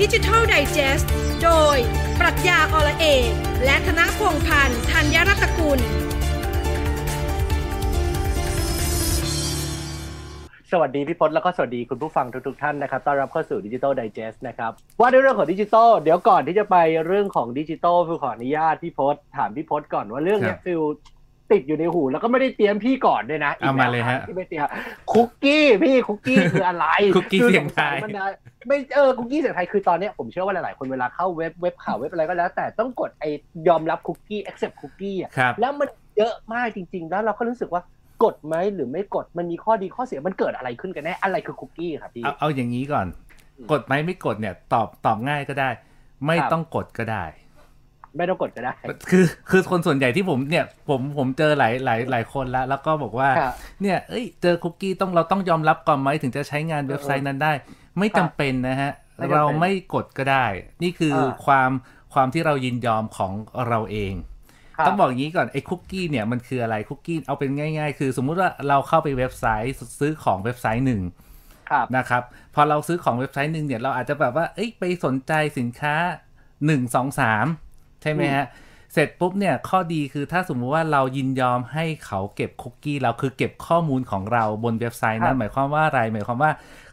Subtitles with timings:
[0.00, 1.04] ดิจิทัลไดจ e s t
[1.44, 1.76] โดย
[2.20, 3.30] ปรัชญาอละเอก
[3.64, 5.78] และธนพงษ์พันธ์ธัญรัตกุล
[10.70, 16.76] สวัสดีพี่พศแล้วก็สวัสดีคุณผู้ฟังทุกๆท่านนะครับต้อนรับเข้าสู่ดิจิ t a ลไดจ e s t นะครับว่าด้วยเรื่องของดิจิทัลเดี๋ยวก่อนที่จะไป
[17.06, 20.82] เรื่องของดิจิทัลฟิวขออนุญาตพี่พศถามพี่พศก่อนว่าเรื่องเนี้ยครับฟิว
[21.52, 24.62] ติดอยู่ในหูแล้วก็ไม่ได้เตรียมพี่ก่อนด้วยนะเอามาเลยฮะที่ไม่เตรียม
[25.12, 26.86] คุกกี้พี่คุกกี้คืออะไร
[27.16, 28.26] คุกกี้เสียงไทยคือสสัมันนะ
[28.68, 33.24] ไม่เออคุกกี้เสียงไทยคือตอนเนี้ยผมเชื่อว่าหลายๆคนเวลาเข้าเว็บเว็บข่าวเว็บอะไรก็แล้ว แต่ต้องกดไอ
[33.68, 37.82] ยอมรับคุกกี้ accept คุกกี้อะครับแล้วมันเยอะมากจริง ๆ แล้วเราก็รู้สึกว่า
[38.24, 43.06] กดไหมหรือไม่กดมันมีข้อดีข้อเสียมันเกิดอะไรขึ้นกันแน่อะไรคือคุกกี้ครับพี่เอาเอาอย่างนี้ก่อน
[43.58, 45.70] อืมกดไหมไม่กดเนี่ย ตอบตอบง่ายก็ได้
[46.24, 47.24] ไม่ครับต้องกดก็ได้
[48.16, 48.72] ไม่ต้องกดก็ได้
[49.10, 57.52] คือคือคนส่วนใหญ่ที่ผมเนี่ยผมผมเจอหลายหลายหลายคนแล้ว แล้วก็บอกว่าครับเนี่ยเอ้ยเจอคุกกี้ต้องเราต้องยอมรับก่อนไหมถึงจะใช้งานเว็บไซต์นั้นได้
[57.98, 60.46] ไม่จำเป็นนะฮะไม่จำเป็นเราไม่กดก็ได้
[60.82, 61.70] นี่คืออาความ
[62.14, 63.32] ความที่เรายินยอมของ
[63.68, 64.14] เราเอง
[64.76, 71.02] ครับต้องบอกอย่างนี้ก่อนไอ้คุกกี้เนี่ยมันคืออะไรคุกกี้เอาเป็นง่าย ๆ คือสมมุติว่าเราเข้าไปเว็บไซต์ซื้อของเว็บไซต์หนึ่ง
[71.70, 72.22] ครับนะครับ
[72.54, 75.94] พอเราซื้อของเว็บไซต์หนึ่งเนี่ยเราอาจจะแบบว่าเอ้ยไปสนใจสินค้า
[76.60, 77.69] 1 2 3
[78.02, 78.46] ใช่ไหมฮะ
[78.92, 86.50] เสร็จปุ๊บเนี่ยข้อดีคือถ้าสมมุติว่าเรายินยอมให้เขาเก็บคุกกี้เราคือเก็บข้อมูลของเราบนเว็บไซต์นั้น หมายความว่าอะไรหมายความว่า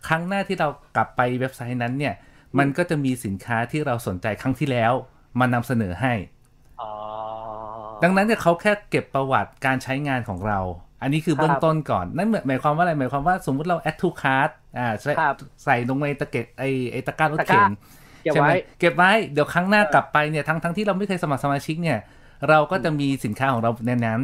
[0.08, 2.13] ครั้งหน้าที่เรากลับไปเว็บไซต์นั้นเนี่ย
[2.58, 4.94] มันก็จะมีสินค้าที่เราสนใจครั้งที่แล้ว
[5.39, 6.13] มานำเสนอให้
[6.81, 6.91] อ๋อ
[8.03, 10.59] ดังนั้นเนี่ยเขาแค่เก็บประวัติการใช้งานของเรา
[11.02, 17.72] อันนี้คือครับเบื้องต้นก่อน นั่นหมายความว่าอะไร หมายความว่าสมมุติเรา add to cart อ่าใส่ครับใส่ลงในตะเก็บไอไอตะกร้ารถตะกเข็ร้าน
[18.23, 21.99] เก็บใช่ไหมไว้เก็บไว้เดี๋ยวครั้งหน้ากลับไปเนี่ยทั้งทั้งที่เราไม่เคยสมัครสมาชิกเนี่ย
[22.49, 24.21] เราก็จะมีสินค้าของเราในนั้น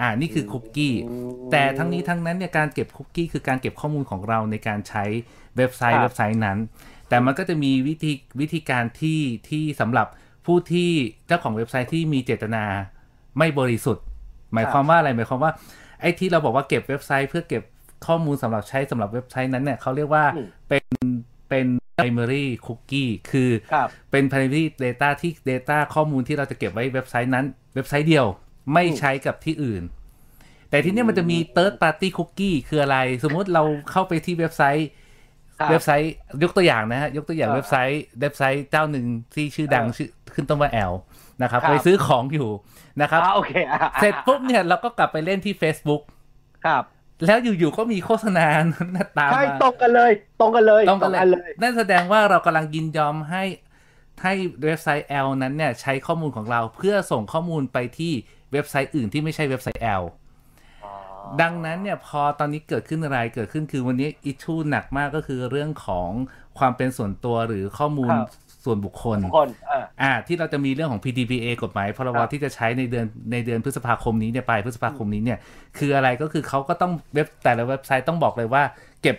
[0.00, 5.04] อ่านี่คือคุกกี้อืมแต่ทั้งนี้ทั้งนั้นเนี่ยการเก็บคุกกี้คือการเก็บข้อมูลของเราในการใช้
[5.56, 6.58] เว็บไซครัต์บเว็บไซต์นั้น
[7.08, 10.06] แต่มันก็จะมีวิธีวิธีการที่ที่สำหรับ
[10.46, 10.90] ผู้ที่
[11.26, 12.64] เจ้าของเว็บไซต์ที่มีเจตนา
[13.38, 14.04] ไม่บริสุทธิ์
[14.52, 15.52] หมายความว่าอะไรหมายความว่า
[16.00, 17.62] ไอ้ที่เราบอกว่าเก็บเว็บไซต์ เพื่อเก็บ
[18.06, 20.84] ข้อมูลสำหรับใช้สำหรับเว็บไซต์นั้นเนี่ยเขาเรียกว่าอืมเป็น
[21.48, 21.66] เป็น
[22.02, 28.26] primary cookie คือครับเป็น primary data ที่ data ข้อมูลที่เราจะเก็บไว้เว็บไซต์นั้น เว็บไซต์เดียว
[28.74, 29.82] ไม่ใช้กับที่อื่น
[30.70, 34.88] แต่ทีเนี้ยมันจะมี third party cookie คืออะไร สมมุติเราเข้าไปที่เว็บไซต์
[35.58, 40.92] ครับเว็บไซต์ยกตัวอย่างนะฮะ ยกตัวอย่างอ่าเว็บไซต์เว็บไซต์เจ้าหนึ่งที่ชื่อดังอ่าชื่อขึ้นต้นว่า L
[41.42, 42.48] นะครับครับไปซื้อของอยู่
[43.00, 46.02] นะครับอ่าโอเคอะเสร็จปุ๊บเนี่ยเราก็กลับไปเล่นที่ Facebook
[46.66, 46.82] ครับ
[47.26, 48.46] แล้วอยู่ๆก็มีโฆษณา
[49.18, 53.44] ตามใช่มาตรงกันเลย ตรงกันเลยต้องกันอันเลเลยยนั่นแสดงว่าเรากำลังยินยอมให้
[54.22, 54.32] ให้
[54.64, 58.12] เว็บไซต์ L นั้นเนี่ยใช้ข้อมูลของเราเพื่อส่งข้อมูลไปที่
[58.52, 60.04] เว็บไซต์อื่นที่ไม่ใช่เว็บไซต์ L
[61.42, 66.10] ดังนั้นเนี่ยพอตอนนี้เกิดขึ้นอะไรเกิดขึ้นคือวันนี้อิชูหนักมากก็คือเรื่องของ
[66.58, 68.28] ความเป็นส่วนตัวหรือข้อมูลครับ
[68.64, 75.38] ส่วนบุคคลทุกคนอ่าอ่าที่เราจะมีเรื่องของ PDPA กฎหมายพรบครับที่จะใช้ในเดือนในเดือนพฤษภาคมนี้เนี่ยปลายพฤษภาคมนี้เนี่ย
[75.78, 78.62] คืออะไรก็คือเขาก็ต้องเว็บแต่ละเว็บไซต์ต้องบอกเลยว่า
[79.02, 79.16] เก็บ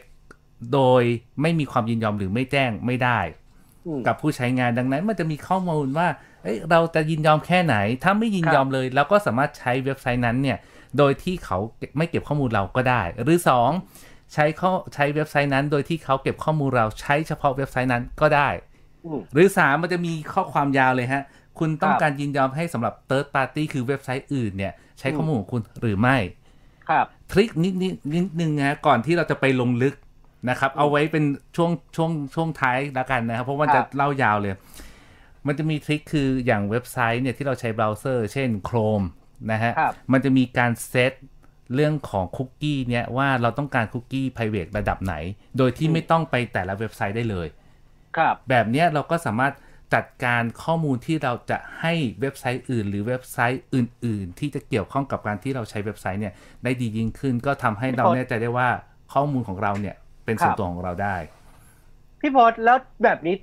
[0.74, 1.04] โดย
[1.42, 3.20] ไม่มีความยินยอมหรือไม่แจ้งไม่ได้
[3.88, 6.08] อืมกับผู้ใช้งานดังนั้นมันจะมีข้อมูลว่า
[6.44, 10.58] เอ้ยเราจะยินยอมแค่ไหน ถ้าไม่ยินยอมเลยเราก็สามารถใช้เว็บไซต์นั้นเนี่ย
[10.98, 11.58] โดยที่เขา
[11.98, 13.72] ไม่เก็บข้อมูลเราก็ได้ หรือสอง
[14.34, 18.73] ใช้ข้อใช้เว็บไซต์นั้น โดยที่เขาเก็บข้อมูลเราใช้เฉพาะเว็บไซต์นั้นก็ได้อืม
[19.34, 21.24] หรือสามมันจะมีข้อความยาวเลยฮะ
[21.60, 26.18] คุณต้องครับการยินยอมให้สำหรับ third party คือเว็บไซต์อื่นเนี่ย ใช้อืมข้อมูลของคุณหรือไม่
[26.90, 29.96] ครับ trick นิดนิดนิดนึงนะก่อนที่เราจะไปลงลึก
[30.50, 31.24] นะครับ เอาไว้เป็น
[31.56, 34.54] ช่วงช่วงช่วงท้ายแล้วกันนะครับ เพราะว่าครับจะเล่ายาวเลย
[35.48, 39.06] มันจะมี trick คืออย่างเว็บไซต์เนี่ยที่เราใช้เบราว์เซอร์ เช่น Chrome
[39.52, 41.14] นะฮะครับมันจะมีการเซต
[41.76, 45.16] เรื่องของคุกกี้เนี่ยว่าเราต้องการคุกกี้ private ระดับไหน
[45.58, 47.63] โดยที่อืมไม่ต้องไปแต่ละเว็บไซต์ได้เลยครับ
[48.50, 49.54] แบบเนี้ยเราก็สามารถ
[49.94, 58.70] จัดการข้อมูลที่เราจะให้เว็บไซต์อื่น หรือเว็บไซต์อื่น ๆ ที่จะเกี่ยวข้องกับการที่เราใช้เว็บไซต์เนี่ยได้ดียิ่งขึ้น ก็ทำให้เราแน่ใจได้ว่า
[59.14, 61.16] ข้อมูลของเราเนี่ยเป็นส่วนตัวของเราได้
[62.22, 63.36] พี่พศแล้วแบบนี้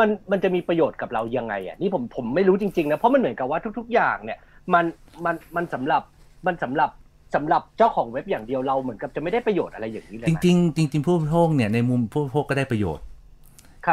[0.00, 4.38] มันมันจะมีประโยชน์กับเรายังไงอะนี่ผมผมไม่รู้จริงๆนะเพราะมันเหมือนกับว่าทุก ๆ อย่างเนี่ย
[4.74, 4.84] มัน
[5.24, 6.02] มันมันสำหรับ
[6.46, 6.90] มันสำหรับ
[7.34, 13.13] สำหรับเจ้าของเว็บอย่างเดียวเราเหมือนกับจะไม่ได้ประโยชน์อะไรอย่างนี้เลยจนะริงๆจริงๆผู้บริโภคเนี่ยในมุมผู้บริโภคก็ได้ประโยชน์ครับ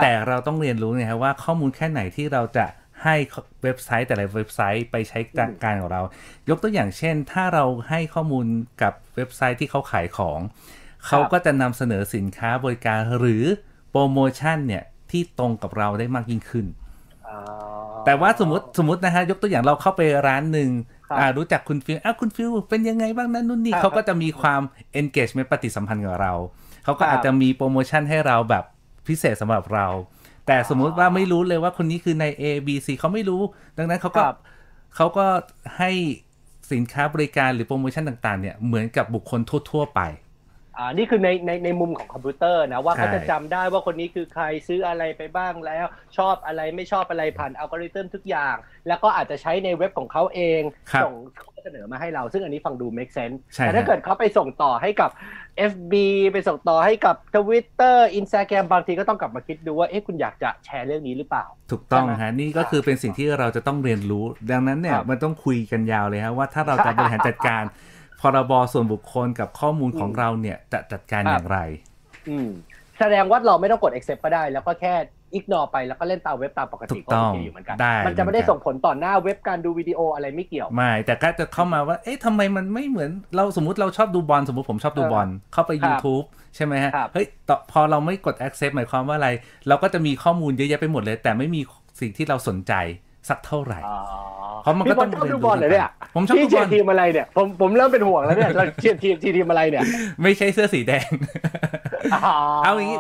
[0.02, 2.66] แต่เราต้องเรียนรู้นะครับว่าข้อมูลแค่ไหนที่เราจะ
[3.04, 3.16] ให้
[3.64, 6.02] เว็บไซต์แต่ละเว็บไซต์ไปใช้การการของเรา
[6.50, 8.46] ยกตัวอย่างเช่น ถ้าเราให้ข้อมูล
[8.82, 10.40] กับเว็บไซต์ที่เขาขายของ
[11.08, 13.44] เขาก็จะนำเสนอสินค้าบริการหรือ
[13.92, 16.66] โปรโมชั่นเนี่ยที่ตรงกับเราได้มากยิ่งขึ้น
[17.30, 17.40] อ๋อ
[18.06, 20.70] แต่ว่าสมมติสมมตินะฮะยกตัวอย่างเราเข้าไปร้านหนึ่ง
[21.08, 24.62] ครับอ่ารู้จักคุณฟิลอ้าวคุณฟิลเป็นยังไงบ้างนั้นนู่นนี่ครับเขาก็จะมีความ
[25.02, 26.34] engagement ปฏิสัมพันธ์กับเรา
[26.84, 28.64] เขาก็ครับอาจจะมีโปรโมชั่นให้เราแบบ
[29.12, 29.88] พิเศษสำหรับเรา
[30.48, 33.42] แต่สมมุติว่าไม่รู้เลยว่าคนนี้คือใน A B C เขาไม่รู้
[33.78, 34.38] ดังนั้นเขาก็ครับ
[34.96, 35.26] เขาก็
[35.78, 35.92] ให้
[36.72, 39.40] สินค้าบริการหรือโปรโมชั่นต่าง ๆ เนี่ย เหมือนกับบุคคล
[39.72, 40.02] ทั่ว ๆ ไป
[40.78, 45.86] อ่านี่คือในในในมุมของคอมพิวเตอร์นะว่าใช่เขาจะจำได้ว่าคนนี้คือใครซื้ออะไรไปบ้างแล้ว
[46.18, 48.56] ชอบอะไรไม่ชอบอะไรผ่านอัลกอริทึมทุกอย่าง
[48.88, 55.10] แล้วก็อาจจะใช้ในเว็บของเขาเองครับส่งข้อเสนอมาให้เรา ซึ่งอันนี้ฟังดู make sense ใช่แต่ถ้าฮะเกิดเขาไปส่งต่อให้กับ
[55.72, 55.94] FB
[56.34, 67.64] ไปส่งต่อให้กับ Twitter Instagram บางทีก็ต้องกลับมาคิดดูว่าเอ๊ะคุณอยากจะแชร์เรื่องนี้หรือเปล่า ถูกต้องใช่ไหมฮะนี่ก็คือเป็นสิ่งที่เราจะต้องเรียนรู้ ดังนั้นเนี่ยครับมันต้องคุยกันยาวเลยฮะว่าถ้าเราจะบริหารจัดการ
[68.22, 71.60] พรบส่วนบุคคลกับข้อมูลของอืมเราเนี่ยจะจัดการครับอย่างไร
[72.30, 72.50] อืม
[73.00, 74.94] แสดงว่าเราไม่ต้องกด accept ก็ได้ แล้วก็แค่
[75.38, 86.26] ignore ไปแล้วก็เล่นตามเว็บตามปกถูติกก็ต้โอองเคอยู่เหมือนกันได้มันจะไม่ได้เหมือนกันส่งผลต่อหน้าเว็บการดูวิดีโออะไรไม่เกี่ยว ไม่ แต่ก็จะเข้ามาว่า เอ๊ะทำไมมันไม่เหมือนเราสมมติเราชอบดูบอลสมมติผมชอบดูบอลเข้าไปครับ YouTube
[86.56, 89.30] ใช่ไหมฮะครับเฮ้ยต่อพอเราไม่กด accept หมายความว่าอะไร
[89.68, 91.62] เราก็จะมีข้อมูลเยอะแยะไปหมดเลย แต่ไม่มี
[92.00, 92.74] สิ่งที่เราสนใจ
[93.30, 94.00] สักเท่าไหร่อ๋อ
[94.64, 99.84] เพราะมันก็ต้องพี่บอลชอบดูบอลเหรอเนี่ยผมชอบพี่ดูเชีบยอลร์ทีมอะไรเนี่ยผมผมเริ่มเป็นห่วงแล้วเนี่ยเราเชียร์ทีมทีมอะไรเนี่ย
[100.22, 101.10] ไม่ใช่เสื้อสีแดง
[102.64, 103.00] เอาอย่างนี้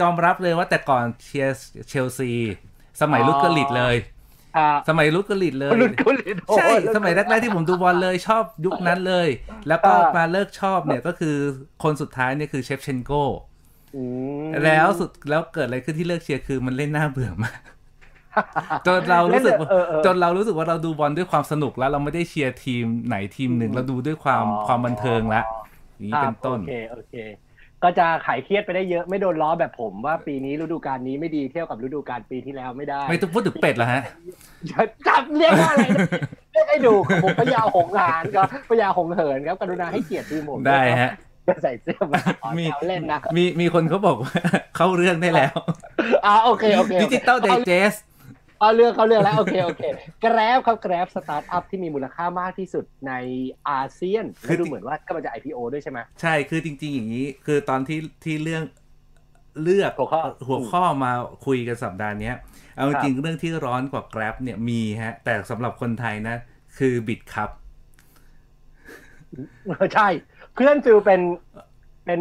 [0.00, 1.52] ยอมรับเลยว่าแต่ก่อนเชียร์
[1.88, 2.32] เชลซี
[3.00, 3.96] สมัยอ๋อลุกเกอร์ลิดเลย
[4.56, 9.28] อ่าสมัยลุกเกอร์ลิดเลยรุ่นกุลลิทโอ้ใช่รุ่นสมัยแรกๆที่ผมดูบอลเลยชอบยุคนั้นเลย
[9.68, 11.36] แล้วก็อ่ามาเลิกชอบเนี่ยก็คือ
[11.82, 13.12] คนสุดท้ายเนี่ยคือเชฟเชนโก้
[13.96, 14.02] อื
[14.46, 17.60] มแล้วสุดแล้วเกิดอะไรขึ้นที่เลิกเชียร์คือมันเล่นน่าเบื่อมาก
[18.86, 25.42] จนเรารู้สึกว่าเออเออจนเรารู้สึกว่าเราดูบอลด้วยความสนุกแล้ว เราไม่ได้เชียร์ทีมไหนทีมหนึ่งอืมเราดูด้วยความอ๋อความบันเทิงละ
[25.94, 27.14] อย่างนี้ครับเป็นต้นโอเคโอเค
[27.84, 34.02] ก็จะขายเครียดไปได้เยอะไม่โดนล้อแบบผมว่าปีนี้ฤดูกาลนี้ไม่ดีเทียบกับฤดูกาลปีที่แล้วไม่ได้ ไม่ต้องพูดถึงเป็ดเหรอฮะ
[35.08, 36.08] จับเรียกว่าอะไรนะ
[36.52, 36.94] เรียกให้ดู
[37.24, 41.12] ผมพยาหงหานครับพยาหงเหินครับกรุณาให้เกียรติทีมผมได้ฮะ
[41.48, 44.32] จะใส่เสื้อมาอ๋อมีแซวเล่นนะมีมีคนเขาบอกว่า
[44.76, 45.54] เข้าเรื่องได้แล้ว
[46.26, 47.94] อ่าโอเคโอเคโอเคดิจิตอลไดเจส
[48.60, 49.82] เอาเรื่องเขาเรื่องแล้ว โอเคโอเค
[50.20, 53.12] แกร็บครับแกร็บสตาร์ทอัพที่มีมูลค่ามากที่สุดใน
[53.70, 58.62] อาเซียนคือและดูเหมือนว่าก็มันจะ IPO ด้วยใช่ไหมใช่คือจริง ๆ อย่างนี้ คือตอนที่ที่เรื่อง
[59.62, 61.12] เลือกหัวข้อหัวข้อมา
[61.46, 62.34] คุยกันสัปดาห์เนี้ย
[62.74, 66.36] เอาจครับริงๆเรื่องที่ร้อนกว่า Grab เนี่ยมีฮะ แต่สำหรับคนไทยนะ
[66.78, 67.50] คือบิดครับ
[69.94, 70.08] ใช่
[70.54, 71.20] เพื่อนฟิลเป็น
[72.04, 72.20] เป็น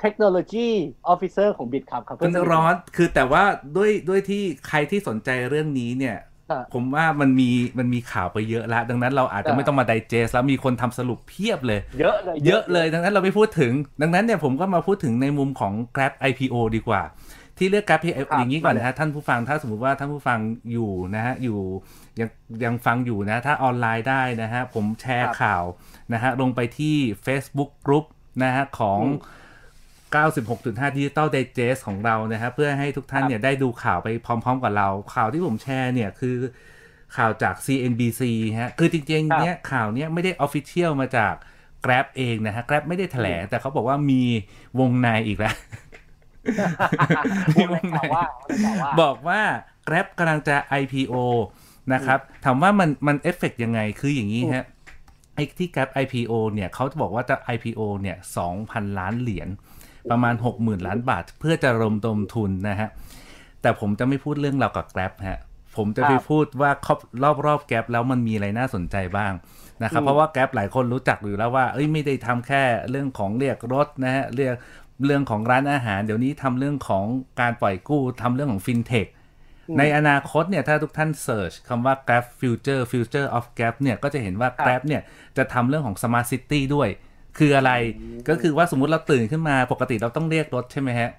[0.00, 0.70] C Chief Technology
[1.12, 3.42] Officer ของ Bit ครับครับมันร้อนคือแต่ว่า
[3.76, 6.18] ด้วยด้วยที่ใครที่สนใจเรื่องนี้เนี่ย
[6.50, 13.72] ครับผมว่ามันมีมันมีข่าวไปเยอะแล้ว ดังนั้นเราอาจจะครับไม่ต้องมาไดเจสแล้วมีคนทำสรุปเพียบเลย เยอะเลยเยอะเลยดังนั้นเราไม่พูดถึง
[14.02, 17.02] ดังนั้นเนี่ยผมก็มาพูดถึงในมุมของ Grab IPO ดีกว่า
[17.58, 20.38] ที่เลือก Grab IPO อย่างนี้ก่อนนะฮะท่านผู้ฟังถ้าสมมติว่าท่านผู้ฟัง
[20.72, 21.58] อยู่นะฮะอยู่
[22.20, 22.28] ยัง
[22.64, 25.64] ยังฟังอยู่นะ ถ้าออนไลน์ได้นะฮะผมแชร์ข่าว
[26.12, 26.96] นะฮะลงไปที่
[27.26, 28.06] Facebook Group
[28.42, 29.00] นะฮะของ
[30.14, 36.36] 96.5 Digital Digest ของเรานะฮะเพื่อให้ทุกท่านเนี่ยได้ดูข่าวไปพร้อม ๆ กับเรา ข่าวที่ผมแชร์เนี่ยคือ
[37.16, 38.22] ข่าวจาก CNBC
[38.60, 41.34] ฮะคือจริงๆเนี่ยข่าวเนี้ยไม่ได้ Official มาจาก
[41.84, 44.22] Grab เองนะฮะ Grab ไม่ได้แถลงแต่เขาบอกว่ามี
[44.80, 45.54] วงในอีกแล้ว
[47.56, 48.26] มีวงในว่า
[48.82, 49.40] ว่าบอกว่า
[49.88, 51.16] Grab กำลังจะ IPO
[51.94, 54.64] นะครับถามว่ามันมันเอฟเฟกยังไงคืออย่างนี้ฮะ
[55.34, 58.16] ไอ้ที่ Grab IPO เนี่ยเขาจะบอกว่าจะ IPO เนี่ย
[58.56, 59.48] 2,000 ล้านเหรียญ
[60.10, 62.88] ประมาณ 60,000 ล้านบาท เพื่อจะรวมดมทุนนะฮะ
[63.62, 65.40] แต่ผมจะไม่พูดเรื่องเรากับ Grab ฮะ
[65.76, 66.70] ผมจะไปครับพูดว่า
[67.22, 69.32] รอบรอบๆ Grab แล้วมันมีอะไรน่าสนใจบ้าง
[69.82, 74.54] นะครับอืมเพราะว่า Grab หลายคนรู้จักอยู่แล้วว่า เอ้ยไม่ได้ทำแค่เรื่องของเรียกรถนะฮะเรียก
[75.06, 77.04] เรื่องของร้านอาหาร เดี๋ยวนี้ทำเรื่องของ
[77.40, 79.06] การปล่อยกู้ทำเรื่องของฟินเทค
[79.78, 85.02] ในอนาคตเนี่ยถ้าทุกท่านเสิร์ชคำว่า Grab Future Future of Grab เนี่ยก็จะเห็นว่าครับ Grab เนี่ย
[85.36, 86.88] จะทำเรื่องของ Smart City ด้วย
[87.38, 87.72] คืออะไร
[88.28, 91.10] ก็คือว่าสมมุติเราตื่นขึ้นมาปกติเราต้องเรียกรถใช่ไหมฮะ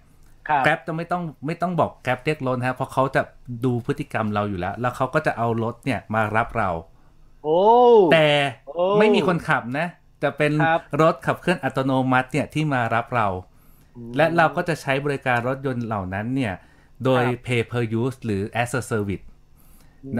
[0.49, 3.21] ครับแกร็บจะไม่ต้องไม่ต้องบอกแกร็บเรียกรถนะฮะเพราะเขาจะ
[3.65, 6.69] ดูพฤติกรรมเราอยู่แล้ว แล้วเขาก็จะเอารถเนี่ยมารับเรา
[7.43, 7.59] โอ้
[8.13, 8.27] แต่
[8.67, 9.87] โอ้ไม่มีคนขับนะ
[10.23, 13.27] จะเป็นครับรถขับเคลื่อนอัตโนมัติเนี่ยที่มารับเรา
[14.17, 16.53] และเราก็จะใช้บริการรถยนต์เหล่านั้นเนี่ย
[17.05, 19.25] โดยครับ pay per use หรือ as a service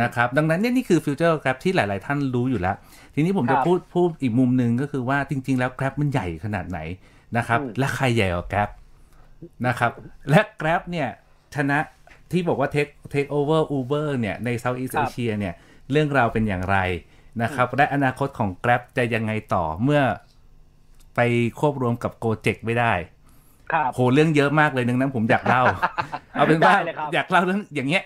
[0.02, 2.76] นะครับดังนั้นเนี่ยนี่คือฟิวเจอร์ Grab ที่หลาย ๆ ท่านรู้อยู่แล้ว
[3.16, 6.80] ทีนี้ผมครัจะบพูดพูดอีกมุมหนึ่งก็คือว่าจริง ๆ แล้ว Grab มันใหญ่ขนาดไหน
[7.38, 8.70] นะครับอืมและใครใหญ่กว่า Grab
[9.68, 9.92] นะครับ
[10.30, 11.08] และ Grab เนี่ย
[11.56, 11.78] ชนะ
[12.32, 15.54] ที่บอกว่า take take over Uber เนี่ยใน Southeast ครับ Asia เนี่ย
[15.92, 16.78] เรื่องราวเป็นอย่างไร
[17.42, 20.02] นะครับ และอนาคตของ Grab จะยังไงต่อเมื่อ
[21.16, 21.20] ไป
[21.60, 22.94] ควบรวมกับ Gojek ไม่ได้
[23.72, 25.64] ครับโหเรื่องเยอะมากเลยดังนั้นผมอยากเล่า
[26.34, 28.04] เอาเป็นว่าได้เลยครับอยากเล่าเรื่องอย่างเงี้ย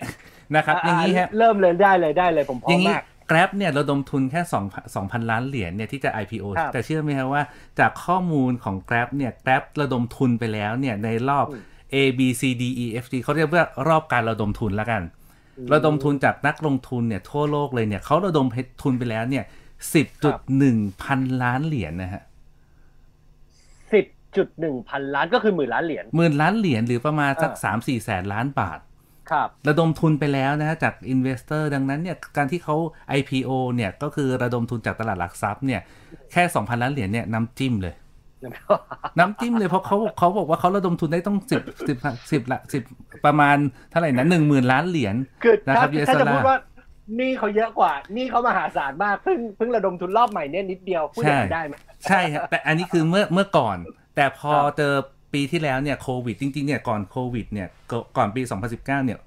[0.56, 7.42] นะครับอย่างนี้ฮะเริ่มเลยได้เลยได้เลยผมพร้ออมย่างนี้มาก Grab เนี่ยระดมทุนแค่2 2,000 ล้านเหรียญเนี่ยที่จะ IPO ครับแต่เชื่อไหมครับว่า
[7.78, 11.62] จากข้อมูลของ Grab เนี่ย Grab ระดมทุนไปแล้วเนี่ยในรอบอืม
[11.94, 15.02] A B C D E F G เขาเรียกว่ารอบการระดมทุนแล้วกัน
[15.72, 18.46] ระดมทุนจากนักลงทุนเนี่ยทั่วโลกเลยเนี่ยเขาระดม
[18.82, 19.44] ทุนไปแล้วเนี่ย
[19.94, 22.22] สิบจุดหนึ่งพันล้านเหรียญนะฮะ
[23.92, 24.06] สิบ
[24.36, 28.93] จุดหนึ่งพันล้านก็คือหมื่นล้านเหรียญหมื่นล้านเหรียญหรือประมาณสักอ่าสามสี่แสนล้านบาทค
[29.36, 32.76] รับระดมทุนไปแล้วนะฮะจาก investor ดังนั้นเนี่ยการที่เขา
[33.18, 35.80] IPO เนี่ยก็คือระดมทุนจากตลาดหลักทรัพย์เนี่ย
[36.32, 37.94] แค่ 2,000 ล้านเหรียญเนี่ยน้ำจิ้มเลย
[39.18, 41.96] น้ำจิ้มเลยเพราะเขาเขาบอกว่าเขาระดมทุนได้ต้องสิบสิบ
[42.32, 42.82] สิบละสิบ
[43.24, 43.56] ประมาณ
[43.90, 45.14] เท่าไหร่นะหนึ่งหมื่นล้านเหรียญ
[45.44, 46.58] คือนะครัถ้าบ US ถ้าจะ dollar พูดว่า
[47.20, 51.74] นี่เขาเยอะกว่า นี่เขามหาศาลมากเพิ่งเพิ่งระดมทุนรอบใหม่เนี่ยนิดเดียวพูดอย่างนั้นได้ไหม
[52.08, 53.76] ใช่ฮะแต่อันนี้คือเมื่อเมื่อก่อน
[54.16, 54.94] แต่พอครับเจอ
[55.34, 59.18] ปีที่แล้วเนี่ยโควิดจริงๆเนี่ยก่อนโควิดเนี่ยก่ก่อนปี 2019เนี่ย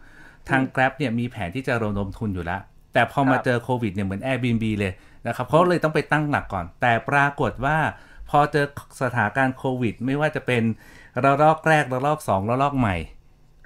[0.49, 2.61] ทาง Grab เนี่ยมีแผนที่จะระดมทุนอยู่แล้ว
[2.93, 4.93] แต่พอมาครับเจอโควิดเนี่ยเหมือน Airbnb เลย
[5.27, 7.77] นะครับเขาเลยต้องไปตั้งหลักก่อน แต่ปรากฏว่า
[8.29, 8.65] พอเจอ
[9.01, 10.63] สถานการณ์โควิด ไม่ว่าจะเป็น
[11.23, 12.95] ระลอกแรกระลอกสองระลอกใหม่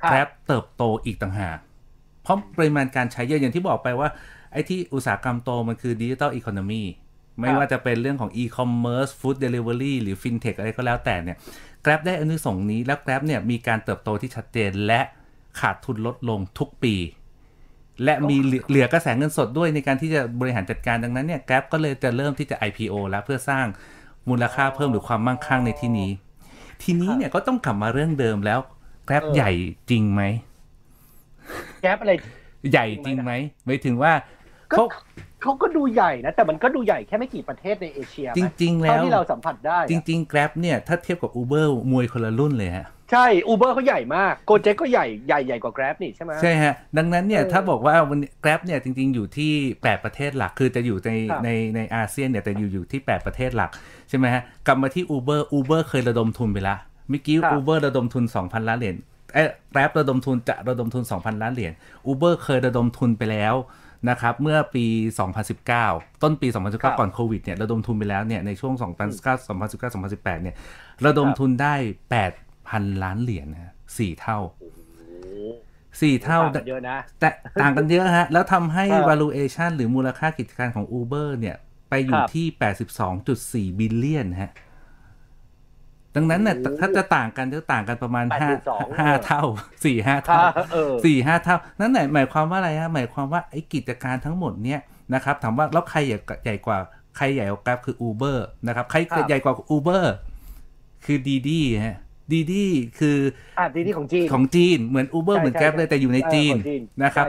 [0.02, 1.58] ครับ Grab เติบโตอีกต่างหาก
[2.24, 4.10] เพราะปริมาณการใช้เยอะอย่างที่บอกไปว่า
[4.52, 6.84] ไอ้ที่อุตสาหกรรมโตมันคือดิจิ t a ลอีโคโนมี
[7.42, 11.38] ไม่ว่าจะเป็นเรื่องของอีคอมเมิร์ซ food delivery หรือฟินเทคอะไรก็แล้วแต่เนี่ย
[11.86, 15.02] Grab ได้อานิสงส์นี้แล้ว Grab เนี่ยมีการเติบโตที่ชัดเจนและ
[15.60, 16.96] ขาดทุนลดลงทุกปี
[18.04, 23.66] และมีเหลือเหลือกระแสเงินสดด้วยในการที่จะบริหารจัดการดังนั้นเนี่ย Grab ก็เลยจะเริ่มที่จะ IPO แล้วเพื่อสร้าง
[24.30, 26.12] มูลค่าเพิ่มหรือความมั่งคั่งในที่นี้
[26.84, 28.60] ทีนี้เนี่ยก็ต้องกลับมาเรื่องเดิมแล้ว
[29.08, 29.52] Grab เออใหญ่
[29.90, 30.22] จริงไหม
[31.82, 32.12] แก๊ปอะไร
[32.72, 33.32] ใหญ่จริงไหม
[33.66, 34.41] หมายถึงว่าก็
[34.72, 34.86] เขา
[35.42, 48.80] เขาก็ดูใหญ่นะ แต่มันก็ดูใหญ่แค่ไม่กี่ประเทศในเอเชียไหมจริง ๆ แล้เท่าวที่เราสัมผัสได้อะจริง ๆ Grab เนี่ย ถ้าเทียบกับ Uber มวยคนละรุ่นเลยฮะ ใช่อูเบอร์เขาใหญ่มากโกเจ็ก็ใหญ่ใหญ่ใหญ่กว่า Grab นี่ใช่ไหมใช่ฮะ ดังนั้นเนี่ยเออถ้าบอกว่าวัน Grab เนี่ย
[48.84, 53.72] จริง ๆ อยู่ที่8ประเทศหลัก คือจะอยู่ในครับในในอาเซียนเนี่ยแต่อยู่อยู่ที่8ประเทศหลัก
[54.10, 56.76] ใช่ไหมฮะกลับมาที่ Uber Uber เคยระดมทุนไปละ
[57.10, 58.96] เมื่อกี้ครับ Uber ระดมทุน 2,000 ล้านเหรียญ
[59.34, 61.74] เอ้ย Grab ระดมทุนจะระดมทุน 2,000 ล้านเหรียญ
[62.12, 63.56] Uber เคยระดมทุนไปแล้ว
[64.10, 64.86] นะครับเมื่อปี
[65.54, 68.74] 2019 ต้นปีครับ2019 ก่อนโควิดเนี่ยระดมทุนไปแล้วเนี่ยในช่วง
[69.16, 70.56] 2019 2019 2018 เนี่ย
[71.06, 71.76] ระดมทุนได้
[72.40, 74.80] 8,000 ล้านเหรียญนะฮะสี่เท่าโอ้โห
[76.02, 77.30] สี่เท่าต่งกันเยอะนะแต่
[77.62, 81.56] ต่างกันเยอะฮะ แล้วทำให้ครับ valuation หรือมูลค่ากิจการของ Uber เนี่ย
[81.90, 84.52] ไปอยู่ครับที่ 82.4 บิลเลียนฮะ
[86.16, 89.44] ดังนั้นเนี่ยโอ้ถ้าจะต่างกันจะต่างกันประมาณ82 5 5เท่า
[89.84, 94.82] 4 5เท่าอ่าเออสี่ห้าเท่า นั่นไหนหมายความว่าอะไรฮะหมายความว่าไอ้กิจการทั้งหมดเนี่ย
[95.14, 96.78] นะครับถามว่าแล้วใครใหญ่กว่าใหญ่กว่า
[97.18, 98.38] ใครใหญ่กว่า Grab คือ Uber
[98.68, 100.04] นะครับใครครับใหญ่กว่า Uber
[101.06, 101.98] คือดีดีฮะ
[102.34, 102.66] ดีดี
[103.00, 103.18] คือ
[103.60, 107.26] อะดีที่ของจีนของจีนเหมือน Uber ใช่เหมือนใช่ Grab เลยแต่อยู่ในเออจีนของจีนนะครับ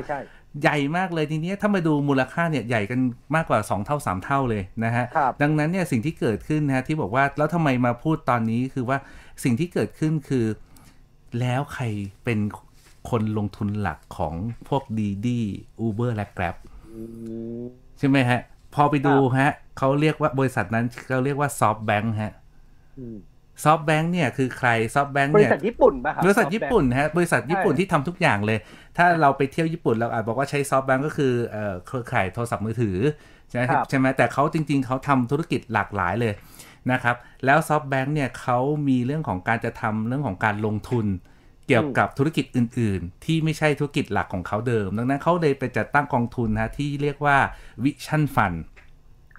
[0.53, 3.01] ใช่ใช่ใหญ่มากเลยทีเนี้ยถ้ามาดูมูลค่าเนี่ยใหญ่กัน
[3.35, 8.99] มากกว่า 2 เท่า 3 เท่าเลยนะฮะครับดังนั้นเนี่ยสิ่งที่เกิดขึ้นนะฮะที่บอกว่าแล้วทำไมมาพูดตอนนี้คือว่า
[9.45, 10.47] สิ่งที่เกิดขึ้นคือ
[11.41, 11.85] แล้วใคร
[12.25, 12.39] เป็น
[13.11, 14.35] คนลงทุนหลักของ
[14.69, 15.41] พวกดีดี
[15.81, 16.57] อูเบอร์และ Grab
[16.93, 17.03] อื
[17.63, 17.65] ม
[17.99, 18.41] ใช่ไหมฮะ
[18.75, 22.33] พอไปดูฮะเขาเรียกว่าบริษัทนั้นเขาเรียกว่า SoftBank ฮะ
[22.99, 23.17] อืม
[23.65, 28.59] SoftBank เนี่ยคือใครซอฟแบงค์บริเนี่ยบริษัทญี่ปุ่นป่ะครับบริษัทญี่ปุ่นฮะบริษัทญี่ปุ่นใช่ที่ทำทุกอย่างเลย
[28.97, 32.97] ถ้าเราไปเที่ยวญี่ปุ่นเราอาจบอกว่าใช้ SoftBank ก็คือเอ่อเครือข่ายโทรศัพท์มือถือ
[33.49, 36.35] ใช่ไหมครับใช่ไหมแต่เขาจริง ๆเขาทำธุรกิจหลากหลายเลย
[36.93, 41.07] นะครับ แล้ว SoftBank เนี่ยเขามีเรื่องของการจะทำเรื่องของการลงทุน
[41.69, 47.37] เกี่ยวกับธุรกิจอื่น ๆ ที่ไม่ใช่ธุรกิจหลักของเขาเดิม ดังนั้นเขาเลยไปจัดตั้งกองทุนนะที่เรียกว่า
[47.85, 48.53] Vision Fund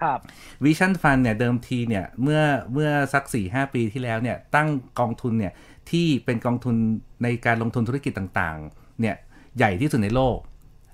[0.02, 0.20] ครับ
[0.64, 2.42] Vision Fund เนี่ยเดิมทีเนี่ยเมื่อ
[2.74, 4.68] เมื่อสักสี่ห้าปีที่แล้วเนี่ยตั้ง
[5.00, 5.54] กองทุนเนี่ย
[5.92, 6.76] ที่เป็นกองทุน
[7.24, 9.16] ในการลงทุนธุรกิจต่างๆเนี่ย
[9.58, 10.38] ใหญ่ที่สุดในโลก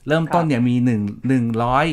[0.07, 1.87] เริ่มต้นเนี่ยมีหนึ่งหนึ่งร้อย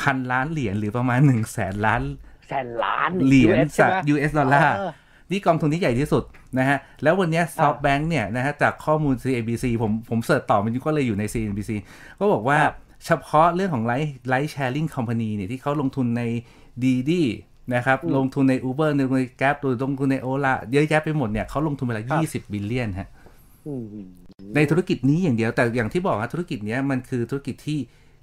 [0.00, 2.02] พันล้านเหรียญหรือประมาณหนึ่งแสนล้าน
[2.48, 4.92] แสนล้านเหรียญ US ใช่จากไหม US ดอลลาร์เออ
[5.30, 6.24] นี่กองทุนที่ใหญ่ที่สุด
[6.58, 11.70] นะฮะ แล้ววันเนี้ย SoftBank เนี่ยนะฮะจากข้อมูล CNBC ผมผม search ต่อมันก็เลยอยู่ใน CNBC
[12.18, 16.22] ก็บอกว่าครับ เฉพาะเรื่องของ ride ride-sharing company เนี่ยที่เขาลงทุนใน
[16.84, 17.22] DiDi
[17.74, 19.02] นะครับอืมลงทุนใน Uber ใน
[19.40, 23.08] Grab หรือลงทุนใน Ola เยอะแยะไปหมดเนี่ยเขาลงทุนไปแล้วครับ20 billion ฮะ
[23.66, 23.86] อืม
[24.56, 27.78] ในธุรกิจนี้อย่างเดียวแต่อย่างที่บอกว่าธุรกิจเนี้ยมันคือธุรกิจที่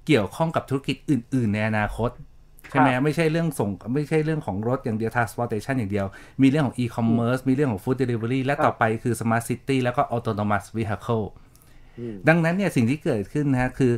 [0.06, 2.10] เกี่ยวข้องกับธุรกิจอื่น ๆ ในอนาคต
[2.70, 6.06] ใช่ไหมครับไม่ใช่เรื่องส่งไม่ใช่เรื่องของรถอย่างเดียว transportation อย่างเดียว
[6.42, 11.24] มีเรื่องของ e-commerce มีเรื่องของ food delivery และครับต่อไปคือ smart city แล้วก็ autonomous vehicle
[11.98, 13.92] อืมดังนั้นเนี่ยสิ่งที่เกิดขึ้นนะฮะคือ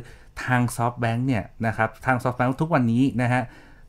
[0.45, 3.41] ทาง SoftBank เนี่ยนะครับทาง SoftBank ทุกวันนี้นะฮะ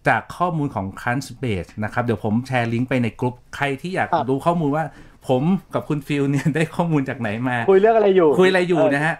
[0.09, 4.85] จากข้อมูลของ Crunchbase นะครับ เดี๋ยวผมแชร์ลิงก์ไปในกลุ่มใครที่อยากครับดูข้อมูลว่า
[5.29, 5.43] ผม
[5.75, 9.15] กับคุณฟิลเนี่ยได้ข้อมูลจากไหนมา คุยเรื่องอะไรอยู่ คุยอะไรอยู่นะฮะ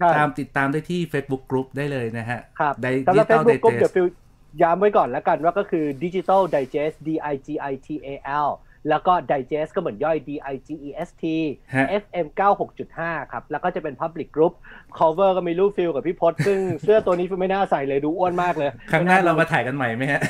[0.00, 4.06] ใช่ตามติดตามได้ที่ Facebook Group ได้เลยนะฮะครับได้สำหรับ Digital Facebook กลุ่ม Digest เดี๋ยวฟิล
[4.62, 8.08] ย้ำไว้ก่อนแล้วกันว่าก็คือ Digital Digest D I G I T A
[8.46, 8.48] L
[8.88, 11.24] แล้วก็ Digest ก็เหมือนย่อย D I G E S T
[11.74, 12.26] ฮะ FM
[12.80, 14.54] 96.5 ครับ แล้วก็จะเป็น Public Group
[14.98, 20.22] Cover ก็มีรูปฟิลกับพี่พศซึ่งเสื้อตัวนี้ฟิลไม่น่าใส่เลยดูอ้วนมากเลย ครั้งหน้าเรามาถ่ายกันใหม่ไหมฮะ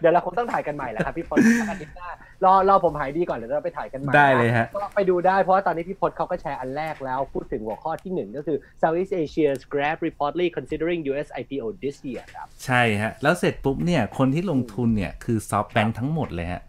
[0.00, 1.38] เดี๋ยวเราคงต้องถ่ายกันใหม่แหละครับพี่พศ
[1.70, 2.08] อาทิตย์หน้า
[2.44, 15.38] รอรอผมหายดีก่อนเดี๋ยวเราไปถ่ายกันใหม่ได้เลยฮะก็ไปดูได้เพราะว่าตอนนี้พี่พศเขาก็แชร์อันแรกแล้ว พูดถึงหัวข้อที่หนึ่งก็คือ Southeast Asia's Grab reportedly considering US IPO this year ครับ ใช่ฮะ แล้วเสร็จปุ๊บเนี่ย คนที่ลงทุนเนี่ย คือ
[15.50, 16.62] SoftBank ทั้งหมดเลยฮะ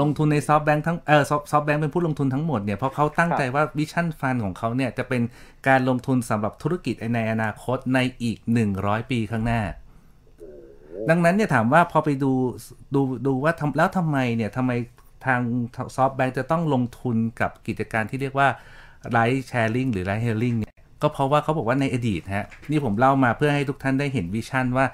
[0.00, 5.22] ลงทุนใน SoftBank ทั้งเออ SoftBank เป็นผู้ลงทุนทั้งหมดเนี่ยเพราะเขาตั้งใจว่า Vision Fund ของเขาเนี่ยจะเป็น
[5.68, 8.38] การลงทุนสำหรับธุรกิจในอนาคตในอีก
[8.74, 9.62] 100 ปีข้างหน้า
[11.10, 12.32] ดังนั้นเนี่ยถามว่าพอไปดู
[12.94, 14.72] ดูดูว่าทำแล้วทำไมเนี่ยทำไม
[15.26, 15.40] ทาง
[15.96, 18.48] SoftBank จะต้องลงทุนกับกิจการที่เรียกว่า
[19.12, 20.72] ride-sharing หรือ ride-hailing เนี่ย
[21.02, 24.86] ก็เพราะว่าเขาบอกว่าในอดีตฮะนี่ผมเล่ามาเพื่อให้ทุกท่านได้เห็น vision ว่า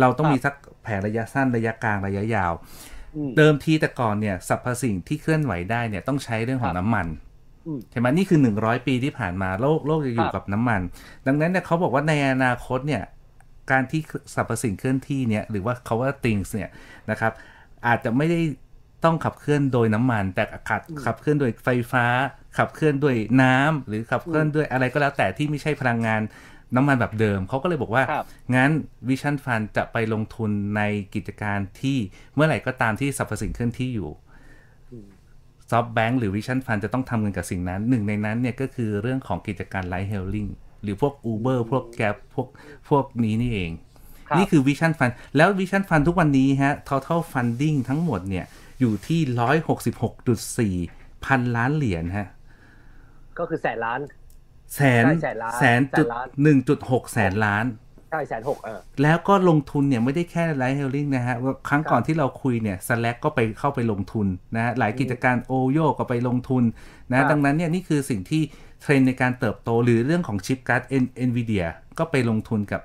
[0.00, 2.89] เราต้องมีสักแผนระยะสั้นระยะกลางระยะยาวอืม
[3.36, 7.06] เดิมทีแต่ก่อนเนี่ยสรรพสิ่งที่เคลื่อนไหวได้เนี่ยต้องใช้เรื่องของครับน้ำมัน
[7.66, 10.80] อืมใช่ไหมนี่คือ100ปีที่ผ่านมาโลกโลกจะอยู่ครับกับน้ำมัน
[11.26, 13.02] ดังนั้นเนี่ยเขาบอกว่าในอนาคตเนี่ย
[13.70, 14.00] การที่
[14.34, 16.70] สรรพสิ่งเคลื่อนที่เนี่ยหรือว่าเขาว่า things เนี่ย
[17.10, 17.32] นะครับ
[17.86, 18.40] อาจจะไม่ได้
[19.04, 22.06] ต้องขับเคลื่อนโดยน้ำมัน แต่ขับขับเคลื่อนโดยไฟฟ้า
[22.58, 26.20] ขับเคลื่อนด้วยน้ำหรือขับเคลื่อนด้วยอะไรก็แล้วแต่ที่ไม่ใช่พลังงาน
[26.76, 28.24] น้ำมันแบบเดิม เขาก็เลยบอกว่าครับ
[28.54, 28.70] งั้น
[29.08, 30.82] Vision Fund จะไปลงทุนใน
[31.14, 31.98] กิจการที่
[32.34, 34.10] เมื่อไหร่ก็ตามที่สรรพสิ่งเคลื่อนที่อยู่
[35.70, 40.46] SoftBank หรือ Vision Fund จะต้องทำเงินกับสิ่งนั้น หนึ่งในนั้นเนี่ยก็คือเรื่องของกิจการ ride-hailing
[40.82, 42.48] หรือพวก Uber พวกแก b พวก
[42.88, 43.70] พวกนี้นี่เอง
[44.28, 48.44] ครับนี่คือ Vision Fund แล้ว Vision Fund ทุกวันนี้ฮะ total funding ทั้งหมดเนี่ย
[48.80, 49.20] อยู่ที่
[50.78, 52.28] 166.4พันล้านเหรียญฮะ
[53.38, 54.00] ก็คือแสนล้าน
[54.76, 57.66] แสนใช่แสนล้านแสนจุดแสนล้านหนึ่งจุดหกแสนล้าน
[58.10, 66.64] ใช่แสนหกเออแล้วก็ลงทุนเนี่ยไม่ได้แค่ ride-hailing นะฮะว่าครั้งก่อนที่เราคุยเนี่ย Slack ก็ไปเข้าไปลงทุนนะฮะหลายกิจการ OYO ก็ไปลงทุน
[67.12, 68.42] ครันะบดังนั้นเนี่ยนี่คือสิ่งที่
[68.80, 71.66] เทรนด์ในการเติบโตหรือเรื่องของชิปการ์ด NVIDIA
[71.98, 72.82] ก็ไปลงทุนกับ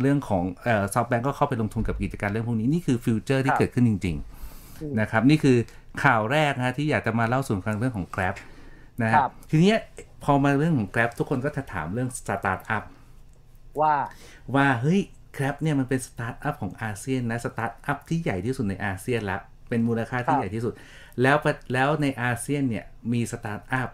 [0.00, 4.16] เรื่องของเอ่อ SoftBank ก็เข้าไปลงทุนกับกิจการเรื่องพวกนี้ นี่คือ future ที่เกิดขึ้นจริง
[4.58, 5.56] ๆ นะครับ นี่คือ
[6.04, 8.34] ข่าวแรกนะฮะที่อยากจะมาเล่าสู่ฟังเรื่องของ Grab
[9.02, 9.78] นะฮะครับทีเนี้ย
[10.24, 12.84] พอมาเรื่องของ Grab ทุกคนก็จะถามเรื่องสตาร์ทอัพ
[13.80, 13.94] ว่า
[14.54, 15.00] ว่าเฮ้ย
[15.36, 20.72] Grab เนี่ยมันเป็นสตาร์ทอัพของอาเซียนนะสตาร์ทอัพที่ใหญ่ที่สุดในอาเซียนละเป็นมูลค่าที่ครับใหญ่ที่สุด
[21.22, 23.88] แล้วปะแล้วในอาเซียนเนี่ยมีสตาร์ทอัพ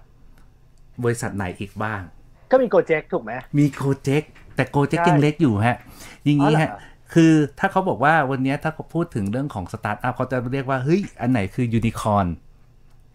[1.05, 2.03] บริษัทไหนอีกบ้าง
[2.51, 4.23] ก็มี Gojek ถูกไหมมี Gojek
[4.57, 5.77] แต่ Gojek ใช่ยังเล็กอยู่ฮะ
[6.25, 6.71] อย่างนี้อ๋อเหรอฮะ
[7.15, 12.27] คือถ้าเขาบอกว่าวันเนี้ยถ้าเขาพูดถึงเรื่องของสตาร์ทอัพเขาจะเรียกว่าเฮ้ยอันไหนคือยูนิคอ n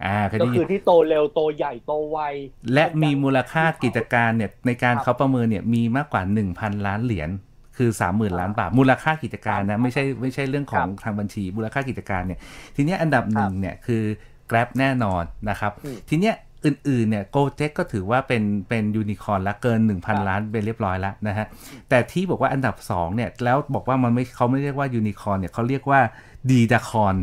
[0.05, 2.19] อ่าเคยก็ได้ยิคืนอที่โตเร็วโตใหญ่โตไว
[2.73, 6.21] และมีมูลค่ากิจการเนี่ยในการครับเขาประเมินเนี่ยมีมากกว่า
[6.53, 7.29] 1,000 ล้านเหรียญ
[7.77, 12.39] คือ30,000ล้านบาท มูลค่ากิจการนะไม่ใช่ไม่ใช่เรื่องของทางบัญชี มูลค่ากิจการเนี่ย
[12.75, 14.03] ทีเนี้ยอันดับหนึ่งเนี่ยคือ
[14.49, 21.45] Grab แน่นอนนะครับอืมทีเนี้ยอื่นๆเนี่ย g o j e k ก็ถือว่าเป็นเป็นยูนิคอร์ละเกิน 1,000 ล้านเป็นเรียบร้อยแล้วนะฮะ
[21.89, 25.99] แต่ที่บอกว่าอันดับ2เนี่ยแล้วบอกว่ามันไม่เขาไม่เรียกว่ายูนิคอร์เนี่ยเขาเรียกว่า
[26.49, 27.15] ดีดาคอน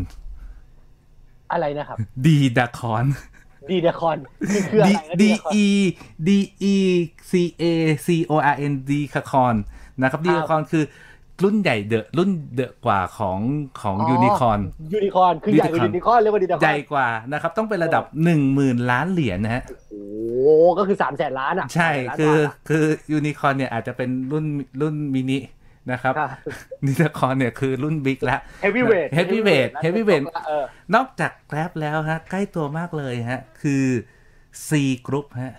[1.54, 3.06] อะไรนะครับ ดีดาคอน
[3.70, 4.18] ดีเดคอน
[4.70, 5.66] คืออะไร D นะ D Dacon E
[6.26, 6.30] D
[6.72, 6.74] E
[7.30, 7.64] C A
[8.06, 9.54] C O R N D คาคอน
[10.02, 10.84] นะครับดีครัคาบคอนคือ
[11.44, 13.40] รุ่นใหญ่เดอะรุ่นเดอะกว่าของ
[13.82, 14.60] ของยูนิคอน
[14.92, 19.90] ยูนิคอนคือใหญ่กว่า Unicorn ยูนิคอนเรียกว่าดีเดคอนใหญ่กว่า นะครับ ต้องเป็นระดับ1 0,000ล้านเหรียญนะฮะโอ้โห
[20.78, 24.44] ก็คือสามแสนล้านอะ ใช่300,000คือล้านบาทะคือยูนิคอนเนี่ยอาจจะเป็นรุ่น
[24.80, 25.38] รุ่นมินิ
[25.92, 26.30] นะครับครับ
[26.84, 33.84] นิคคอนเนี่ยคือรุ่นบิ๊กแล้ว Heavyweight Heavyweight Heavyweight เออนอกจากแกร็บแล้วฮะ ใกล้ตัวมากเลยฮะ คือ
[34.68, 34.70] Sea
[35.06, 35.54] Group ฮะ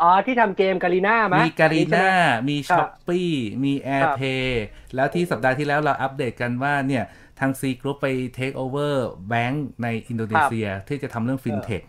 [0.00, 2.12] อ๋อ ที่ทำเกม Garena ไหมมี Garena ใช่ไหม
[2.48, 3.30] มีครัช้บอปปี้
[3.64, 4.46] มี AirPay
[4.94, 7.04] แล้วที่สัปดาห์ที่แล้วเราอัปเดตกันว่าเนี่ย
[7.40, 8.06] ทาง C Group ไป
[8.38, 8.94] Take over
[9.32, 11.84] Bank ในอินโดนีเซียที่จะทำเรื่อง FinTech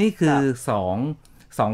[0.00, 0.96] นี่คือสองสอง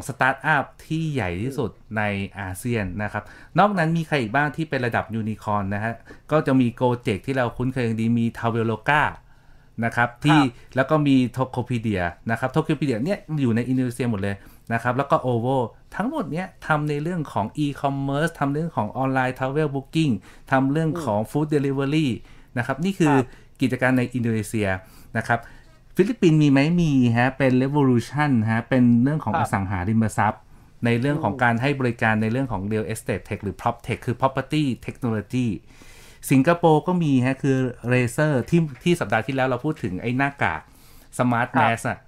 [0.08, 2.02] สตาร์ทอัพที่ใหญ่ที่สุดใน
[2.40, 3.24] อาเซียนนะครับ
[3.58, 5.94] นอกนั้นมีใครอีกบ้างที่เป็นระดับยูนิคอ n นะฮะ
[6.32, 9.02] ก็จะมี g o j e k ที่เราคุ้นเคยกันดีมี t a v e l o g a
[9.84, 10.40] นะครับ ที่
[10.76, 14.36] แล้วก็มี Tokopedia นะครับ Tokopedia เนี่ยอยู่ในอินโดนีเซียหมดเลย
[14.72, 15.58] นะครับ แล้วก็ OVO
[15.96, 20.12] ทั้งหมดเนี้ยทำในเรื่องของ e-commerce ทำเรื่องของออนไลน์ travel booking
[20.50, 22.08] ทำเรื่องของ food delivery
[22.58, 24.68] นะครับ นี่คือครับกิจการในอินโดนีเซีย
[25.16, 25.38] นะครับ
[26.02, 30.42] ฟิลิปปินส์มีไหมมีฮะเป็น revolution ฮะเป็นเรื่องของครับอสังหาริมทรัพย์
[30.84, 35.46] ในเรื่องของการให้บริการในเรื่องของ real estate tech หรือ prop tech คือ property technology
[36.30, 37.58] สิงคโปร์ก็มีฮะคือ
[37.92, 40.60] Razer ที่ที่สัปดาห์ที่แล้วเราพูดถึงไอ้หน้ากาก
[41.18, 41.98] smart ครับ mask อะ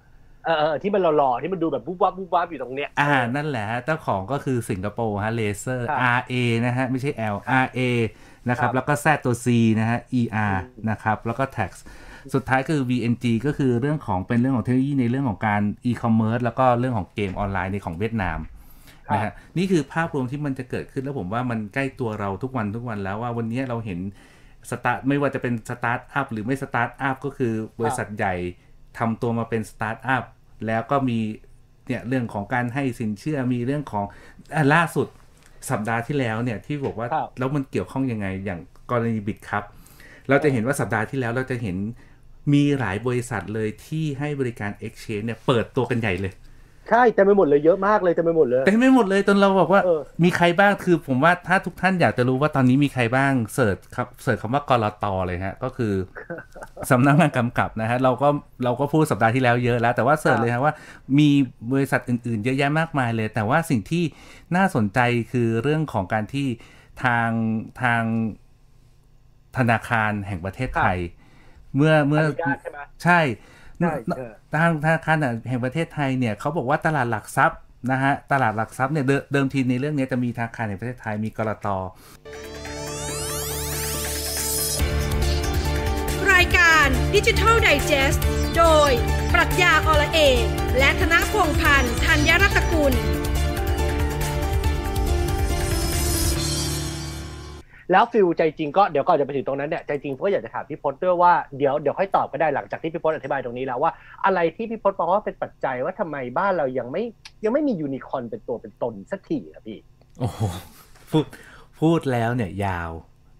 [0.45, 6.33] เออเออที่มันหล่อๆ ที่มันดูแบบบุ๊บวับบุ๊บวับอยู่ตรงเนี้ย อ่า นั่นแหละฮะเจ้าของก็คือสิงคโปร์ฮะ Razer ครับ R A
[6.65, 7.79] นะฮะ ไม่ใช่ L R A
[8.49, 9.47] นะครับครับ แล้วก็ Z ตัว C
[9.79, 10.21] นะฮะ E
[10.53, 10.55] R
[10.89, 11.71] นะครับ แล้วก็ tax
[12.33, 18.39] สุดท้ายคือ VNG ก็คือเรื่องของเป็นเรื่องของเทคโนโลยีในเรื่องของการ e-commerce แล้วก็เรื่องของเกมออนไลน์ในของเวียดนาม
[19.07, 23.99] ครับนะฮะนี่คือภาพรวมที่มันจะเกิดขึ้นแล้วผมว่ามันใกล้ตัวเราทุกวันทุกวันแล้วว่าวันนี้เราเห็น
[24.69, 28.33] สตาร์ทไม่ว่าจะเป็นสตาร์ทอัพหรือไม่สตาร์ทอัพก็คือบริษัทใหญ่
[28.97, 30.23] ทำตัวมาเป็นสตาร์ทอัพ
[30.67, 31.19] แล้วก็มี
[31.87, 34.05] เนี่ยเรื่องของการให้สินเชื่อมีเรื่องของ
[34.55, 35.07] อะล่าสุด
[35.69, 38.59] สัปดาห์ที่แล้วเนี่ยที่บอกว่าครับแล้วมันเกี่ยวข้องยังไงอย่าง
[38.91, 39.63] กรณี Bitkub
[40.29, 41.77] เราจะเห็นว่าสัปดาห์ที่แล้วเราจะเห็น
[42.53, 46.33] มีหลายบริษัทเลยที่ให้บริการ Exchange เนี่ยเปิดตัวกันใหญ่เลย
[46.89, 55.93] ใช่เต็มไปหมดเลยเยอะมากเลยเต็มไปหมดเลยเต็มไม่หมดเลยจนเราบอกว่าเออมีใครบ้างคือผมว่าถ้าทุกท่านอยากจะรู้ว่าตอนนี้มีใครบ้าง search ครับ search คำว่ากลต.เลยฮะก็คือ
[56.91, 58.29] สำนักงานกำกับนะฮะเราก็
[58.63, 60.73] เราก็พูดสัปดาห์ที่แล้วเยอะแล้ว แต่ว่าเสิร์ชเลยฮะว่า
[61.19, 61.29] มี
[61.71, 64.03] บริษัทอื่นๆ เยอะแยะมากมายเลย แต่ว่าสิ่งที่
[64.55, 64.99] น่าสนใจ
[65.31, 66.47] คือเรื่องของการที่
[67.03, 67.29] ทาง
[67.81, 68.03] ทาง
[69.57, 70.99] ธนาคารแห่งประเทศไทย
[71.75, 73.19] เมื่อเมื่ออนุญาตใช่ไหมใช่
[73.79, 74.31] ใช่เออ
[74.61, 75.17] ทางธนาคาร
[75.49, 77.59] แห่งประเทศไทยเนี่ยเขาบอกว่าตลาดหลักทรัพย์
[77.91, 81.67] นะฮะตลาดหลักทรัพย์เนี่ยเดิเดิมทีในเรื่องนี้จะมีธนาคารแห่งประเทศไทยมีกรต
[86.31, 88.19] รายการดิจิทัลไดจ e s t
[88.57, 88.91] โดย
[89.33, 90.43] ปรัชญาอละเอก
[90.79, 92.93] และธนพงษ์พันธ์ธัญรัตนกุล
[97.91, 103.91] แล้วฟิลใจจริงก็เดี๋ยวก่อนจะไปถึงตรงนั้นเนี่ยใจจริงก็อยากจะถามพี่พจน์ด้วยว่าเดี๋ยวเดี๋ยวค่อยตอบก็ได้หลังจากที่พี่พจน์อธิบายตรงนี้แล้วว่า
[104.25, 107.03] อะไรที่พี่พจน์มองว่าเป็นปัจจัยว่าทำไมบ้านเรายังไม่
[107.43, 109.77] ยังไม่มียูนิคอร์นเป็นตัวเป็นตนสักทีอะพี่
[110.19, 110.39] โอ้โห
[111.11, 111.25] พูด
[111.81, 112.91] พูดแล้วเนี่ยยาว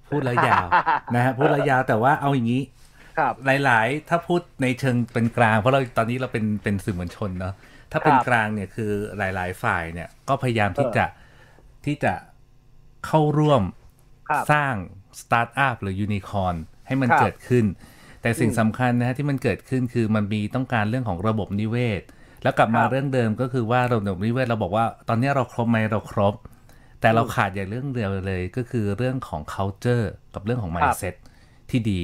[0.09, 0.67] พูดแล้วยาว
[1.15, 2.61] นะฮะพูดแล้วยาวแต่ว่าเอาอย่างนี้
[3.19, 3.33] ครับ
[3.65, 7.53] หลาย ๆ ถ้าพูดในเชิงเป็นกลางเพราะเราตอนนี้เราเป็นเป็นสื่อมวลชนเนาะ
[7.91, 11.05] ถ้าเป็นครับกลางเนี่ยคือหลาย ๆ ฝ่ายเนี่ยก็พยายามที่เออจะ
[11.85, 12.13] ที่จะ
[13.05, 13.82] เข้าร่วมครับ
[14.51, 14.73] สร้าง
[15.21, 16.55] สตาร์ทอัพหรือยูนิคอร์น
[16.87, 17.65] ให้มันครับเกิดขึ้น
[18.21, 22.01] แต่สิ่งอืมสำคัญนะฮะที่มันเกิดขึ้นคือมันมีต้องการเรื่องของระบบนิเวศ
[22.43, 26.35] แล้วกลับมาครับเรื่องเดิมก็คือว่าระบบนิเวศเราบอกว่า ตอนนี้เราครบไหมเราครบ
[27.01, 31.15] แต่เราขาดอย่างเรื่องเดียวเลยก็คือเรื่องของ culture กับเรื่องของ mindset
[31.69, 32.01] ที่ดี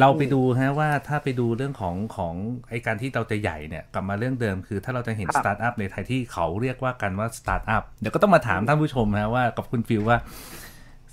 [0.00, 2.34] เราไปดูฮะว่าถ้าไปดูเรื่องของของ
[2.70, 10.18] ไอการที่เราจะใหญ่เนี่ยกลับมาเรื่องเดิมคือถ้าเราจะเห็นครัสตาร์ทอัพในไทยที่เขาเรียกว่ากันว่าสตาร์ทอัพเดี๋ยวก็ต้องมาถามท่านผู้ชมฮะว่ากับคุณฟิลว่า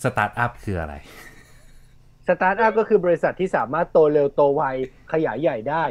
[0.04, 0.94] สตาร์ทอัพคืออะไร
[2.28, 4.64] สตาร์ทอัพก็คือบริษัทที่สามารถโตเร็วโตไว
[5.12, 5.84] ขยายใหญ่ได้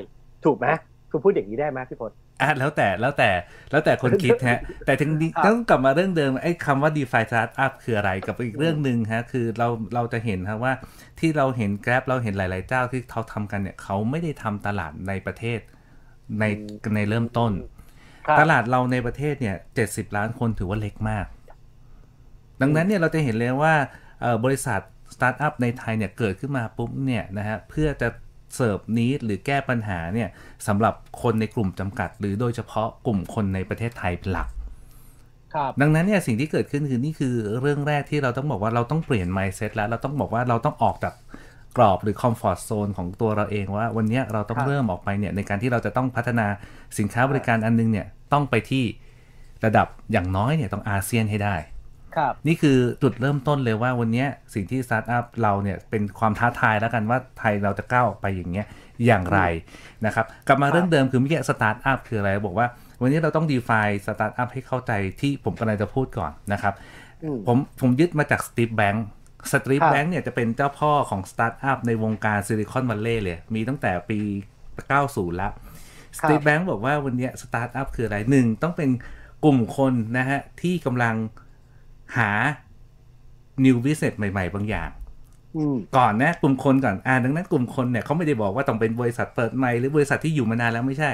[0.45, 0.67] ถูกไหม
[1.11, 3.31] คุณพูดอย่างนี้ได้ไหมพี่พจน์อะแล้วแต่แล้วแต่
[3.71, 10.73] แล้วแต่คนคิดฮะ แต่ถึงนี้ครับต้องกลับมาเรื่องเดิมไอ้คำว่า DeFi Startup คืออะไรกับอีกเรื่องหนึ่งฮะ คือเราเราจะเห็นครับว่า
[11.21, 15.61] ที่เราเห็น Grab เราเห็นหลาย ๆ เจ้าที่เขาทำกันเนี่ย เขาไม่ได้ทำตลาดในประเทศ
[16.41, 16.45] ใน
[16.95, 17.53] ในเริ่มต้น
[18.27, 21.27] ครับตลาดเราในประเทศเนี่ยเจ็ดสิบล้านคนถือว่าเล็กมาก
[22.63, 23.75] ดังนั้นเนี่ยเราจะเห็นเลยว่า
[24.45, 24.81] บริษัท
[25.15, 28.09] สตาร์ทอัพในไทยเนี่ยเกิดขึ้นมาปุ๊บเนี่ยนะฮะเพื่อจะ
[28.57, 30.29] เสิร์ฟนิดหรือแก้ปัญหาเนี่ย
[30.67, 34.49] สำหรับคนในกลุ่มจำกัด หรือโดยเฉพาะกลุ่มคนในประเทศไทยเป็นหลัก
[35.55, 41.15] ครับดังนั้นเนี่ยสิ่งที่เกิดขึ้นคือนี่คือเรื่องแรกที่เราต้องบอกว่าเราต้องเปลี่ยน mindset แล้วเราต้องบอกว่าเราต้องออกจาก
[41.77, 46.47] กรอบหรือ comfort zone ของตัวเราเองว่า วันนี้เราต้องรเริ่มออกไปเนี่ยในการที่เราจะต้องพัฒนา
[46.99, 48.85] สินค้าบริการอันนึงเนี่ยต้องไปที่
[49.65, 51.57] ระดับอย่างน้อยเนี่ยต้องอาเซียนให้ได้
[52.47, 58.67] นี่คือจุดเริ่มต้นเลยว่าวันเนี้ยสิ่งที่สตาร์ทอัพเราเนี่ยเป็นความท้าทายแล้วกันว่าไทยเราจะก้าวออกไปอย่างเงี้ย
[59.07, 59.41] อย่างไร
[60.07, 62.67] นะครับ กลับมาครับเรื่องเดิมคือเมื่อกี้สตาร์ทอัพคืออะไรบอกว่า
[63.03, 66.75] วันนี้เราต้อง define สตาร์ทอัพให้เข้าใจที่ผมกำลังจะพูดก่อนนะครับ
[67.23, 74.19] อืมผมผมยึดมาจาก Steve Blank Steve ครับ Blank เนี่ยจะเป็นเจ้าพ่อของสตาร์ทอัพในวงการซิลิคอนวัลเลย์เลย มีตั้งแต่ปี
[74.79, 75.53] 90 แล้ว
[76.19, 78.91] Steve Blank บอกว่าวันเนี้สตาร์ทอัพคืออะไรหนึ่งต้องเป็น
[79.45, 81.15] กลุ่มคนนะฮะที่กำลัง
[82.17, 82.31] หา
[83.65, 84.91] new business ใหม่ ๆ บางอย่าง
[85.57, 91.11] อืมก่อนนะกลุ่มคนก่อนอ่าดังนั้นกลุ่มคนเนี่ยเขาไม่ได้บอกว่าต้องเป็นบริษัทเปิดใหม่หรือบริษัทที่อยู่มานานแล้วไม่ใช่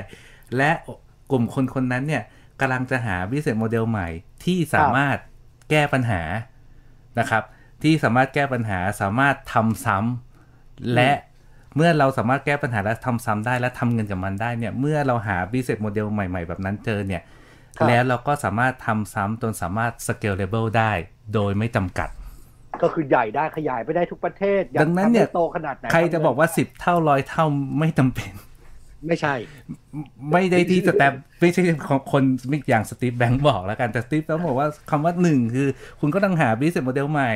[0.56, 0.70] และ
[1.30, 2.22] กลุ่มคนคนนั้นเนี่ย
[2.60, 4.08] กำลังจะหา business model ใหม่
[4.44, 5.16] ที่สามารถ
[5.70, 6.22] แก้ปัญหา
[7.18, 7.42] นะครับ
[7.82, 11.10] ที่สามารถแก้ปัญหาสามารถทำซ้ำและ
[11.76, 17.35] เมื่อเราสามารถแก้ปัญหาและทำซ้ำได้และทำเงินกับมันได้เนี่ย เมื่อเราหา business model ใหม่ ๆ แบบนั้นเจอเนี่ยครับ
[17.88, 20.92] แล้วเราก็สามารถทำซ้ำจนสามารถ scalable ได้
[21.34, 22.08] โดยไม่จำกัด
[22.82, 27.44] ก็คือใหญ่ได้ขยายไปได้ทุกประเทศอยากดังนั้นเนี่ยทำให้โตขนาดไหนใครจะบอกว่าสิบเท่าร้อยเท่า
[27.78, 28.32] ไม่จำเป็น
[29.06, 29.34] ไม่ใช่
[30.32, 35.68] ไม่ได้ที่สแตมป์ไม่ใช่ของคนไม่อย่าง Steve Blank บอกแล้วกันแต่ Steve Blank บอกว่าคำว่าหนึ่งคือ
[36.00, 37.32] คุณก็ต้องหา business model ใหม่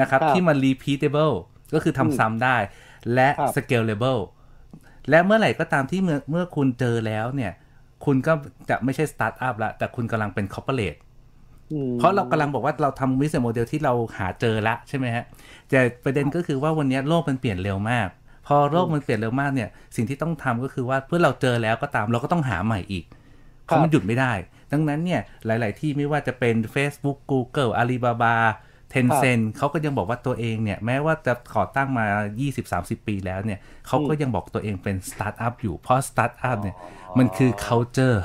[0.00, 1.34] นะครับครับที่มัน repeatable
[1.74, 2.56] ก็คือทำซ้ำได้
[3.14, 4.20] และครับ scalable
[5.10, 7.52] และเมื่อไหร่ก็ตามที่เมื่อเมื่อคุณเจอแล้วเนี่ย
[8.04, 8.32] คุณก็
[8.70, 10.98] จะไม่ใช่สตาร์ทอัพละแต่คุณกำลังเป็น corporate
[11.72, 15.24] อืมเพราะเรากำลังบอกว่าเราทำ business model ที่เราหาเจอละใช่ไหมฮะ
[15.70, 18.08] แต่ประเด็นก็คือว่าวันนี้โลกมันเปลี่ยนเร็วมาก
[18.46, 23.04] พอโลกมันเปลี่ยนเร็วมากเนี่ย สิ่งที่ต้องทำก็คือว่าเพื่อเราเจอแล้วก็ตามเราก็ต้องหาใหม่อีก
[23.64, 24.32] เพราะมันหยุดไม่ได้
[24.72, 28.34] ดังนั้นเนี่ยหลาย ๆ ที่ไม่ว่าจะเป็น Facebook Google Alibaba
[28.92, 32.06] Tencent เขาก็ยังบอกว่าตัวเองเนี่ย แม้ว่าจะก่อตั้งมา
[32.56, 36.76] 20-30 ปีแล้วเนี่ยเขาก็ยังบอกตัวเองเป็นสตาร์ทอัพอยู่เพราะสตาร์ทอัพเนี่ย
[37.18, 38.18] มันคือ culture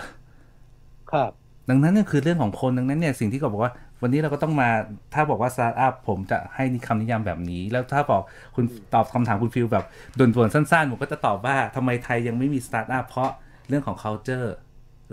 [1.12, 1.32] ครับ
[1.70, 4.70] ดังนั้นนี่คือเรื่องของคนดังนั้นเนี่ยสิ่งที่ก็บอกว่า วันนี้เราก็ต้องมา
[5.14, 8.22] ถ้าบอกว่าสตาร์ทอัพผมจะให้คำนิยามแบบนี้ แล้วถ้าบอก
[8.56, 9.86] คุณตอบคำถามคุณฟิลแบบ
[10.20, 13.30] ด่วนๆสั้นๆผมก็จะตอบว่าทำไมไทยยังไม่มีสตาร์ทอัพเพราะ
[13.70, 14.48] เรื่องของ culture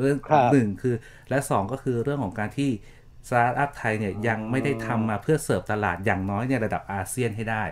[0.00, 0.94] เรื่องครับหนึ่งคือ
[1.30, 2.70] และสองก็คือเรื่องของการที่
[3.28, 7.64] สตาร์ทอัพไทยเนี่ยยังไม่ได้ทำมาเพื่อเสิร์ฟตลาดอย่างน้อยในระดับอาเซียนให้ได้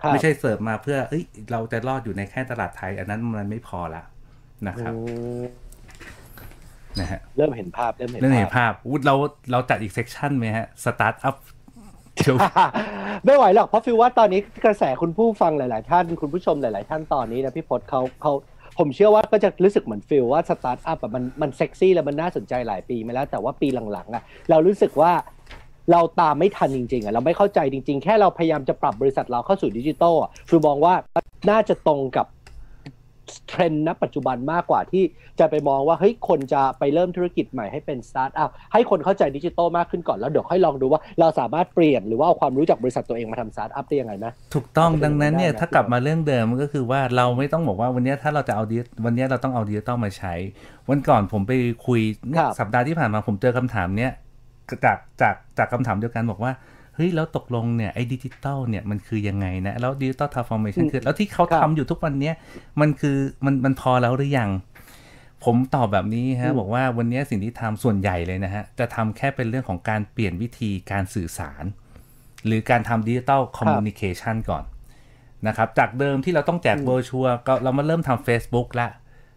[0.00, 4.02] ครับไม่ใช่เสิร์ฟมาเพื่อเอ้ยเราจะรอดอยู่ในแค่ตลาดไทย อันนั้นมันไม่พอละ
[4.68, 4.98] นะครับอื
[5.40, 5.42] ม
[7.00, 9.14] นะฮะเริ่มเห็นภาพเริ่มเห็นเรื่องเห็นภาพภาพอุ๊ยเรา
[9.52, 11.36] เราจัดอีก section ไหมฮะสตาร์ทอัพ
[12.16, 12.36] เดี๋ยว
[13.24, 18.32] ไม่ไหวหรอกเพราะฟิลว่าตอนนี้กระแสคุณผู้ฟังหลาย ๆ ท่าน คุณผู้ชมหลาย ๆ ท่านตอนนี้นะพี่พจน์เขาเขา
[18.78, 25.12] ผมเชื่อว่าก็จะรู้สึกเหมือนฟิลว่าสตาร์ทอัพอะมันมันเซ็กซี่แล้วมันน่าสนใจหลายปีมาแล้ว แต่ว่าปีหลัง ๆอะเรารู้สึกว่า
[25.92, 30.94] เราตามไม่ทันจริง ๆอะเราไม่เข้าใจจริง ๆ แค่เราพยายามจะปรับบริษัทเราเข้าสู่ดิจิทัลอะฟิลมองว่า
[31.50, 32.26] น่าจะตรงกับ
[33.48, 35.04] เทรนด์ณปัจจุบันมากกว่าที่
[35.40, 50.34] จะไปมองว่าเฮ้ยคนจะไปเริ่มธุรกิจใหม่ให้เป็นสตาร์ทอัพให้คนเข้าใจดิจิทัลมากขึ้นก่อนแล้วเดี๋ยวค่อยลองดูว่าเราสามารถเปลี่ยนหรือว่าเอาความรู้จากบริษัทตัวเองมาทำสตาร์ทอัพได้ยังไงนะถูกต้องดังนั้นเนี่ยถ้ากลับมาเรื่องเดิมก็คือว่าเราไม่ต้องบอกว่าวันนี้ถ้าเราจะเอาดิวันนี้เราต้องเอาดิจิตอลมาใช้
[50.88, 51.52] วันก่อนผมไป
[51.86, 52.00] คุย
[52.60, 54.12] สัปดาห์ที่ผ่านมาผมเจอคำถามเนี้ย
[54.84, 56.52] จากจากจากคำถามเดียวกันบอกว่า
[56.94, 62.34] เฮ้ยแล้วตกลงเนี่ยไอ้ดิจิตอลเนี่ยมันคือยังไงนะ แล้ว digital transformation คือ แล้วที่เขาครับทำอยู่ทุกวันเนี้ย
[62.80, 64.50] มันคือมันมันพอแล้วหรือยัง
[65.44, 71.64] ผมตอบแบบนี้ฮะอืมบอกว่าวันนี้สิ่งที่ทำส่วนใหญ่เลยนะฮะ จะทำแค่เป็นเรื่องของการเปลี่ยนวิธีการสื่อสาร
[72.46, 74.64] หรือการทำ digital communication ก่อน
[75.46, 78.88] นะครับ จากเดิมที่เราต้องแจกอืมโบรชัวร์ก็เรามาเริ่มทำ Facebook ละ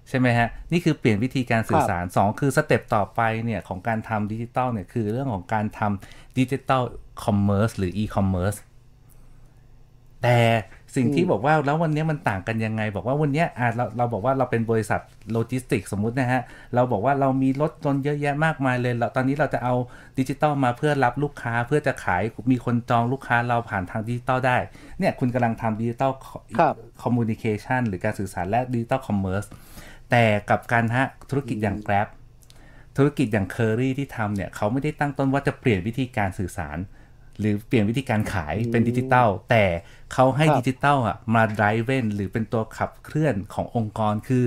[0.10, 6.84] ใช่ไหมฮะ นี่คือเปลี่ยนวิธีการสื่อสาร 2 คือ step ต่อไปเนี่ยของการทำดิจิตอลเนี่ยคือเรื่องของการทำ digital
[7.24, 8.56] commerce หรืออีคอมเมิร์ซ
[10.24, 10.38] แต่
[10.96, 16.42] สิ่งที่อืมบอกว่าแล้ววันนี้มันต่างกันยังไง บอกว่าวันเนี้ยอะเราเราบอกว่าเราเป็นบริษัทโลจิสติกสมมุตินะฮะ
[16.76, 19.74] เราบอกว่าเรามีรถยนต์เยอะแยะมากมายเลยเราตอนนี้เราจะเอา
[20.20, 24.58] ดิจิตอลมาเพื่อรับลูกค้าเพื่อจะขายมีคนจองลูกค้าเราผ่านทางดิจิตอลได้
[25.00, 26.12] เนี่ยคุณกำลังทำดิจิตอล
[26.58, 29.46] ครับ communication หรือการสื่อสารและ digital commerce
[30.12, 32.08] แต่กับการฮะธุรกิจอย่าง Grab
[32.98, 36.78] ธุรกิจอย่างเคอรี่ที่ทำเนี่ยเขาไม่ได้ตั้งต้นว่าจะเปลี่ยนวิธีการสื่อสาร
[37.40, 39.66] หรือเปลี่ยนวิธีการขายเป็นดิจิตอลแต่
[40.14, 44.46] เขาให้ครับดิจิตอลอะมา drive หรือเป็นตัวขับเคลื่อนขององค์กรคือ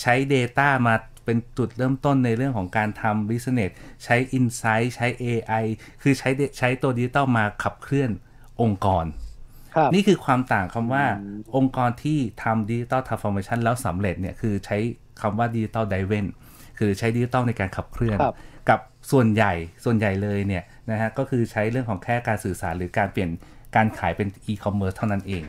[0.00, 3.72] ใช้ Data มาเป็นจุดเริ่มต้นในเรื่องของการทำ business
[4.04, 5.64] ใช้ Insight ใช้ AI
[6.02, 8.10] คือใช้ da- ใช้ตัวดิจิตอลมาขับเคลื่อน
[8.62, 9.04] องค์กร
[9.74, 11.04] ครับนี่คือความต่างคำว่า
[11.56, 14.76] องค์กรที่ทำ digital transformation แล้วสำเร็จเนี่ยคือใช้
[15.20, 16.26] คำว่า digital driven
[16.78, 18.34] คือใช้ดิจิตอลในการขับเคลื่อนครับ
[18.70, 19.52] กับส่วนใหญ่
[19.84, 23.30] ส่วนใหญ่เลยเนี่ยนะฮะก็คือใช้เรื่องของแค่การสื่อสารหรือการเปลี่ยน
[23.76, 25.42] การขายเป็นอีคอมเมิร์ซเท่านั้นเอง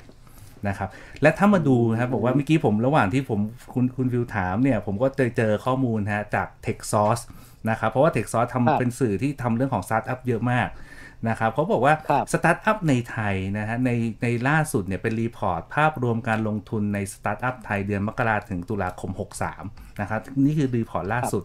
[0.68, 0.90] นะครับ
[1.22, 3.40] และถ้ามาดูนะครับบอกว่าเมื่อกี้ผมระหว่างที่ผม
[3.74, 7.24] คุณคุณวิวถามเนี่ย ผมก็เจอเจอข้อมูลฮะจาก TechSource
[7.70, 10.70] นะครับเพราะว่า TechSource ครับทำเป็นสื่อที่ทำเรื่องของสตาร์ทอัพเยอะมาก
[11.30, 13.92] นะครับเขาบอกว่าครับสตาร์ทอัพในไทยนะฮะใน
[14.24, 19.12] ในล่าสุดเนี่ยเป็น report ภาพรวมการลงทุนในสตาร์ทอัพไทยเดือนมกราถึงตุลาคม
[19.56, 21.44] 63 นะครับ นี่คือ report ล่าสุด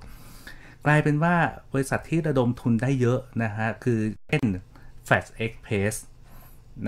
[0.87, 1.35] กลายเป็นว่า
[1.73, 3.99] บริษัทที่ระดมทุนได้เยอะนะฮะคือ
[4.29, 4.45] เช่น
[5.09, 5.95] Flash Express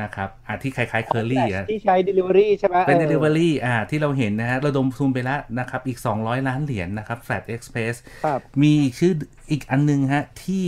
[0.03, 7.95] นะครับอะที่คล้ายๆ Kerry อะที่ใช้ Delivery ใช่ไหมเป็นออ Delivery อ่าที่เราเห็นนะฮะระดมทุนไปแล้วนะครับ อีก 200 ล้านเหรียญนะครับ Flash Express
[8.25, 9.13] ครับมีอีกชื่อ
[9.51, 10.65] อีกอันนึงฮะ ที่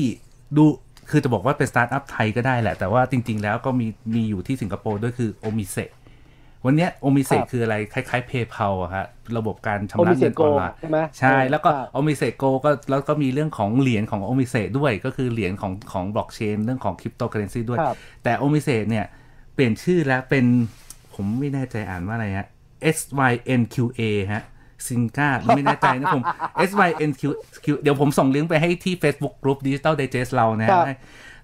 [0.56, 0.64] ดู
[1.10, 5.76] คือจะบอกว่าเป็นสตาร์ทอัพไทยก็ได้แหละ แต่ว่าจริง ๆ แล้วก็มีมีอยู่ที่สิงคโปร์ด้วยคือ Omise
[6.64, 19.06] วันเนี้ย Omise ครับคืออะไร คล้ายๆ PayPal อะฮะระบบการชำระมิเซเงินออนไลน์ใช่ไหม OmiseGO ใช่แล้วก็ครับ OmiseGO ก็แล้วก็มีเรื่องของเหรียญของ Omise ด้วยก็คือเหรียญของของบล็อกเชนเรื่องของคริปโตเคอเรนซีด้วยครับแต่ Omise เนี่ย
[19.54, 20.44] เปลี่ยนชื่อแล้วเป็น
[21.14, 22.48] ผมไม่แน่ใจอ่านว่าอะไรฮะ
[22.96, 22.98] S
[23.30, 24.42] Y N Q A ฮะ
[24.86, 26.22] ซิงก้าไม่แน่ใจนะผม
[26.68, 27.22] S Y N Q
[27.64, 30.98] Q เดี๋ยวผมส่งลิงก์ไปให้ที่ Facebook Group Digital Digest เรานะครัฮะบ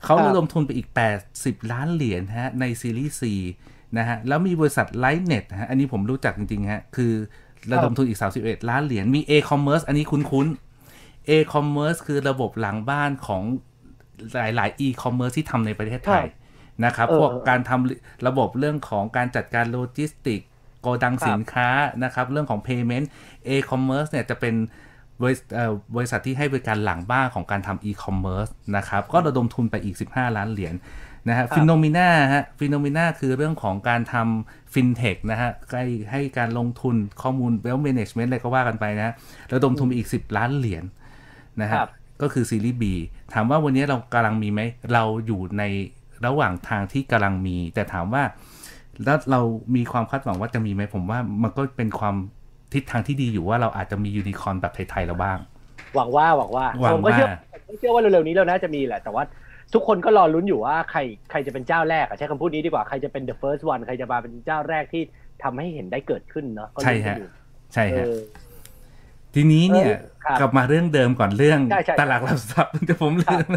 [0.04, 0.88] เขาครับระดมทุนไปอีก
[1.28, 3.16] 80 ล้านเหรียญฮะในซีรีส์
[3.60, 7.12] 4 นะฮะแล้วมีบริษัท Lightnet ฮะอันนี้ผมรู้จักจริงๆฮะคือ
[7.72, 13.42] ระดมทุนอีก 31 ล้านเหรียญมี A-commerce อันนี้คุ้นๆ A-commerce คือระบบหลังบ้านของ
[14.38, 16.26] หลายๆ e-commerce ที่ทำในประเทศไทย
[16.84, 20.40] นะครับเออพวกเออการทำระบบเรื่องของการจัดการโลจิสติก
[20.80, 21.68] โกดังครับสินค้า
[22.04, 23.06] นะครับเรื่องของ payment
[23.54, 24.54] e-commerce เนี่ยจะเป็น
[25.22, 30.74] บริษัทเอ่อบริษัทที่ให้บริการหลังบ้านของการทำอีคอมเมิร์ซนะครับ ก็ระดมทุนไปอีก 15 ล้านเหรียญ
[31.28, 39.14] นะฮะ Finnomena ฮะ Finnomena คือเรื่องของการทำฟินเทคนะฮะให้ให้การลงทุนข้อมูลเวล l ์ a ม a g เมนต์อะไรก็ว่ากันไปนะฮะ
[39.52, 40.84] ระดมทุนไปอีก 10 ล้านเหรียญ
[41.60, 41.90] นะฮะครับ
[42.22, 42.84] ก็คือซีรีส์ B
[43.32, 44.60] ถามว่าวันนี้เรากำลังมีไหม
[44.92, 45.62] เราอยู่ใน
[46.26, 48.22] ระหว่างทางที่กำลังมี แต่ถามว่า
[49.04, 49.40] แล้วเรา
[49.76, 52.14] มีความคาดหวังว่าจะมีไหมผมว่ามันก็เป็นความ
[52.74, 55.38] ทิศทางที่ดีอยู่ว่าเราอาจจะมียูนิคอร์นแบบไทยๆเราบ้าง
[55.96, 59.24] หวังว่าหวังว่าหวังผมก็เชื่อว่าผมก็เชื่อว่าเร็วๆนี้เราน่าจะมีแหละแต่ว่า
[59.74, 65.02] ทุกคนก็รอลุ้นอยู่ว่าใครใครจะเป็นเจ้าแรกอะใช้คำพูดนี้ดีกว่า ใครจะเป็น the first one ใครจะมาเป็นเจ้าแรกที่
[65.42, 67.30] ทำให้เห็นได้เกิดขึ้นเนาะก็ใช่ลุ้นกัฮะนอยู่
[67.74, 68.16] ใช่เอฮะอ
[69.34, 73.48] ทีนี้เนี่ยเออครับกลับมาเรื่องเดิมก่อนเรื่องใช่ใช่ตลาดหลักทรัพย์แต่ผมลืม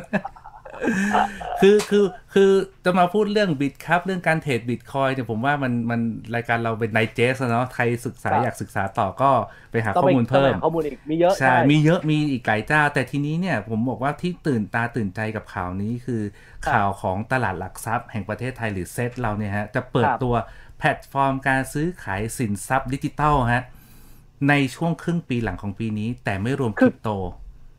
[1.61, 2.51] คือคือคือ
[2.85, 5.99] จะมาพูดเรื่องบิตครับเรื่องการเทรดบิตคอยเนี่ยผมว่ามันมัน
[6.35, 9.31] รายการเราเป็นไนเจสเนาะใครศึกษาครับอยากศึกษาต่อก็
[9.71, 16.21] ไปหาต้องข้อไปมูลต้องเพิ่ไปมหาข้อมูลอีกมีเยอะใช่มีเยอะมีอีกหลายเจ้า แต่ทีนี้เนี่ยผมบอกว่าที่ตื่นตาตื่นใจกับข่าวนี้คือ
[16.65, 20.35] ครับข่าวของตลาดหลักทรัพย์แห่งประเทศไทยหรือเซตเราเนี่ยฮะจะเปิดครับตัว
[20.77, 23.63] แพลตฟอร์มการซื้อขายสินทรัพย์ดิจิทัลฮะ
[24.49, 27.09] ในช่วงครึ่งปีหลังของปีนี้ แต่ไม่รวมคริปโต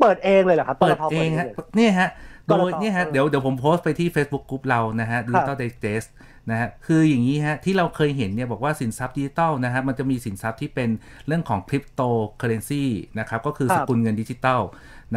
[0.00, 6.08] เปิดเองเลยเหรอครับเปิดตลเองฮะลยเนี่ยฮะก โดรยตเนี่ยฮะเออเดี๋ยวเดี๋ยวผมโพสต์ไปที่ Facebook กลุ่มเรานะฮะ Digital Digest
[6.50, 10.90] นะฮะคืออย่างนี้ฮะที่เราเคยเห็นเนี่ยบอกว่าสินทรัพย์ดิจิตอลนะฮะมันจะมีสินทรัพย์ที่เป็น
[11.26, 12.00] เรื่องของคริปโต
[12.38, 12.84] เคอเรนซี
[13.18, 14.61] นะครับก็คือครัสบกุลเงินดิจิตอล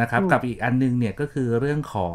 [0.00, 2.14] นะครับอืมกับอีกอันนึงเนี่ยก็คือเรื่องของ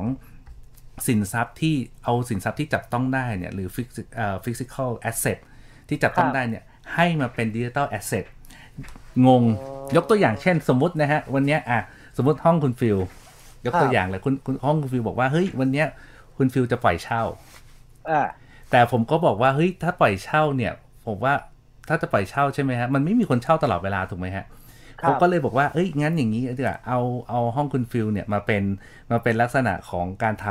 [1.08, 5.38] สินทรัพย์ที่เอาสินทรัพย์ที่จับต้องได้เนี่ยหรือ physical เอ่อ physical asset
[5.90, 6.64] ที่จับต้องได้เนี่ย
[6.96, 8.26] ให้มาเป็นดิจิตอลแอสเซท
[9.28, 9.44] งง
[9.96, 11.80] ยกตัวอย่างเช่นสมมตินะฮะ วันเนี้ยอะ
[12.18, 12.98] สมมติห้องคุณฟิล
[13.68, 15.88] ยกตัวครับอย่างเลยคุณคุณห้องคุณฟิลบอกว่าเฮ้ยวันเนี้ย
[16.38, 17.22] คุณฟิลจะปล่อยเช่า
[18.10, 18.22] อ่า
[18.72, 20.74] แต่ผมก็บอกว่าเฮ้ยถ้าปล่อยเช่าเนี่ย
[21.08, 21.34] ผมว่า
[21.88, 24.46] ถ้าจะปล่อยเช่าใช่ไหมฮะมันไม่มีคนเช่าตลอดเวลาถูกไหมฮะ
[25.02, 27.00] ครับผมก็เลยบอกว่าเอ้ยงั้นอย่างนี้ดีกว่าเอา
[27.30, 28.64] เอาห้องคุณฟิลเนี่ยมาเป็น
[29.12, 30.46] มาเป็นลักษณะของการท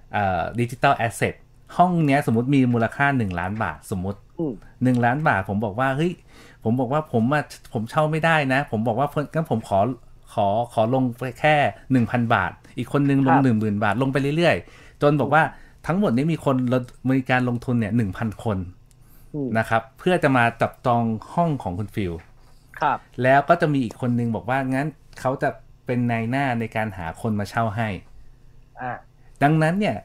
[0.00, 1.34] ำ digital asset
[1.76, 6.12] ห้องเนี้ยสมมติมีมูลค่า 1 ล้านบาทสมมติอืมหนึ่งล้านบาทผมบอกว่าเฮ้ย
[6.64, 9.78] ผมบอกว่าผมอะผมเช่าไม่ได้นะ ผมบอกว่าเพิ่นงั้นผมขอ
[10.34, 11.54] ขอขอลงไปแค่
[11.92, 15.42] หนึ่งพันบาท อีกคนนึงลงครับหนึ่งหมื่นบาทลงไปเรื่อยๆ จนบอกว่า
[15.86, 18.58] ทั้งหมดนี้มีคนระมีการลงทุนเนี่ยหนึ่งพันคน
[19.34, 21.02] อืมนะครับ เพื่อจะมาจับจอง
[21.34, 22.12] ห้องของคุณฟิล
[22.80, 24.86] ครับ แล้วก็จะมีอีกคนนึงบอกว่างั้น
[25.20, 25.48] เขาจะ
[25.86, 27.88] เป็นนายหน้าในการหาคนมาเช่าให้
[28.80, 28.92] อ่า
[29.42, 29.96] ดังนั้นเนี่ย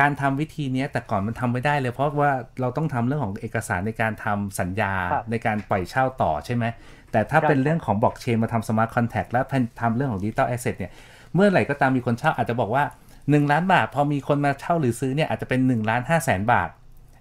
[0.00, 6.64] การทำวิธีเนี้ยแต่ก่อนมันทำไม่ได้เลย เพราะว่าเราต้องทำเรื่องของเอกสารในการทำสัญญาครับในการปล่อยเช่าต่อใช่ไหม
[7.12, 9.40] แต่ถ้าครับเป็นเรื่องของบล็อกเชนมาทำ smart contract และ
[9.80, 10.92] ทำเรื่องของ digital asset เนี่ย
[11.34, 12.84] เมื่อไหร่ก็ตามมีคนเช่าอาจจะบอกว่า
[13.16, 16.68] 1 ล้านบาท พอมีคนมาเช่าหรือซื้อเนี่ยอาจจะเป็น1ล้าน5แสนบาท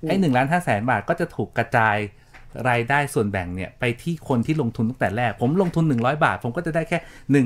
[0.08, 1.98] ไอ้หนึ่งล้านห้าแสนบาทก็จะถูกกระจาย
[2.70, 7.00] รายได้ส่วนแบ่งเนี่ยไปที่คนที่ลงทุนตั้งแต่แรก ผมลงทุน 100 บาท ผมก็จะได้แค่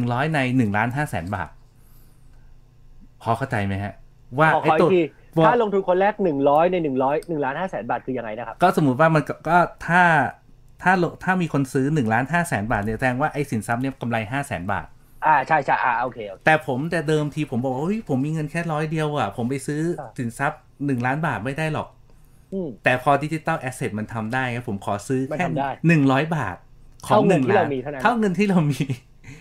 [0.10, 1.50] 100 ใน1ล้าน5แสนบาท
[3.22, 3.94] พอเข้าใจไหมฮะ
[4.40, 5.02] ว่าขอขไอ้ออีตัวกที
[5.38, 10.02] ว่าถ้าลงทุนคนแรกหนึ่งร้อยในหนึ่งร้อยหนึ่งล้านห้าแสนบาทคือยังไงนะครับ ก็สมมุติว่ามันก็ก็ถ้า
[10.84, 14.86] ถ้าลงถ้ามีคนซื้อ1ล้าน5แสนบาทเนี่ยแสดงว่าไอ้สินทรัพย์เนี่ยกำไร5แสนบาท
[15.26, 21.88] อ่าใช่ใช่อ่าโอเคโอเคแต่ผมแต่เดิมทีผมบอกว่าเฮ้ยผมมีเงินแค่ร้อยเดียวอะ ผมไปซื้อครับสินทรัพย์หนึ่งล้านบาทไม่ได้หรอก
[22.54, 26.58] อืมแต่พอดิจิตอลแอสเซทมันทำได้ครับผมขอซื้อมันแค่ทำได้หนึ่งร้อยบาท
[27.08, 28.82] ของเท่าหเงินนึ่งที่ล้าเรานมีเท่านั้นเท่าเงินที่เรามี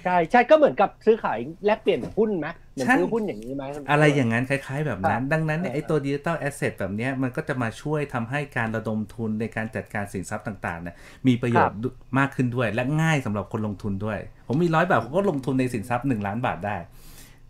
[0.04, 11.78] ใช่ใช่ก็เหมือนกับซื้อขายแลกเปลี่ยนหุ้นไหมเหมือนใช่ซื้อหุ้นอย่างนี้ไหมอะไรอย่างนั้นคล้ายๆแบบนั้นครับดังนั้นเนี่ยเออไอ้ตัวดิจิตอลแอสเซทแบบเนี้ยมันก็จะมาช่วยทำให้การระดมทุนในการจัดการสินทรัพย์ต่างๆเนี่ยมีประโยชน์
[12.18, 16.76] มากขึ้นด้วยและง่ายสำหรับคนลงทุนด้วย ผมมีร้อยบาทผมก็ลงทุนในสินทรัพย์หนึ่งล้านบาทได้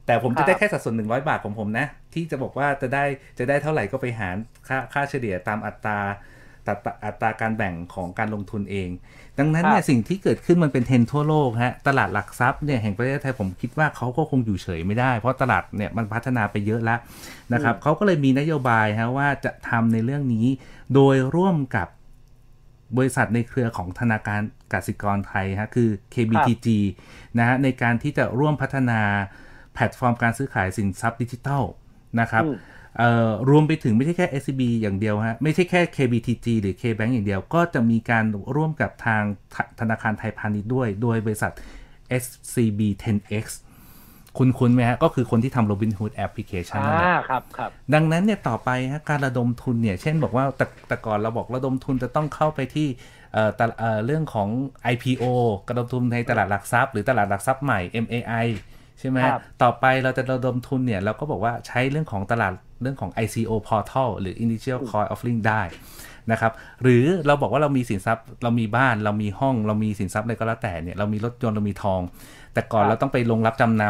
[0.06, 3.04] แต่ผมจะได้แค่สัดส่วนหนึ่งร้อยบาทของผมนะ ที่จะบอกว่าจะได้
[3.38, 4.36] จะได้เท่าไหร่ก็ไปหาร
[4.68, 5.98] ค่าค่าเฉลี่ยตามอัตรา
[6.66, 8.88] ตัดอัตราการแบ่งของการลงทุนเอง
[9.40, 17.00] ดังนั้นเนี่ยครับสิ่งที่เกิดขึ้นมันเป็นเทรนด์ทั่วโลกฮะ ตลาดหลักทรัพย์เนี่ยแห่งประเทศไทยผมคิดว่าเขาก็คงอยู่เฉยไม่ได้ เพราะตลาดเนี่ยมันพัฒนาไปเยอะแล้ว
[17.52, 20.46] นะครับเขาก็เลยมีนโยบายฮะว่าจะทำในเรื่องนี้
[20.94, 21.88] โดยร่วมกับ
[22.96, 24.40] บริษัทในเครือของธนาคาร
[24.72, 26.68] กสิกรไทยฮะคือ KBTG
[27.38, 29.00] นะฮะในการที่จะร่วมพัฒนา
[29.74, 31.62] แพลตฟอร์มการซื้อขายสินทรัพย์ดิจิทัล
[32.20, 32.79] นะครับอืมเอ่อ
[33.50, 38.24] รวมไปถึงไม่ใช่แค่ SCB อย่างเดียวฮะ ไม่ใช่แค่ KBTG หรือ KBank อย่างเดียว ก็จะมีการ
[38.56, 39.22] ร่วมกับทาง
[39.54, 41.52] ธธนาคารไทยพาณิชย์ด้วย โดยบริษัท
[42.22, 43.44] SCB 10X
[44.38, 52.88] คุณคุ้นไหมฮะ ก็คือคนที่ทำ Robinhood Application นั่นแหละอ่าครับครับดังนั้นเนี่ยต่อไปฮะการระดมทุนเนี่ย เช่นบอกว่าแต่แต่ก่อนเราบอกระดมทุนจะต้องเข้าไปที่
[53.32, 54.48] เอ่อตลเอ่อเรื่องของ
[54.92, 55.24] IPO
[55.68, 58.46] กระดมทุนในตลาดหลักทรัพย์หรือตลาดหลักทรัพย์ใหม่ MAI
[58.98, 65.62] ใช่ไหมครับต่อไปเราจะระดมทุนเนี่ยเราก็บอกว่าใช้เรื่องของตลาด เรื่องของ ICO portal หรือ Initial Coin Offering ได้
[66.32, 66.52] นะครับ
[66.82, 72.00] หรือเราบอกว่าเรามีสินทรัพย์ เรามีบ้านเรามีห้อง เรามีสินทรัพย์อะไรก็แล้วแต่เนี่ยเรามีรถยนต์เรามีทอง
[72.52, 73.84] แต่ก่อนครับเราต้องไปลงรับจำน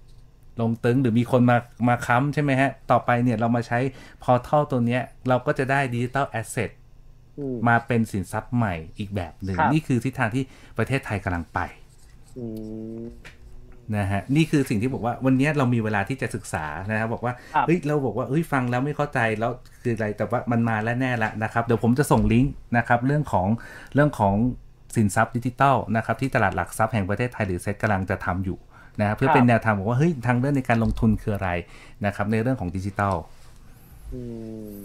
[0.00, 1.56] ำลงตึงหรือมีคนมา
[1.88, 3.78] มาค้ำใช่ไหมฮะ ต่อไปเนี่ยเรามาใช้
[4.22, 6.70] พอทัลตัวเนี้ย เราก็จะได้ digital asset
[7.38, 10.44] อืมมาเป็นสินทรัพย์ใหม่อีกแบบหนึ่งครับนี่คือทิศทางที่
[10.78, 11.58] ประเทศไทยกำลังไป
[12.38, 12.44] อื
[13.00, 13.02] ม
[13.96, 19.50] นะฮะนี่คือสิ่งที่บอกว่าวันนี้เรามีเวลาที่จะศึกษานะครับบอกว่าครับเฮ้ยเราบอกว่าเฮ้ยฟังแล้วไม่เข้าใจแล้ว
[19.82, 23.46] คืออะไรแต่ว่ามันมาแล้วแน่ละนะครับเดี๋ยวผมจะส่งลิงก์นะครับเรื่องของ
[23.94, 24.34] เรื่องของ
[24.96, 28.58] สินทรัพย์ดิจิทัลนะครับที่ตลาดหลักทรัพย์แห่งประเทศไทยหรือเซ็ตกำลังจะทำอยู่
[29.00, 31.50] นะครับเพื่อครับเป็นแนวทางบอกว่าเฮ้ยทางเรื่องในการลงทุนคืออะไร
[32.06, 33.14] นะครับในเรื่องของดิจิทัล
[34.14, 34.20] อื
[34.78, 34.82] ม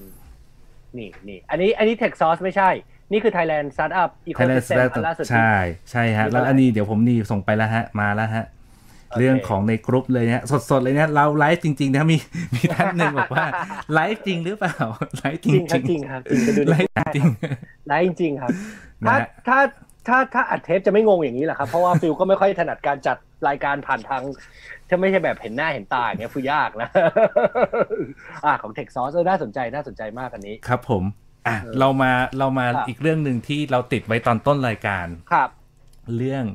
[0.97, 2.70] นี่นี่อันนี้อันนี้ Tech Source ไม่ใช่
[3.12, 5.54] นี่คือ Thailand Startup ไทยแลนด์ Ecosystem อันล่าสุดที่ใช่
[5.91, 8.61] ใช่ฮะนี่แล้วเป็นอะไรอันนี้เดี๋ยวผมนี่ส่งไปแล้วฮะ มาแล้วฮะโอ
[9.12, 12.18] เคเรื่องของในกรุ๊ปเลยเนี่ยสดๆเลยเนี่ยเราไลฟ์จริงๆนะมี
[12.55, 13.45] มีท่านหนึ่งบอกว่า
[13.93, 14.76] ไลฟ์จริงหรือเปล่า
[15.18, 17.26] ไลฟ์จจริริงงครับจริงครับจริงไปดูไลในฟ์จริง
[17.88, 18.51] ไลฟ์จริงๆครับ
[19.07, 19.59] นะถ้าฮะถ้า
[20.07, 24.24] ถ้าถ้าอัดเทปจะไม่งงอย่างนี้แหละครับเพราะว่าฟิลก็ไม่ค่อยถนัดการจัดรายการผ่านทาง
[24.89, 26.89] ถ้าไม่ใช่แบบเห็นหน้าเห็นตาอย่างเงี้ยคือยากนะ
[28.45, 31.03] อ่าของ Tech Source เออน่าสนใจน่าสนใจมากอันนี้ครับ ผม
[31.47, 35.49] อะเรามาเรามาครับอีกเรื่องหนึ่งที่เราติดไว้ตอนต้นรายการครับ
[36.18, 36.45] เรื่อง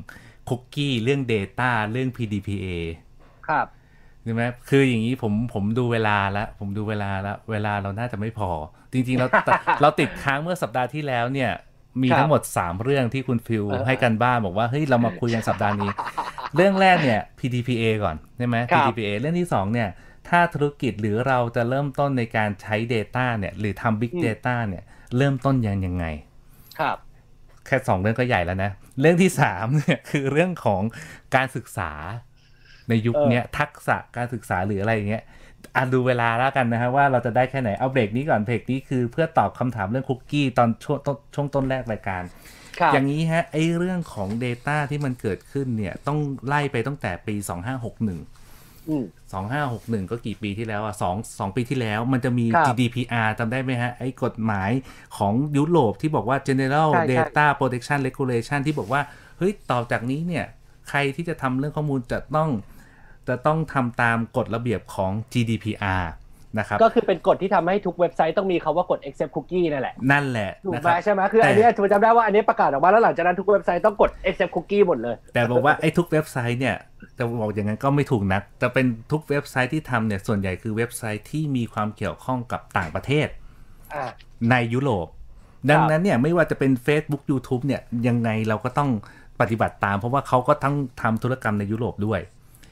[0.47, 2.67] คุกกี้เรื่อง Data เรื่อง PDPA
[3.47, 3.65] ครับ
[4.23, 8.51] ใช่ไหมคืออย่างนี้ผมผมดูเวลาแล้วผมดูเวลาแล้วเวลาเราน่าจะไม่พอ
[8.91, 9.27] จริง ๆ เรา
[9.81, 11.51] เราติดค้างเมื่อสัปดาห์ที่แล้วเนี่ย
[12.01, 15.89] มีครับทั้งหมด 3 เรื่องที่คุณฟิลเออให้กันบ้านบอกว่าเฮ้ยเรามาคุยกันสัปดาห์นี้
[16.55, 19.89] เรื่องแรกเนี่ย PDPA ก่อนใช่ไหมครับ PDPA เรื่องที่ 2 เนี่ย
[20.29, 24.83] ถ้าธุรกิจหรือเราจะเริ่มต้นในการใช้ Data เนี่ยหรือทำ Big Data เนี่ย
[25.17, 26.05] เริ่มต้นยังยังไง
[26.79, 26.97] ครับ
[27.67, 30.81] แค่ 2 เรื่องก็ใหญ่แล้วนะ เรื่องที่3เนี่ยคือเรื่องของ
[31.35, 31.91] การศึกษา
[32.89, 35.23] ในยุคเนี้ยทักษะการศึกษาหรืออะไรอย่างเงี้ย
[35.75, 42.23] อะดูเวลาแล้วกันนะฮะว่าเราจะได้แค่ไหนเอาเบรกนี้ก่อนเบรกนี้คือเพื่อตอบคำถามเรื่องคุกกี้ตอนช่วงต้นช่วงต้นแรกรายการ
[42.79, 47.35] ครับอย่างนี้ฮะไอ้เรื่องของ Data ที่มันเกิดขึ้นเนี่ยต้องไล่ไปตั้งแต่ปี
[47.91, 48.36] 2561
[48.89, 49.05] อืม
[49.57, 54.71] 2561ก็กี่ปีที่แล้วอะสองสองปีที่แล้วมันจะมีครับ GDPR จำได้ไหมฮะ ไอ้กฎหมาย
[55.17, 59.01] ของยุโรปที่บอกว่า General ใช่ใช่ Data Protection Regulation ที่บอกว่า
[59.37, 60.45] เฮ้ย ต่อจากนี้เนี่ย
[60.89, 62.49] ใครที่จะทำเรื่องข้อมูลจะต้อง
[63.27, 66.05] จะต้องทำตามกฎระเบียบของ GDPR
[66.57, 76.75] นะครับก็คือเป็นกฎที่ทำให้ทุกเว็บไซต์ต้องมีคาว่ากด accept cookie นั่นแหละ นั่นแหละถูกนะไหคมรับใช่ไหมคืออันแต่เนี้ยผมจำได้ว่าอันนี้ประกาศออกมาแล้วหลังจากนั้นทุกเว็บไซต์ต้องกด accept cookie หมดเลย แต่บอกว่าไอ้ทุกเว็บไซต์เนี่ย
[77.17, 83.27] จะบอกอย่างนั้นก็ไม่ถูกนักแต่เป็นทุกเว็บไซต์ที่ทำเนี่ยส่วนใหญ่คือเว็บไซต์ที่มีความเกี่ยวข้องกับต่างประเทศ
[83.93, 84.05] อ่า
[84.51, 85.07] ในยุโรป
[85.69, 88.89] ดังนั้นเนี่ยไม่ว่าจะเป็น Facebook YouTube เนี่ยยังไงเราก็ต้อง
[89.41, 92.19] ปฏิบัติตาม เพราะว่าเขาก็ต้องทำธุรกรรมในยุโรปด้วย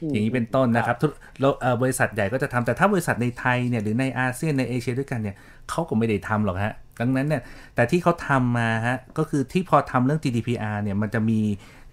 [0.02, 5.36] อืมอย่างนี้เป็นต้นนะครับธุรแล้วเอ่อบริษัทใหญ่ก็จะทำแต่ถ้าบริษัทในไทยเนี่ยหรือในอาเซียนในเอเชียด้วยกันเนี่ย
[5.70, 7.42] เขาก็ไม่ได้ทำหรอกฮะดังนั้นเนี่ย
[7.74, 11.40] แต่ที่เขาทำมาฮะก็คือที่พอทำเรื่อง GDPR เนี่ยมันจะมี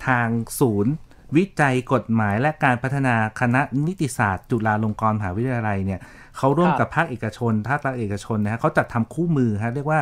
[0.08, 0.28] ทาง
[0.60, 0.94] ศูนย์
[1.38, 6.00] วิจัยกฎหมายและการพัฒนาคณะนิติศาสตร์จุฬาลงกรณ์มหาวิทยาลัยเนี่ย
[6.38, 10.00] เขาร่วมครับกับภาคเอกชนภาครัฐเอกชนนะฮะเขาจัดทำคู่มือฮะเรียกว่า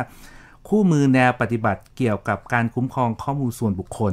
[0.68, 4.12] คู่มือแนวปฏิบัติเกี่ยวกับการคุ้มครองข้อมูลส่วนบุคคล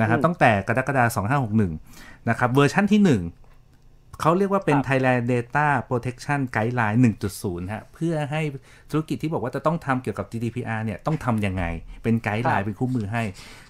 [0.00, 1.24] นะครับอืมตั้งแต่กรกฎาคม
[1.70, 6.98] 2561 นะครับเวอร์ชั่นที่ 1 เขาเรียกว่าเป็นครับ Thailand Data Protection Guideline
[7.34, 8.42] 1.0 ฮะ เพื่อให้
[8.90, 11.64] ธุรกิจที่บอกว่าจะต้องทำเกี่ยวกับ GDPR เนี่ย ต้องทำยังไง
[12.02, 13.22] เป็นไกด์ไลน์เป็นคู่มือให้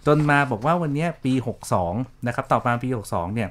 [0.07, 1.33] จนมาบอกว่าวันเนี้ยปี
[1.81, 3.49] 62 นะครับ ต่อมาปี 62 เนี่ย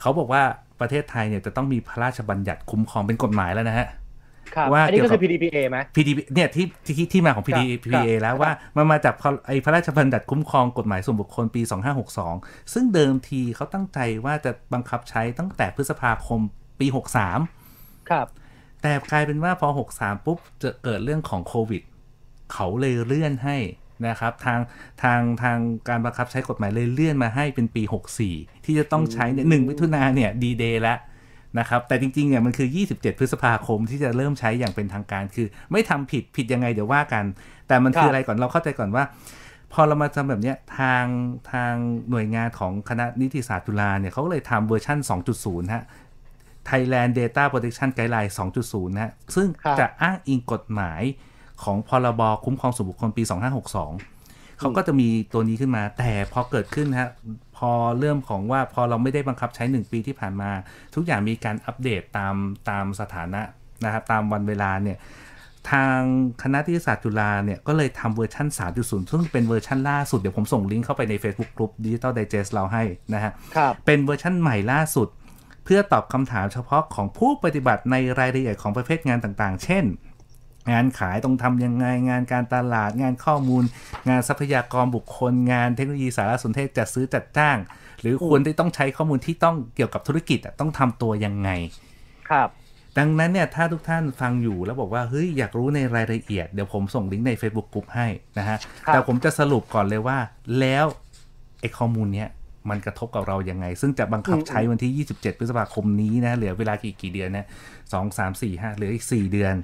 [0.00, 0.42] เขาบอกว่า
[0.80, 4.01] ประเทศไทยเนี่ยจะต้องมีพระราชบัญญัติคุ้มครองเป็นกฎหมายแล้วนะฮะครับ
[4.72, 11.62] ว่าอันนี้ก็เกี่ยวกัคือบ PDPA ไหม PDP เนี่ยที่ที่ที่มาของครับ PDPA ครับแล้วว่ามันมาจากพรไอพระราชบัญญัติคุ้มครองกฎหมายส่วนบุคคลปี
[12.18, 16.40] 2562 ซึ่งเดิมทีเขาตั้งใจว่าจะบังคับใช้ตั้งแต่พฤษภาคม
[16.80, 16.86] ปี
[17.48, 18.26] 63 ครับ
[18.82, 21.82] แต่กลายเป็นว่าพอ 63 ปุ๊บจะเกิดเรื่องของโควิด
[22.52, 23.58] เขาเลยเลื่อนให้
[24.06, 24.60] นะครับทาง
[25.02, 27.82] ทางทางการบังคับใช้กฎหมายเลยเลื่อนมาให้เป็นปี
[28.24, 30.98] 64 ที่จะต้องใช้เนี่ยหนึ่งมิถุนาเนี่ยดีเดย์แล้ว
[31.58, 37.24] นะครับ แต่จริงๆเนี่ยมันคือ 27 พฤษภาคมที่จะเริ่มใช้อย่างเป็นทางการคือ ไม่ทำผิดผิดยังไงเดี๋ยวว่ากัน
[37.68, 39.04] แต่มันคือครับอะไรก่อนเราเข้าใจก่อนว่า
[39.72, 41.04] พอเรามาทำแบบเนี้ยทาง
[41.52, 41.72] ทาง
[42.10, 44.98] หน่วยงานของคณะนิติศาสตร์จุฬาเนี่ยเขาก็เลยทำเวอร์ชัน
[45.36, 45.84] 2.0 ฮะ
[46.68, 48.32] Thailand Data Protection Guideline
[48.62, 51.02] 2.0 นะฮะซึ่งครับจะอ้างอิงกฎหมาย
[51.62, 53.22] ของพรบคุ้มครองส่วนบุคคลปี
[53.90, 57.10] 2562 เขาก็จะมีตัวนี้ขึ้นมา แต่พอเกิดขึ้นนะฮะ
[57.51, 60.50] พ อเริ่มของว่าพอเราไม่ได้บังคับใช้ 1 ปีที่ผ่านมา
[60.94, 62.34] ทุกอย่างมีการอัปเดตตาม
[62.68, 63.42] ตามสถานะ
[63.84, 64.98] นะครับตามวันเวลาเนี่ย
[65.70, 65.98] ทาง
[66.42, 68.46] คณะนิติศาสตร์จุฬาเนี่ย ก็เลยทำเวอร์ชัน
[68.80, 72.82] 3.0 ซึ่งเป็นเวอร์ชันล่าสุด เดี๋ยวผมส่งลิงก์เข้าไปใน Facebook Group Digital Digest เราให้
[73.14, 75.08] นะฮะครับเป็นเวอร์ชั่นใหม่ล่าสุด
[75.64, 79.84] เพื่อตอบคำถามเฉพาะของผู้ปฏิบัติในรายละเอียดของประเภทงานต่างๆ เช่น
[80.70, 83.64] งานขายต้องทำยังไงงานการตลาดงานข้อมูล
[84.08, 87.58] งานทรัพยากรบุคคล งานเทคโนโลยีสารสนเทศจัดซื้อจัดจ้าง
[88.00, 91.50] หรือควรที่ต้องใช้ข้อมูลที่ต้องเกี่ยวกับธุรกิจอะต้องทำตัวยังไง
[92.30, 92.48] ครับ
[92.98, 98.06] ดังนั้นเนี่ยถ้าทุกท่านฟังอยู่แล้วบอกว่าเฮ้ยอยากรู้ในรายละเอียดเดี๋ยวผมส่งลิงก์ใน Facebook กลุ่มให้
[98.38, 100.18] นะฮะครับแต่ผมจะสรุปก่อนเลยว่า
[100.60, 100.86] แล้ว
[101.60, 102.28] ไอ้ข้อมูลเนี้ย
[102.70, 107.46] มันกระทบกับเรายังไง ซึ่งจะบังคับใช้วันที่ 27 พฤษภาคมนี้นะเหลือเวลากี่กี่เดือนนะ
[107.92, 109.54] สองสามสี่ห้าเหลืออีก4เดือน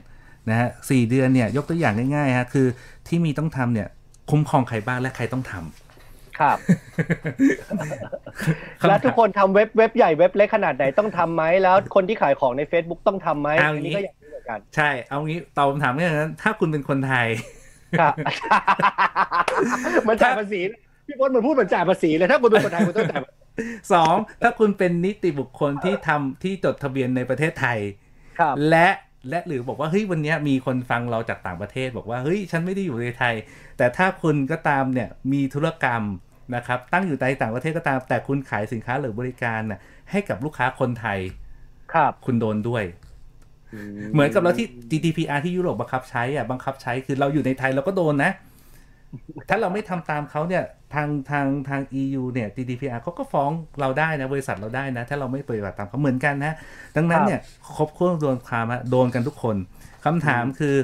[0.51, 2.67] นะฮะสี่เดือนเนี่ยยกตัวอย่างง่ายๆฮะคือ
[3.09, 3.89] ที่มีต้องทำเนี่ย
[4.31, 6.59] คุ้มครองใครบ้างและใครต้องทำครับ
[8.81, 17.27] คำถามแล้วทุกคนทำเว็บเว็บใหญ่เว็บเล็กขนาดไหนต้องทำไหมแล้วคนที่ขายของใน Facebook ต้องทำไหมเอาอันงี้นี้ก็อยากรู้เหมือนกันใช่ เอางี้ตอบคำถามเนี่ยนะถ้าคุณเป็นคนไทย
[18.01, 18.15] ครับ
[20.03, 20.61] เหมือนจ่ายภาษี
[21.07, 23.37] พี่พจน์เหมือนพูดเหมือนจ่ายภาษีเลยถ้าคุณเป็นคนไทยคุณต้องจ่ายภาษี
[23.93, 27.79] สองถ้าคุณเป็นนิติบุคคลที่ทำที่จดทะเบียนในประเทศไทย
[28.39, 28.89] ครับและ
[29.29, 33.35] และหรือบอกว่าเฮ้ยวันเนี้ยมีคนฟังเราจากต่างประเทศ บอกว่าเฮ้ยฉันไม่ได้อยู่ในไทย
[33.79, 36.03] แต่ถ้าคุณก็ตามเนี่ยมีธุรกรรม
[36.57, 41.19] นะครับตั้งอยู่ในต่างประเทศก็ตาม แต่คุณขายสินค้าหรือบริการน่ะให้กับลูกค้าคนไทย
[41.93, 42.85] ครับคุณโดนด้วย
[44.13, 48.33] เหมือนกับเราที่ GDPR ที่ยุโรปบังคับใช้อะบังคับใช้คือเราอยู่ในไทยเราก็โดนนะ
[49.49, 50.65] ถ้าเราไม่ทำตามเขาเนี่ย
[50.95, 56.53] ทางทางทาง EU เนี่ย GDPR เขาก็ฟ้องเราได้นะ บริษัทเราได้นะ ถ้าเราไม่ปฏิบัติตามเขาเหมือนกันนะ
[56.97, 57.41] ดังนั้นเนี่ย
[57.77, 59.57] ครบเครื่องโดนความอะโดนกันทุกคน
[60.05, 60.77] คำถามคือ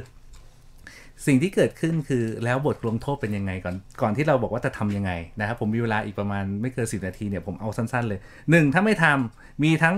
[1.26, 8.18] สิ่งที่เกิดขึ้นคือแล้วบทลงโทษเป็นยังไงก่อนก่อนที่เราบอกว่าจะทำยังไงนะครับผมมีเวลาอีกประมาณไม่เกินสินาทีเนี่ยผมเอาสั้นๆเลย
[8.50, 9.94] หนึ่งถ้าไม่ทำมีทั้ง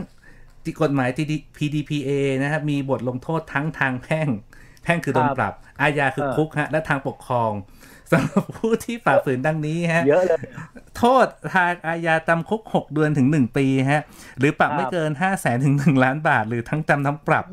[0.82, 1.10] กฎหมาย
[1.58, 2.10] PDPA
[2.42, 4.28] นะครับมีบทลงโทษทั้งทางแพ่ง
[4.84, 7.52] แพ่งคือโดนครับปรับ อาญาคือเออคุกฮะและทางปกครอง
[8.12, 10.40] สำหรับผู้ที่ฝ่าฝืนดังนี้ฮะเยอะเลย
[10.98, 14.02] โทษทางอาญาจำคุก 6 เดือนถึง 1 ปีฮะ
[14.38, 17.44] หรือปรับครับไม่เกิน 5 0 0แสนถึง 1 ล้านบาท หรือทั้งจำทั้งปรับ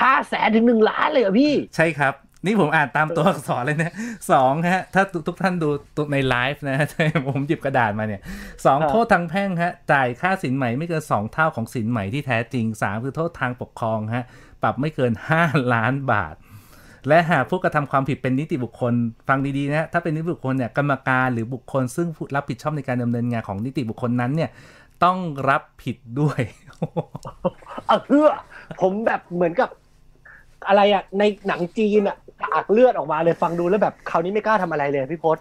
[0.00, 2.14] ห้าแสนถึงหนึ่งล้านเลยเหรอพี่ ใช่ครับ
[2.46, 3.92] นี่ผมอ่านตามตัวอักษรเลยนะ
[4.32, 5.68] สองฮะ ถ้าทุกท่านดู
[6.12, 6.86] ในไลฟ์นะฮะ
[7.28, 8.22] ผมหยิบกระดาษมาเนี่ย
[8.64, 14.24] สองครับโทษทางแพ่งฮะ จ่ายค่าสินใหม่ไม่เกิน2เท่าของสินใหม่ที่แท้จริง3คือโทษทางปกครองฮะ
[14.62, 15.12] ปรับไม่เกิน
[15.42, 16.34] 5ล้านบาท
[17.08, 18.92] และหากผู้กระทำความผิดเป็นนิติบุคคล
[19.28, 24.50] ฟังดีๆนะถ้าเป็นนิติบุคคลเนี่ยกรรมการหรือบุคคล ซึ่งผู้รับผิดชอบในการดำเนินงานของนิติบุคคลนั้นเนี่ย
[25.04, 26.40] ต้องรับผิดด้วย
[27.86, 28.26] เออเพื่อ
[28.80, 29.68] ผมแบบเหมือนกับ
[30.68, 35.36] อะไรอะในหนังจีนอะกากเลือดออกมาเลยฟังดูแล้วแบบคราวนี้ไม่กล้าทำอะไรเลยพี่พศ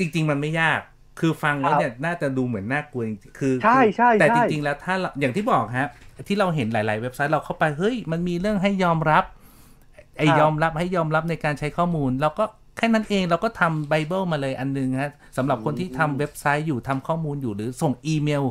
[0.00, 0.80] ริงๆจริง ๆ มันไม่ยาก
[1.20, 5.88] คือฟังแล้วเนี่ยน่าจะดูเหมือนน่ากลัวจริงๆคือใช่ใช่แต่ใช่จริง ๆ แล้วถ้าเราอย่างที่บอกฮะ
[6.28, 9.24] ที่เราเห็นหลาย ๆ เว็บไซต์เราเข้าไปเฮ้ยมันมีเรื่องให้ยอมรับ
[10.18, 12.44] ไอ้ครับยอมรับให้ยอมรับในการใช้ข้อมูลเราก็
[12.76, 18.44] แค่นั้นเองเราก็ทำไบเบิลมาเลยอันหนึงฮะสำหรับคนที่ทำเว็บไซต์อยู่ทำข้อมูลอยู่หรือส่งอีเมล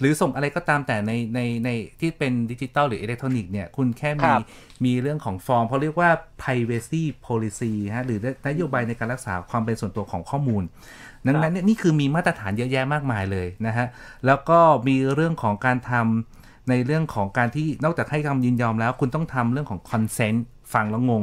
[0.00, 4.40] หรือส่งอะไรก็ตามแต่ในในในที่เป็นดิจิตอลหรืออิเล็กทรอนิกส์เนี่ย คุณแค่คมีรับ
[4.84, 6.10] มีเรื่องของฟอร์มเขาเรียกว่า
[6.42, 10.62] privacy policy ฮะหรือนโยบายในการรักษาความเป็นส่วนตัวของข้อมูล
[11.26, 13.86] ดังนั้นเนี่ยนี่คือมีมาตรฐานเยอะแยะมากมายเลยนะฮะ
[14.26, 14.58] แล้วก็
[14.88, 20.38] มีเรื่องของการทำในเรื่องของการที่นอกจากให้คำยินยอมแล้ว คุณต้องทำเรื่องของ consent
[20.74, 21.22] ฟังแล้วงง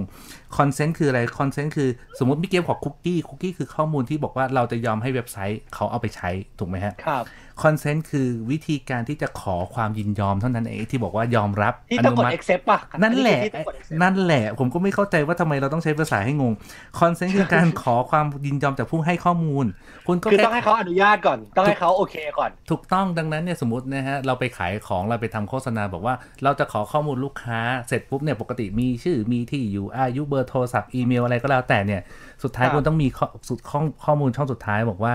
[0.58, 1.90] consent คืออะไร consent คือ
[2.20, 6.30] สมมติมิเกลขอคุกกี้คุกกี้คือข้อมูลที่บอกว่าเราจะยอมให้เว็บไซต์เขาเอาไปใช้
[6.60, 7.24] ถูกไหมฮะครับ
[7.62, 16.54] consent คือวิธีการที่จะขอความยินยอมเท่านั้นเองที่บอกว่ายอมรับที่ต้องกดมัติ accept ป่ะนั่นแหละอัคือที่ต้องกด accept นั่นแหละ ผมก็ไม่เข้าใจว่าทำไมเราต้องใช้ภาษาให้งง
[17.00, 19.66] consent คือการขอความยินยอมจากผู้ให้ข้อมูล
[20.08, 32.02] คุณก็คือแค่ต้องให้เขาอนุญาตก่อน ต้องให้เขาโอเคก่อน ถูกต้องดังนั้นเนี่ยสมมตินะฮะเราไปขายของเราไปทำโฆษณาบอกว่า เราจะขอข้อมูลลูกค้าเสร็จปุ๊บเนี่ยปกติมีชื่อมีที่อยู่อายุเบอร์โทรศัพท์อีเมลอะไรก็แล้วแต่เนี่ย
[32.44, 35.14] สุดท้ายครับคุณต้องมีข้อสุดข้อข้อมูลช่องสุดท้ายบอกว่า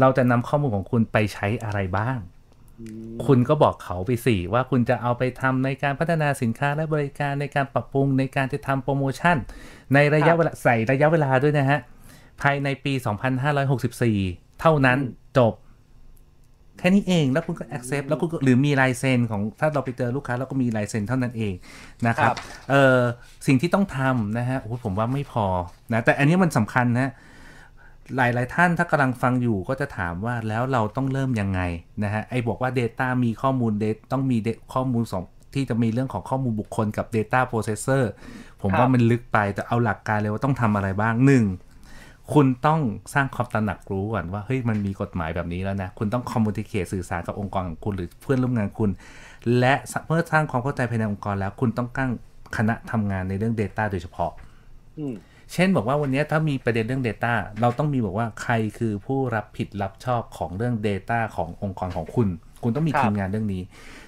[0.00, 2.18] เราจะนำข้อมูลของคุณไปใช้อะไรบ้าง
[3.26, 9.36] คุณก็บอกเขาไปสิว่าคุณจะเอาไปทำในการพัฒนาสินค้าและบริการในการปรับปรุงในการจะทำโปรโมชั่น
[9.94, 11.80] ในระยะเวลาใส่ระยะเวลาด้วยนะฮะ
[12.42, 12.92] ภายในปี
[13.76, 14.98] 2564 เท่านั้น
[15.38, 15.52] จบ
[16.80, 21.54] แค่นี้เองแล้วคุณก็ accept แล้วคุณก็หรือมีลายเซ็นของถ้าเราไปเจอลูกค้าแล้วก็มีลายเซ็นเท่านั้นเอง
[22.06, 22.36] นะครับครับ
[22.70, 22.98] เออ
[23.46, 25.46] สิ่งที่ต้องทำนะฮะโอ้โหผมว่าไม่พอ
[25.92, 27.08] นะแต่อันนี้มันสำคัญนะ
[28.16, 31.60] หลายๆท่านถ้ากำลังฟังอยู่ก็จะถามว่าแล้วเราต้องเริ่มยังไง
[32.04, 35.24] นะฮะไอ้บอกว่า Data มีข้อมูล Data ต้องมี da- ข้อมูลสอง
[35.54, 38.02] ที่จะมีเรื่องของข้อมูลบุคคลกับ Data Processor
[38.62, 41.44] ผมครับว่ามันลึกไปแต่เอาหลักการเลยว่าต้องทำอะไรบ้างหนึ่ง
[42.34, 42.80] คุณต้อง
[43.14, 48.90] สร้างความตระหนักรู้ก่อนว่าเฮ้ยมันมีกฎหมายแบบนี้แล้วนะ คุณต้องคอมมูนิเคชสื่อสารกับองค์กรของคุณหรือเพื่อนร่วมงานคุณ
[49.58, 49.74] และ
[50.06, 52.10] เมื่อสร้างความเข้าใจภายในองค์กรแล้ว คุณต้องตั้ง
[52.56, 54.32] คณะทำงานในเรื่อง Data โดยเฉพาะ
[54.98, 55.14] อืม
[55.52, 62.28] เช่นบอกว่าวันนี้ถ้ามีประเด็นเรื่อง Data เราต้องมีบอกว่าใครคือผู้รับผิดรับชอบของเรื่อง Data ขององค์กรของคุณ
[62.62, 63.62] คุณต้องมีครับทีมงานเรื่องนี้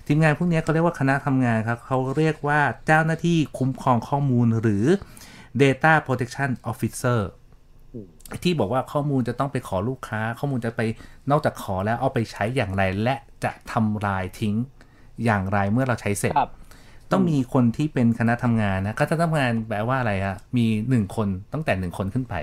[0.07, 4.85] ทีมงานพวกนี้เขาเรียกว่าคณะทำงานครับเขาเรียกว่าเจ้าหน้าที่คุ้มครองข้อมูลหรือ
[5.63, 7.42] Data Protection Officer อืม
[8.43, 10.81] ที่บอกว่าข้อมูลจะต้องไปขอลูกค้า ข้อมูลจะไป
[11.31, 13.15] นอกจากขอแล้วเอาไปใช้อย่างไร และ
[13.45, 14.55] จะทำลายทิ้ง
[15.25, 16.51] อย่างไรเมื่อเราใช้เสร็จครับ
[17.13, 22.35] ต้องมีคนที่เป็นคณะทำงานนะคณะทำงานแปลว่าอะไรฮะมีหนึ่งคนตั้งแต่หนึ่งคนขึ้นไป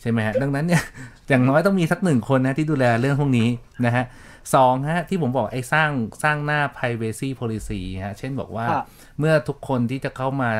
[0.00, 0.82] ใช่ไหมฮะดังนั้นเนี่ย
[1.28, 3.48] อย่างน้อยต้องมีสักหนึ่งคนนะที่ดูแลเรื่องพวกนี้
[3.86, 4.04] นะฮะ
[4.54, 5.90] สองฮะที่ผมบอกไอ้สร้าง
[6.22, 8.84] สร้างหน้า privacy policy ฮะเช่นบอกว่าครับ
[9.18, 10.50] เมื่อทุกคนที่จะเข้ามา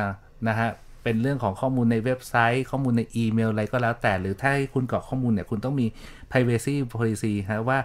[0.48, 0.68] นะฮะ
[1.04, 5.86] เป็นเรื่องของข้อมูลในเว็บไซต์ ข้อมูลในอีเมลอะไรก็แล้วแต่ หรือถ้าให้คุณกรอกข้อมูลเนี่ยคุณต้องมี
[6.30, 7.78] privacy policy ฮะว่า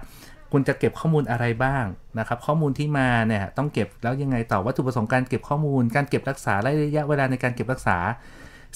[0.51, 1.85] คุณจะเก็บข้อมูลอะไรบ้าง
[2.19, 7.97] นะครับ ข้อมูลที่มาเนี่ยต้องเก็บแล้วยังไงต่อวัตถุประสงค์การเก็บข้อมูล การเก็บรักษาและระยะเวลาในการเก็บรักษา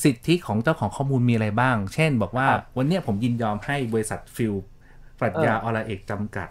[0.04, 4.54] สิทธิของเจ้าของข้อมูลมีอะไรบ้าง เช่น บอกว่าครับวันเนี้ยผมยินยอมให้บริษัทฟิล
[5.20, 6.50] ปรัชญาเอออรเอกจำกัด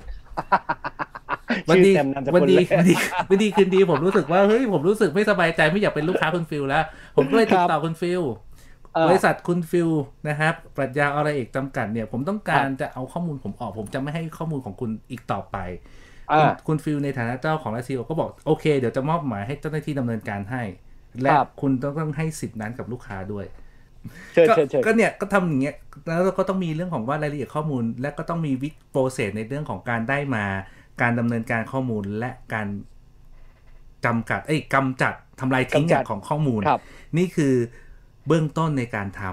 [1.68, 2.94] ชื่อดีเต็มนามสวักุลดีเลยวันดี
[3.30, 6.84] วันดีคืนดีผมรู้สึกว่าเฮ้ยผมรู้สึกไม่สบายใจไม่อยากเป็นลูกค้าคุณฟิลแล้ว
[7.16, 8.22] ผมก็เลยติดต่อคุณฟิล
[8.94, 9.90] เออบริษัทคุณฟิล
[10.28, 15.56] นะครับปรัชญาอรเอกจำกัดเนี่ย ผมต้องการจะเอาข้อมูลผมออกผมจะไม่ให้ข้อมูลของคุณอีกต่อไป
[16.32, 20.62] อ่าคุณคุณฟิลในฐานะเจ้าของรัสเซียก็บอกโอเค เดี๋ยวจะมอบหมายให้เจ้าหน้าที่ดำเนินการให้
[21.20, 23.46] และครับคุณต้องต้องให้สิทธินั้นกับลูกค้าด้วย
[24.34, 25.74] เชิญก็เชิญเชิญก็เนี่ยก็ทำอย่างเงี้ย
[26.06, 30.44] แล้วเราก็ต้องมีเรื่องของว่ารายละเอียดข้อมูล และก็ต้องมีวิธีโปรเซสในเรื่องของการได้มา
[31.00, 32.66] การดำเนินการข้อมูลและการ
[34.04, 36.80] จำกัดเอ้ยกำจัดทำลายทิ้งกำจัดของข้อมูลครับ
[37.18, 37.54] นี่คือ
[38.26, 39.32] เบื้องต้นในการทำ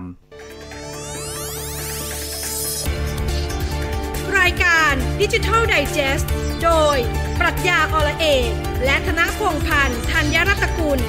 [4.40, 6.24] รายการดิจิทัลไดจ e s t
[6.64, 6.98] โดย
[7.40, 8.50] ปรัชญาอละเอก
[8.86, 11.00] และธนพงษ์พันธ์ธัญรัตนกุล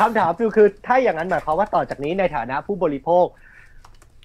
[0.00, 3.26] คำถามคือคือถ้าอย่างนั้นหมายความว่าต่อจากนี้ในฐานะผู้บริโภค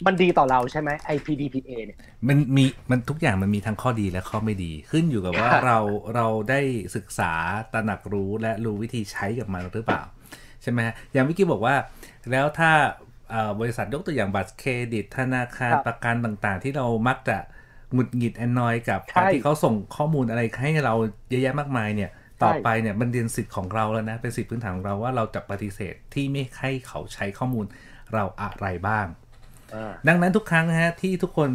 [0.06, 1.98] มันดีต่อเราใช่ไหม IPDPA เนี่ย
[2.28, 5.80] มันมีมันทุกอย่างมันมีทั้งข้อดีและข้อไม่ดี ขึ้นอยู่กับว่าครับเรา
[6.16, 6.60] เราได้
[6.96, 7.32] ศึกษา
[7.74, 10.02] ตระหนักรู้และรู้วิธีใช้กับมันหรือเปล่า
[10.62, 11.76] ใช่ไหมฮะอย่างเมื่อกี้บอกว่า
[12.32, 12.72] แล้วถ้า
[13.30, 17.38] เอ่อบริษัทยกตัวอย่างบัตรเครดิต ธนาคารครับประกันต่างๆ ที่เรามักจะ
[17.94, 20.96] หงุดหงิดแอนนอยกับใช่การที่เขาส่งข้อมูลอะไรให้เรา
[21.30, 22.12] เยอะแยะมากมายเนี่ย
[22.44, 27.66] ต่อไปเนี่ยมันเรียนสิทธิ์ของเราแล้วนะ เป็นสิทธิพื้นฐานของเราว่าเราจะปฏิเสธที่ไม่ให้เขาใช้ข้อมูล
[28.14, 29.29] เราอะไรบ้างอ่า
[30.08, 31.50] ดังนั้นทุกครั้งนะฮะที่ทุกคน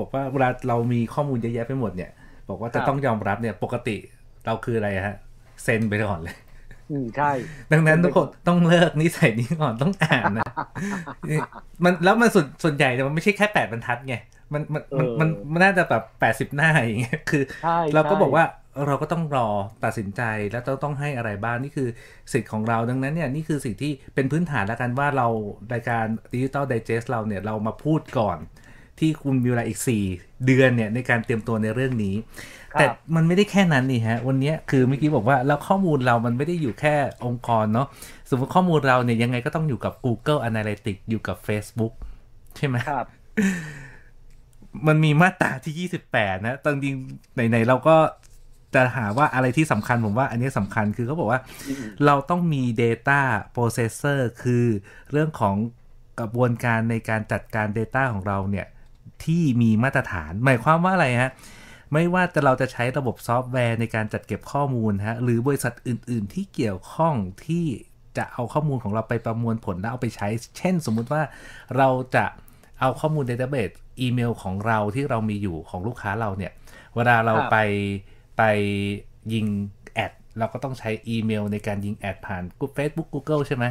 [0.00, 2.10] บอกว่าเวลาเรามีข้อมูลเยอะแยะไปหมดเนี่ย
[2.48, 3.96] บอกว่าจะครับต้องยอมรับเนี่ยปกติ
[4.46, 5.16] เราคืออะไรฮะ
[5.64, 6.36] เซ็นไปก่อนเลย
[6.90, 7.30] อืมใช่
[7.72, 10.50] ดังนั้นทุกคนต้องเลิกนิสัยนี้ก่อนต้องอ่านนะ
[11.84, 14.16] มันแล้วมันส่วนส่วนใหญ่เนี่ยมันไม่ใช่แค่แปดบรรทัดไง
[14.52, 18.44] มันมันมันเออมันมันน่าจะแบบแปดสิบหน้าอย่างเงี้ยคือใช่เราก็ใช่บอกว่า
[18.86, 19.48] เราก็ต้องรอ
[19.84, 21.88] ตัดสินใจแล้วต้องต้องให้อะไรบ้างนี่คือ
[22.32, 25.26] สิทธิ์ของเราดังนั้นเนี่ยนี่คือสิ่งที่เป็นพื้นฐานแล้วกันว่าเรา
[25.72, 28.38] รายการดิจิตอลไดจ e s t เราเนี่ยเรามาพูดก่อน
[28.98, 29.80] ที่คุณมีเวลาอีก
[30.12, 32.14] 4 เดือนเนี่ยในการเตรียมตัวในเรื่องนี้
[32.72, 36.94] ครับแต่มันไม่ได้แค่นั้นนี่ฮะ วันเนี้ยคือเมื่อกี้บอกว่าแล้วข้อมูลเรามันไม่ได้อยู่แค่
[37.26, 37.86] องค์กรเนาะ
[38.30, 41.92] สมมติข้อมูลเราเนี่ยยังไงก็ต้องอยู่กับ Google Analytics อยู่กับ Facebook
[42.56, 43.06] ใช่ไหมครับ
[44.86, 46.94] มันมีมาตราที่ 28 นะตอนจริง
[47.34, 47.96] ไหนๆเราก็
[48.74, 53.20] จะหาว่าอะไรที่สำคัญผมว่าอันนี้สำคัญคือเขาบอกว่าอืมเราต้องมี Data
[53.54, 54.66] Processor คือ
[55.12, 55.56] เรื่องของ
[56.20, 58.66] กระบวนการในการจัดการ Data ของเราเนี่ย
[59.24, 61.32] ที่มีมาตรฐาน หมายความว่าอะไรฮะ
[61.92, 67.14] ไม่ว่าจะเราจะใช้ระบบซอฟต์แวร์ในการจัดเก็บข้อมูลฮะหรือบริษัทอื่น ๆ ที่เกี่ยวข้อง
[67.46, 67.66] ที่
[68.16, 71.22] จะเอาข้อมูลของเราไปประมวลผลแล้วเอาไปใช้ เช่น สมมุติว่า
[71.76, 72.24] เราจะ
[72.80, 76.52] เอาข้อมูล Database อีเมลของเราที่เรามีอยู่ของลูกค้าเราเนี่ย
[76.94, 77.56] เวลาเราครับไป
[78.36, 78.42] ไป
[79.32, 79.46] ยิง
[79.94, 82.42] แอดเราก็ต้องใช้อีเมลในการยิงแอดผ่าน
[82.76, 83.66] Facebook Google ใช่ไหม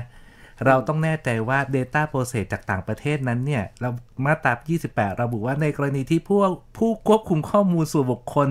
[0.65, 3.89] เราต้องแน่ใจว่า Data Process จากต่างประเทศนั้นเนี่ย เรา
[4.25, 4.53] มาตรา
[4.89, 6.39] 28 ระบุว่าในกรณีที่ผู้
[6.77, 8.49] ผู้ควบคุมข้อมูลส่วนบุคคล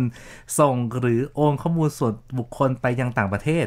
[0.58, 3.66] ส่งหรือโอนข้อมูลส่วนบุคคลไปยังต่างประเทศ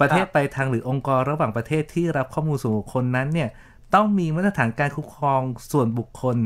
[0.00, 3.48] ประเทศไปลายทางหรือองค์กรระหว่างประเทศที่รับข้อมูลส่วนบุคคลนั้นเนี่ย
[3.94, 5.40] ต้องมีมาตรฐานการคุ้มครอง
[5.72, 6.36] ส่วนบุคคล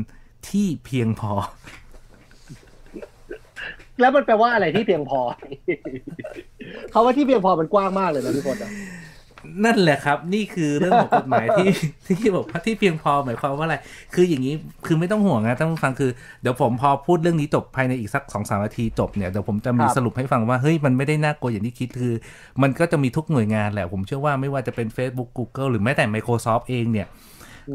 [0.49, 1.33] ที่เพียงพอ
[3.99, 5.19] แล้วมันแปลว่าอะไรที่เพียงพอ
[6.91, 8.71] เขาว่าที่เพียงพอมันกว้างมากเลยนะพี่พลอะ
[9.65, 11.69] นั่นแหละครับ นี่คือเรื่องของกฎหมายที่
[12.19, 13.77] ที่บอกว่าที่เพียงพอหมายความว่าอะไร
[14.13, 22.15] คืออย่างนี้คือไม่ต้องห่วงนะท่านผู้ฟังคือเดี๋ยวผมพอพูดเรื่องนี้จบภายในอีกสักสองสามนาทีจบเนี่ยเดี๋ยวผมจะมีสรุปให้ฟังว่าเฮ้ยมันไม่ได้น่ากลัวอย่างที่คิดคือ
[22.61, 27.07] มันก็จะมีทุกหน่วยงานแหละ ผมเชื่อว่าไม่ว่าจะเป็น Facebook Google หรือแม้แต่ Microsoft เองเนี่ย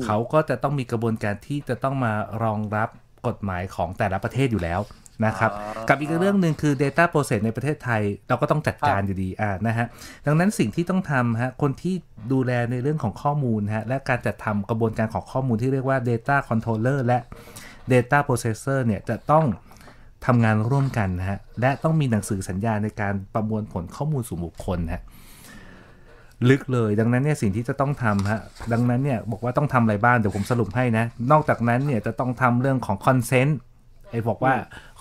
[0.04, 2.12] เขาก็จะต้องมีกระบวนการที่จะต้องมา
[2.42, 2.88] รองรับ
[3.26, 4.80] กฎหมายของแต่ละประเทศอยู่แล้ว
[5.26, 9.86] นะครับอ๋อกับอีกเรื่องหนึ่งคือ Data Process ในประเทศไทย เราก็ต้องจัดการอยู่ดีอ่านะฮะ
[10.26, 11.94] ดังนั้นสิ่งที่ต้องทำฮะคนที่
[12.32, 17.18] ดูแลในเรื่องของข้อมูลฮะและการจัดทำกระบวนการของข้อมูลที่เรียกว่า Data Controller และ
[17.92, 19.44] Data Processor เนี่ยจะต้อง
[20.26, 25.02] ทำงานร่วมกันนะฮะและต้องมีหนังสือสัญญาในการประมวลผลข้อมูลส่วนบุคคลฮะ
[26.50, 28.40] ลึกเลยดังนั้นเนี่ยสิ่งที่จะต้องทำฮะ
[28.72, 33.58] ดังนั้นเนี่ยบอกว่าต้องทำอะไรบ้างเดี๋ยวผมสรุปให้นะ นอกจากนั้นเนี่ยจะต้องทำเรื่องของ consent
[34.14, 34.54] ไอ้บอกว่า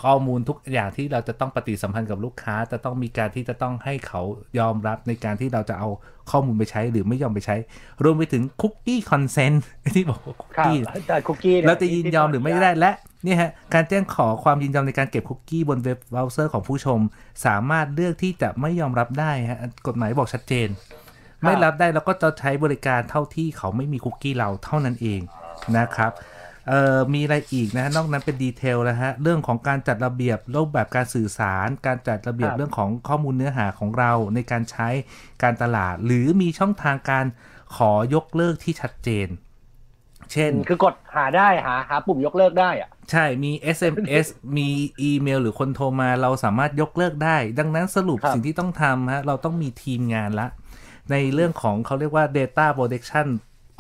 [0.03, 4.22] ข้อมูลทุกอย่างที่เราจะต้องปฏิสัมพันธ์กับลูกค้า จะต้องมีการที่จะต้องให้เขา
[4.59, 5.89] ยอมรับในการที่เราจะเอา
[6.32, 7.55] ข้อมูลไปใช้หรือไม่ยอมไปใช้
[8.03, 9.64] รวมไปถึง cookie consent
[9.95, 12.93] ที่บอกว่าคุกครับกี้แต่คุกกี้นี่ยเราจะยินยอมหรือไม่ได้และ
[13.24, 16.99] เนี่ยฮะการแจ้งขอความยินยอมในการเก็บคุกกี้บนเว็บเบราว์เซอร์ของผู้ชม
[17.45, 20.68] สามารถเลือกที่จะไม่ยอมรับได้ฮะกฎหมายบอกชัดเจน
[21.43, 25.22] ไม่รับได้แล้วก็จะใช้บริการเท่าที่เขาไม่มีคุกกี้เราเท่านั้นเอง
[25.78, 26.11] นะครับ
[26.70, 34.88] เอ่อมีอะไรอีกนะฮะนอกนั้นเป็นดีเทลนะฮะเรื่องของการจัดระเบียบรูปแบบการสื่อสาร การจัดระเบียบครับเรื่องของข้อมูลเนื้อหาของเราในการใช้
[35.43, 37.26] การตลาด หรือมีช่องทางการ
[37.76, 39.30] ขอยกเลิกที่ชัดเจน
[40.32, 44.26] เช่น คือกดหาได้หาหาปุ่มยกเลิกได้อะใช่มี SMS
[44.57, 44.68] มี
[45.01, 50.47] อีเมลหรือคนโทรมาเราสามารถยกเลิกได้ ดังนั้นสรุปครับสิ่งที่ต้องทำฮะเราต้องมีทีมงานละ
[51.11, 53.28] ในเรื่องของเขาเรียกว่า Data Protection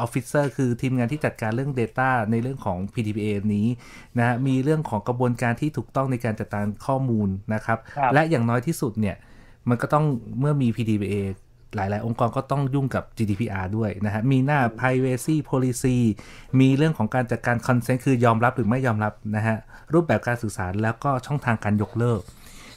[0.03, 3.67] Officer คือทีมงานที่จัดการเรื่อง Data ในเรื่องของ PDPA นี้
[4.17, 9.15] นะฮะมีเรื่องของกระบวนการที่ถูกต้องในการจัดการข้อมูลนะครับครับและอย่างน้อยที่สุดเนี่ย
[9.69, 10.05] มันก็ต้อง
[10.39, 11.15] เมื่อมี PDPA
[11.75, 15.97] หลาย ๆ องค์กรก็ต้องยุ่งกับ GDPR ด้วยนะฮะ มีหน้า privacy policy
[16.59, 19.57] มีเรื่องของการจัดการ consent คือยอมรับหรือไม่ยอมรับนะฮะ
[19.93, 22.21] รูปแบบการสื่อสารแล้วก็ช่องทางการยกเลิก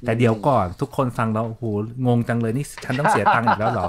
[0.01, 1.65] แต่เดี๋ยวก่อนทุกคนฟังแล้วโอ้โห
[2.07, 3.89] งงจังเลยนี่ฉันต้องเสียตังค์อีกแล้วเหรอ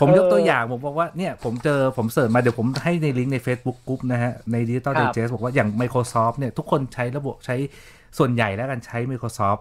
[0.00, 7.56] ผมยกตัวอย่างผมบอกว่าเนี่ยผมเจอผมเสิร์ชมาเดี๋ยวผมให้ในลิงก์ใน Facebook ก r ุ u p นะฮะ ใน Digital ครับ Digest บอกว่าอย่าง Microsoft เนี่ยทุกคนใช้ระบบใช้
[8.18, 9.60] ส่วนใหญ่แล้วกันใช้ Microsoft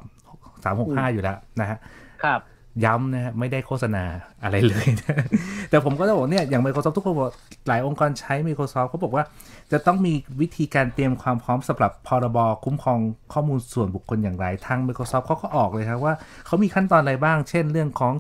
[0.64, 1.78] 365 อยู่แล้วนะฮะ
[2.24, 2.40] ครับ
[2.84, 4.04] ย้ำนะฮะไม่ได้โฆษณา
[4.44, 5.26] อะไรเลยนะ
[5.70, 7.30] แต่ผมก็จะบอกเนี่ย อย่าง Microsoft ทุกคนบอก
[7.68, 9.24] หลายองค์กรใช้ Microsoft เขาบอกว่า
[9.72, 13.00] จะต้องมีวิธีการเตรียมความพร้อมสำหรับพรบคุ้มครอง
[13.34, 16.14] ข้อมูลส่วนบุคคลอย่างไรทาง Microsoft เขาก็ออกเลยครับว่า
[16.46, 18.14] เขามีขั้นตอนอะไรบ้าง เช่นเรื่องของ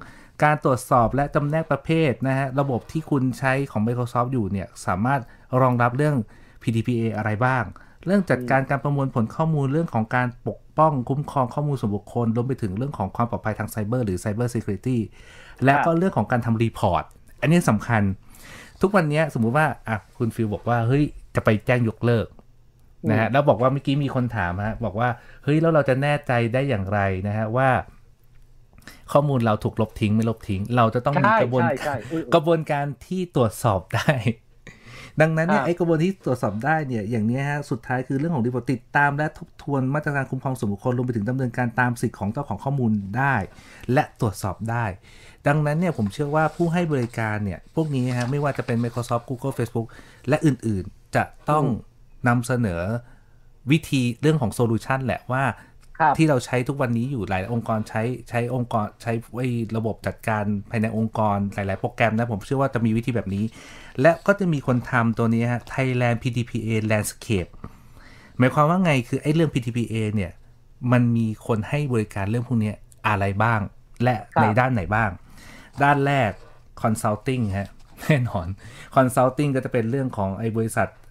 [0.43, 5.21] การตรวจสอบและจำแนกประเภทนะฮะระบบที่คุณใช้ของ Microsoft อยู่เนี่ยสามารถ
[5.61, 6.15] รองรับเรื่อง
[6.61, 7.63] PDPA อะไรบ้าง
[8.05, 14.97] เรื่องจัดการการประมวลผลข้อมูลเรื่องของการปก ป้องคุ้มครองข้อมูลส่วนบุคคลรวมไปถึงเรื่องของความปลอดภัยทางไซเบอร์หรือ Cyber Security
[15.65, 17.03] และก็เรื่องของการทำ report
[17.41, 18.01] อันนี้สำคัญ
[18.81, 21.03] ทุกวันนี้สมมุติว่าอะคุณฟิลบอกว่าเฮ้ย
[21.35, 22.27] จะไปแจ้งยกเลิก
[23.09, 25.09] นะฮะแล้วบอกว่าเมื่อกี้มีคนถามฮะบอกว่า
[25.43, 27.69] เฮ้ยแล้วเราจะแน่ใจได้อย่างไรนะฮะว่า
[29.11, 34.13] ข้อมูลเราถูกลบทิ้งไม่ลบทิ้ง เราจะต้องมีใช่กระบวนใช่ใช่อืมกระบวนการที่ตรวจสอบได้
[35.21, 43.35] ดังนั้นเนี่ยครับไอ้กระบวนการที่ตรวจสอบได้เนี่ยอย่างเนี้ยฮะสุดท้ายคือเรื่องของ report ติดตามและทบทวนมาตรการคุ้มครองส่วนบุคคลรวมไปถึงดำเนินการตามสิทธิ์ของเจ้าของข้อมูลได้
[43.93, 44.85] และตรวจสอบได้
[45.47, 49.87] ดังนั้นเนี่ยผมเชื่อว่าผู้ให้บริการเนี่ยพวกนี้ฮะไม่ว่าจะเป็น Microsoft Google Facebook
[50.29, 51.65] และอื่นๆ จะต้อง
[52.27, 52.81] นำเสนอ
[53.71, 55.74] วิธีเรื่องของ solution แหละว่าครับ
[56.17, 63.45] ที่เราใช้ทุกวันนี้อยู่หลายองค์กรใช้ใช้องค์กรใช้ไอ้ระบบจัดการภายในองค์กรหลาย ๆ โปรแกรมนะ ผมเชื่อว่าจะมีวิธีแบบนี้
[64.01, 67.51] และก็จะมีคนทำตัวนี้ฮะ Thailand PDPA Landscape
[68.37, 70.31] หมายความว่าไงคือไอ้เรื่อง PDPA เนี่ย
[70.91, 72.75] มันมีคนให้บริการเรื่องพวกเนี้ย
[73.07, 73.59] อะไรบ้าง
[74.03, 75.09] และครับในด้านไหนบ้าง
[75.83, 76.31] ด้านแรก
[76.81, 77.69] Consulting ฮะ
[78.03, 78.47] แน่นอน
[78.95, 81.03] Consulting ก็จะเป็นเรื่องของไอ้บริษัทเอ่อ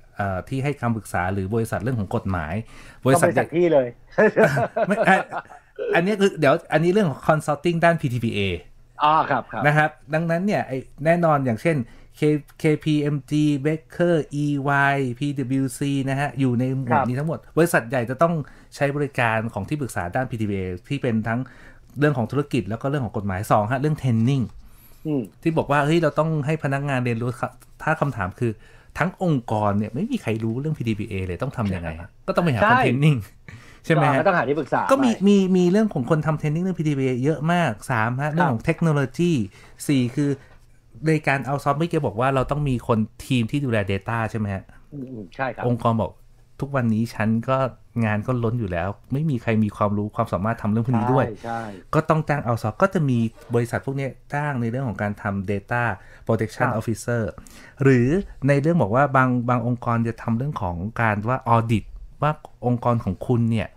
[0.49, 2.55] ที่ให้คำปรึกษาหรือบริษัทเรื่องของกฎหมาย
[3.05, 3.87] บริก็ษัทไปจากที่เลย
[4.89, 5.19] ไม่อะ
[5.95, 8.41] อันนี้คือเดี๋ยวอันนี้เรื่องของ consulting ด้าน PTPA
[9.03, 11.77] อ๋อครับครับนะครับ ดังนั้นเนี่ยไอ้แน่นอนอย่างเช่น
[12.21, 12.23] K
[12.63, 13.33] KPMG
[13.67, 18.35] Baker EY PwC นะฮะ อยู่ในหมวครัดบนี้ทั้งหมด บริษัทใหญ่จะต้อง
[18.77, 21.41] ใช้บริการของที่ปรึกษาด้าน PTPA ที่เป็นทั้ง
[21.99, 24.45] เรื่องของธุรกิจแล้วก็เรื่องของกฎหมายสองฮะ เรื่อง training
[25.07, 27.53] อืมที่บอกว่า เฮ้ย เราต้องให้พนักงานเรียนรู้ครับ
[27.83, 28.53] ถ้าคำถามคือ
[28.99, 31.89] ทั้งองค์กรเนี่ยไม่มีใครรู้เรื่อง PDPA เลยต้องทำยังไง
[32.29, 33.17] ก็ต้องไปหาใช่คนเทรนนิ่ง
[33.85, 39.33] ใช่ไหมฮะก็ต้องหาที่ปรึกษา ก็มีไปมีมีเรื่องของคนทำเทรนนิ่งเรื่อง PDPA เยอะมากสามฮะเรื่องของเทคโนโลยี
[39.89, 40.31] สี่คือ
[41.07, 46.11] ในการเอาซอฟต์ไม่เกี่บอกว่าเราต้องมีคนทีมที่ดูแล Data ใช่ไหมฮะอืมอืมใช่ครับ องค์กรบอก
[46.61, 47.59] ทุกวันนี้ฉันก็
[48.05, 51.63] งานก็ล้นอยู่แล้ว ไม่มีใครมีความรู้ความสามารถทำเรื่องพวกนี้ด้วยใช่ใช่
[51.95, 53.19] ก็ต้องจ้างเอาซอฟก็จะมี
[53.55, 55.83] บริษัทพวกเนี้ยจ้างในเรื่องของการทำ Data
[56.27, 57.23] Protection ครับ Officer
[57.83, 58.09] หรือ
[58.49, 61.85] ในเรื่องบอกว่าบางบางองค์กรจะทำเรื่องของการว่า Audit
[62.23, 62.33] ว่า
[62.67, 63.69] องค์กรของคุณเนี่ย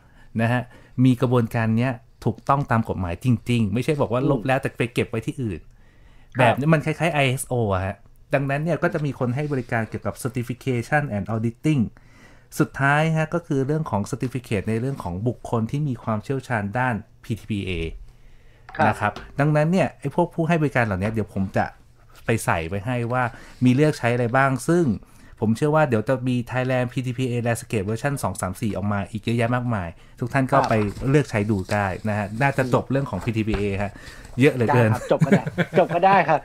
[0.41, 0.61] นะฮะ
[1.05, 1.91] มีกระบวนการเนี้ย
[2.25, 5.59] ถูกต้องตามกฎหมายจริง ๆ ไม่ใช่บอกว่าลบแล้วแต่ไปเก็บไว้ที่อื่น
[6.39, 7.95] แบบนี้มันคล้ายๆ ISO อะฮะ
[8.33, 11.81] ดังนั้นเนี่ยก็จะมีคนให้บริการเกี่ยวกับ Certification and Auditing
[12.59, 17.71] สุดท้ายฮะก็คือเรื่องของ Certificate ในเรื่องของบุคคลที่มีความเชี่ยวชาญด้าน PTPA
[18.77, 21.65] ครับนะครับ ดังนั้นเนี่ยไอ้พวกผู้ให้บริการเหล่านี้เดี๋ยวผมจะ
[22.25, 23.23] ไปใส่ไว้ให้ว่า
[23.65, 24.85] มีเลือกใช้อะไรบ้าง ซึ่ง
[25.39, 28.13] ผมเชื่อว่าเดี๋ยวจะมี Thailand PDPA Landscape เวอร์ชัน
[28.45, 30.73] 234 ออกมาอีกเยอะแยะมากมาย ทุกท่านก็ครับไป
[31.09, 33.91] เลือกใช้ดูได้นะฮะ น่าจะจบเรื่องของ PDPA ฮะ
[34.41, 35.43] เยอะเหลือได้เกินครับจบก็ได้
[35.79, 36.39] จบก็ได้ครับ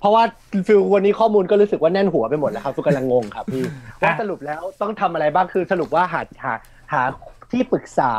[0.00, 0.22] เพราะว่า
[0.66, 3.64] ฟิลวันนี้ข้อมูลก็รู้สึกว่าแน่นหัวไปหมดแล้วครับฟิลกำลังงงครับพี่
[4.00, 6.54] ว่าสรุปแล้วต้องทำอะไรบ้างคือสรุปว่าหาหา
[6.92, 7.02] หา
[7.50, 8.14] ที่ปรึกษา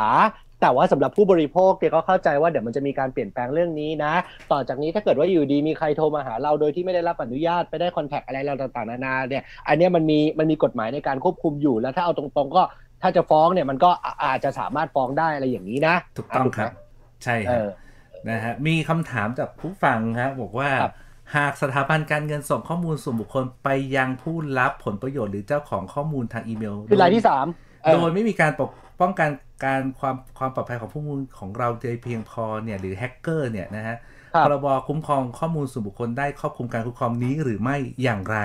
[0.60, 4.12] แต่ว่าสำหรับผู้บริโภคเนี่ยก็เข้าใจว่าเดี๋ยวมันจะมีการเปลี่ยนแปลงเรื่องนี้นะ
[4.52, 12.62] ต่อจากนี้ถ้าเกิดว่าอยู่ดีมีใครโทรมาหาเราโดยที่ไม่ได้รับอนุญาตไปได้คอนแทคอะไรเราต่างๆนานาเนี่ยอันเนี้ยมันมีมันมีกฎหมายในการควบคุมอยู่แล้วถ้าเอาตรงๆก็
[13.02, 16.70] ถ้าจะฟ้องเนี่ยมันก็อาอาจจะสามารถฟ้องได้อะไรอย่างนี้นะ ถูกต้องครับ
[17.24, 17.68] ใช่เอครับอ
[18.28, 20.94] นะฮะมีคำถามจากผู้ฟังครับบอกว่าครับ
[21.36, 27.46] หากสถาบันการเงินส่งข้อมูลส่วนบุคคลไปยังผู้รับผลประโยชน์หรือเจ้าของข้อมูลทางอีเมลคือรายที่สาม
[27.82, 28.70] เออโดยไม่มีการปก
[29.00, 29.28] ป้องกัน
[29.64, 33.96] การความความปลอดภัยของข้อมูลของเราโดยเพียงพอเนี่ยหรือแฮกเกอร์เนี่ยนะฮะ
[34.34, 38.38] ครับพรบคุ้มครองข้อมูลส่วนบุคคลได้ครอบคลุมการคุ้มครองนี้หรือไม่อย่างไร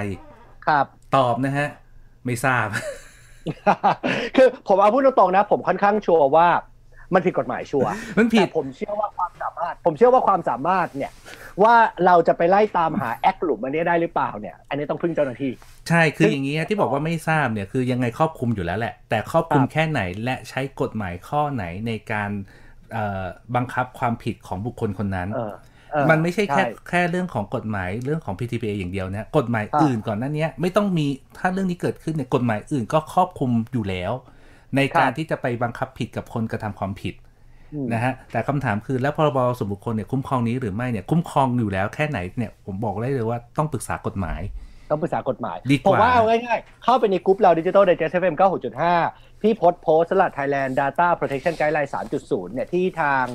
[0.68, 0.86] ครับ
[1.16, 1.68] ตอบนะฮะ
[2.26, 2.68] ไม่ทราบ
[4.36, 6.47] คือผมเอาพูดตรงๆนะ ผมค่อนข้างชัวร์ว่า
[7.14, 11.12] มันผิดกฎหมายชัวร์มันผิดแต่ผมเชื่อว่าความสามารถ ผมเชื่อว่าความสามารถเนี่ย
[11.64, 11.76] ว่า
[12.06, 15.51] เราจะไปไล่ตามหาแอคหลุมอันนี้ได้หรือเปล่าเนี่ย อันนี้ต้องพึ่งเจ้าหน้าที่
[15.89, 22.30] ใช่คืออย่างนี้ฮะที่บอกว่าไม่ทราบเนี่ยคือยังไงครอบคลุมอยู่แล้วแหละ แต่ครอบคลุมครับแค่ไหนและใช้กฎหมายข้อไหนในการ
[22.93, 23.26] เอ่อ
[23.56, 25.53] บังคับความผิดของบุคคลคนนั้นเออ
[25.91, 34.12] เออมันไม่ใช่แค่ใช่แค่เรื่องของกฎหมายเรื่องของ PTPA อย่างเดียวนะกฎหมายครับอื่นก่อนหน้านี้ไม่ต้องมีถ้าเรื่องนี้เกิดขึ้นเนี่ยกฎหมายอื่นก็ครอบคลุมอยู่แล้ว
[34.76, 37.24] ในการที่จะไปบังคับผิดกับคนกระทำความผิดอืม
[37.93, 44.41] นะฮะแต่คำถามคือแล้วพรบส่วนบุคคลเนี่ยคุ้มครองนี้หรือไม่เนี่ยคุ้มครองอยู่แล้วแค่ไหนเนี่ยผมบอกได้เลยว่าต้องปรึกษากฎหมาย
[44.89, 48.36] ต้องปรึกษากฎหมายดีกว่าผมว่าเอาง่ายๆ เข้าไปในกลุ่มเรา Digital Digest FM
[48.89, 53.26] 96.5พี่โพสต์โพสต์สลัด Thailand Data Protection Guideline 3.0เนี่ยที่ทาง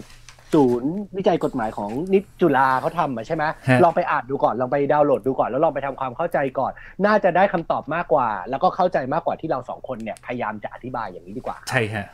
[0.55, 3.55] ศูนย์วิจัยกฎหมายของนิจุฬาเขาทำมาใช่ไหมฮะ
[3.85, 6.73] ลองไปอ่านดูก่อน ลองไปดาวน์โหลดดูก่อน แล้วลองไปทำความเข้าใจก่อน
[7.07, 12.07] น่าจะได้คำตอบมากกว่า แล้วก็เข้าใจมากกว่าที่เราสองคนเนี่ยพยายามจะอธิบายอย่างนี้ดีกว่า ใช่ฮะ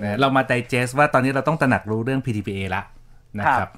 [0.00, 2.82] นะเรามาไดเจสว่าตอนนี้เราต้องตระหนักรู้เรื่อง PTPA ละ
[3.38, 3.72] นะคครัรับบ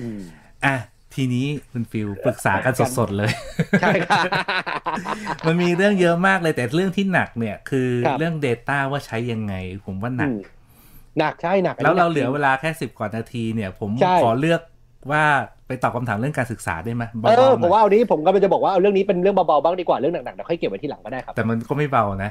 [0.00, 0.20] อืม
[0.66, 0.76] อะ
[1.14, 3.30] ทีนี้คุณฟิลปรึกษากันสดๆเลย
[3.80, 4.24] ใช่ครับ
[5.46, 9.54] มันมีเรื่องเยอะมากเลยแต่เรื่องที่หนักเนี่ย คือครับเรื่อง Data ว่าใช้ยังไง
[9.86, 10.40] ผมว่าหนักอืม
[11.18, 14.60] หนักใช่หนัก แล้วเรานนี้เหลือเวลาแค่สิบกว่านาทีเนี่ย ผมใช่ขอเลือก
[15.10, 15.24] ว่า
[15.66, 22.30] ไปตอบคำถามเรื่องการศึกษาได้ไหมเออเบาๆหผมน่อยว่าเอานี้ผมก็จะบอกว่าเอาเรื่องนี้เป็นเรื่องเบาๆบ้างดีกว่าเรื่องหนักๆเดี๋ยวค่อยเก็บไว้ที่หลังก็ได้ครับ แต่มันก็ไม่เบานะ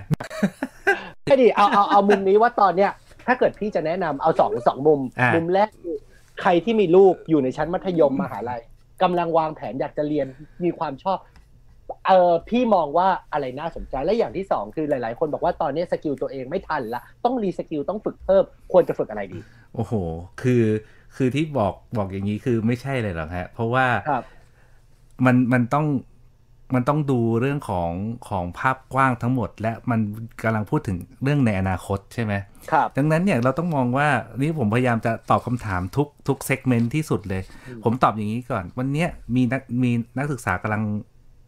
[1.26, 2.92] ไม่ดีเอาเอาเอามุมนี้ว่าตอนเนี้ย
[3.26, 5.96] ถ้าเกิดพี่จะแนะนำเอาสองสองมุมอ่ามุมุมแรกคือ
[6.42, 8.62] ใครที่มีลูกอยู่ในชั้นมัธยมมหาลัย
[9.02, 10.28] กำลังวางแผนอยากจะเรียน
[10.64, 11.18] มีความชอบ
[12.08, 19.40] เออพี่มองว่าอะไรน่าสนใจและอย่างที่สองคือหลาย ๆ คนบอกว่าตอนนี้ skill ตัวเองไม่ทันละต้อง reskill ต้องฝึกเพิ่มควรจะฝึกอะไรดี
[19.76, 19.94] โอ้โห
[20.42, 20.64] คือ
[21.16, 24.24] คือที่บอกบอกอย่างนี้คือไม่ใช่เลยหรอกฮะ เพราะว่าครับ
[25.26, 25.86] มันมันต้อง
[26.74, 27.92] มันต้องดูเรื่องของ
[28.30, 30.00] ของภาพกว้างทั้งหมด และมัน
[30.44, 32.34] กำลังพูดถึงเรื่องในอนาคตใช่ไหม
[32.72, 34.08] ครับดังนั้นเนี่ยเราต้องมองว่า
[34.42, 40.84] นี่ผมพยายามจะตอบคำถามทุกทุก segment ที่สุดเลยอืมผมตอบอย่างนี้ก่อน วันเนี้ยมีนักมีนักศึกษากำลัง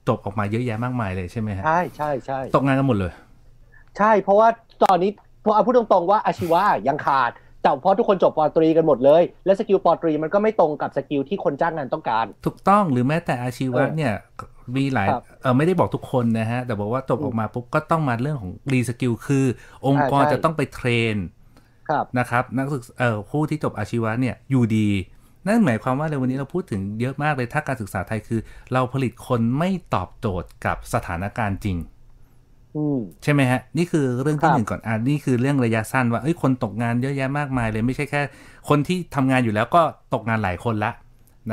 [0.08, 3.14] จบออกมาเยอะแยะมากมายเลยใช่ไหมฮะใช่ใช่ใช่ตกงานกันหมดเลย
[3.98, 4.48] ใช่เพราะว่า
[4.84, 5.12] ตอนนี้
[5.44, 14.14] พอเอาพูดตรงๆว่าอาชีวะยังขาดแต่เพราะทุกคนจบป.ตรีกันหมดเลย และ skill ป.ตรีมันก็ไม่ตรงกับ skill ที่คนจ้างงานต้องการ ถูกต้องหรือแม้แต่อาชีวะเออเนี่ย
[14.76, 19.46] มีหลายครับเออไม่ได้บอกทุกคนนะฮะ แต่บอกว่าจบออกมาปุ๊บก็ต้องมาเรื่องของ reskill คือ
[19.86, 21.16] องค์กรใช่จะต้องไป train
[21.90, 24.90] ครับนะครับ นักศึกษาเอ่อผู้ที่จบอาชีวะเนี่ยอยู่ดี
[25.48, 28.40] นั่นหมายความว่าในวันนี้เราพูดถึงเยอะมากเลยถ้าการศึกษาไทยคือ
[28.74, 31.78] เราผลิตคนไม่ตอบโจทย์กับสถานการณ์จริง
[32.76, 38.22] อืมใช่ไหมฮะ นี่คือเรื่องที่ครับหนึ่งก่อนอ่านี่คือเรื่องระยะสั้นว่าเอ้ยคนตกงานเยอะแยะมากมายเลยไม่ใช่แค่
[38.70, 39.82] คนที่ทำงานอยู่แล้วก็
[40.14, 40.92] ตกงานหลายคนละ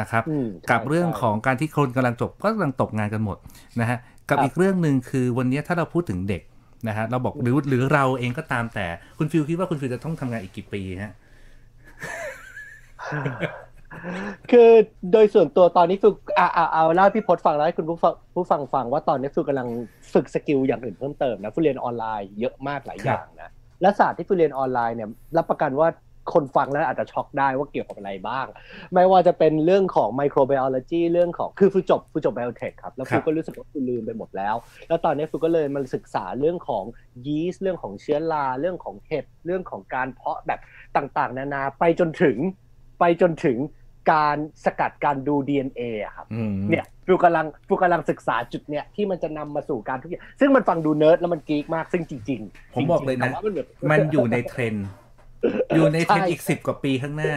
[0.00, 3.38] นะครับอืมกับใช่เรื่องใช่ของการที่คนกำลังจบก็กำลังตกงานกันหมด
[3.80, 6.42] นะฮะกับครับอีกเรื่องหนึ่งคือวันนี้ถ้าเราพูดถึงเด็ก
[6.88, 8.86] นะฮะเราบอกหรือหรือเราเองก็ตามแต่
[9.18, 11.14] คุณฟิลคิดว่าคุณฟิลจะต้องทำงานอีกกี่ปีฮะ
[14.50, 14.70] คือ
[15.12, 19.68] โดยส่วนตัวตอนนี้ฟิลอ่าเอาเอาเล่าให้พี่พศฟังแล้วให้คุณผู้ฟังผู้ฟังฟังว่าตอนนี้ฟิลกำลัง
[20.14, 25.88] ฝึก skill อย่างอื่นเพิ่มเติมนะฝึกเรียนออนไลน์เยอะมากหลายอย่างนะและศาสตร์ที่ฝึกเรียนออนไลน์เนี่ยรับประกันว่า
[26.32, 28.46] คนฟังแล้วอาจจะช็อกได้ว่าเกี่ยวกับอะไรบ้าง
[28.94, 34.54] ไม่ว่าจะเป็นเรื่องของ microbiology เรื่องของคือฟิลจบฟิลจบ biotech ครับ แล้วครัฟูบก็รู้สึกว่าฟิลลืมไปหมดแล้ว
[34.88, 36.84] แล้วตอนนี้ฟิลก็เลยมาศึกษาเรื่องของ
[37.26, 40.60] ยีสต์เรื่องของเชื้อราเรื่องของเห็ดเรื่องของการเพาะแบบ
[40.96, 42.36] ต่างๆ นานาไปจนถึง
[43.00, 43.58] ไปจนถึง
[44.12, 54.86] การสกัดการดู DNA อะครับอืมเนี่ยฟิลกำลังฟิลกำลังศึกษาจุดเนี้ยที่มันจะนำมาสู่การทุกอย่างซึ่งมันฟังดูเนิร์ดแล้วมัน geek มากซึ่งจริง ๆ ผมบอกเลยนะจริงๆแต่ว่ามันแบบมันอยู่ในเทรนด์
[55.74, 57.34] อยู่ในเทรนด์ใช่อีกสิบกว่าปีข้างหน้า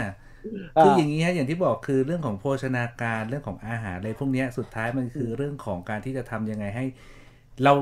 [0.78, 6.86] อ่าคืออย่างนี้ฮะอย่างที่บอกคือเรื่องของโภชนาการเรื่องของอาหารอะไรพวกเนี้ยสุดท้ายมันคือเรื่องของการที่จะทำยังไงให้
[7.64, 7.74] เรา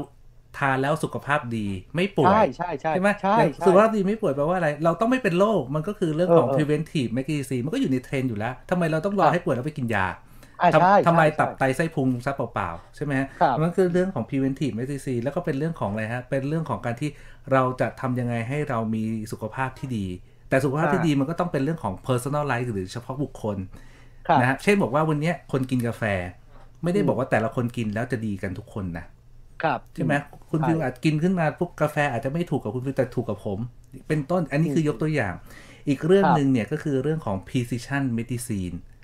[0.58, 10.16] ทานแล้วสุขภาพดีไม่ป่วย ใช่ใช่ใช่ใช่ไหมใช่อย่างใช่สุขภาพดีไม่ป่วยแปลว่าอะไร เราต้องไม่เป็นโรคมันก็คือเรื่องของเออเออ preventive medicine มันก็อยู่ในเทรนด์อยู่แล้วทำไมเราต้องรอครับให้ป่วยแล้วไปกินยาอ่า
[10.74, 17.10] ทำใช่ทำไมใช่ตับไตไส้พุงซะเปล่าๆ ใช่ไหมฮะครับมันคือเรื่องของ preventive medicine แล้วก็เป็นเรื่องของอะไรฮะ เป็นเรื่องของการที่
[17.52, 20.06] เราจะทำยังไงให้เรามีสุขภาพที่ดี
[20.50, 23.58] แต่สุขภาพที่ดีมันก็ต้องเป็นเรื่องของ personal life หรือเฉพาะบุคคล
[24.28, 26.04] ครับนะฮะเช่นบอกว่าวันเนี้ยคนกินกาแฟ
[26.84, 29.06] ไม่ได้บอกว่าแต่ละคนกินแล้วจะดีกันทุกคนนะ
[29.64, 30.14] ครับใช่ไหม
[30.50, 33.60] คุณใช่ฟิวอาจกินขึ้นมาปุ๊บกาแฟอาจจะไม่ถูกกับคุณฟิวแต่ถูกกับผม
[34.08, 35.34] เป็นต้นอันนี้คือยกตัวอย่าง
[35.88, 38.95] อีกเรื่องครับหนึ่งเนี่ยก็คือเรื่องของ precision medicine อืม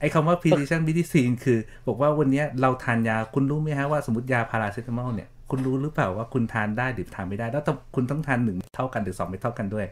[0.00, 9.86] ไอ้คำว่า precision medicine คือ บอกว่าวันเนี้ยเราทานยาคุณรู้ไหมฮะว่าสมมติยาพาราเซตามอลเนี่ย คุณรู้หรือเปล่าว่าคุณทานได้หรือทานไม่ได้ แล้วต้องคุณต้องทานหนึ่งเท่ากันหรือสองไม่เท่ากันด้วย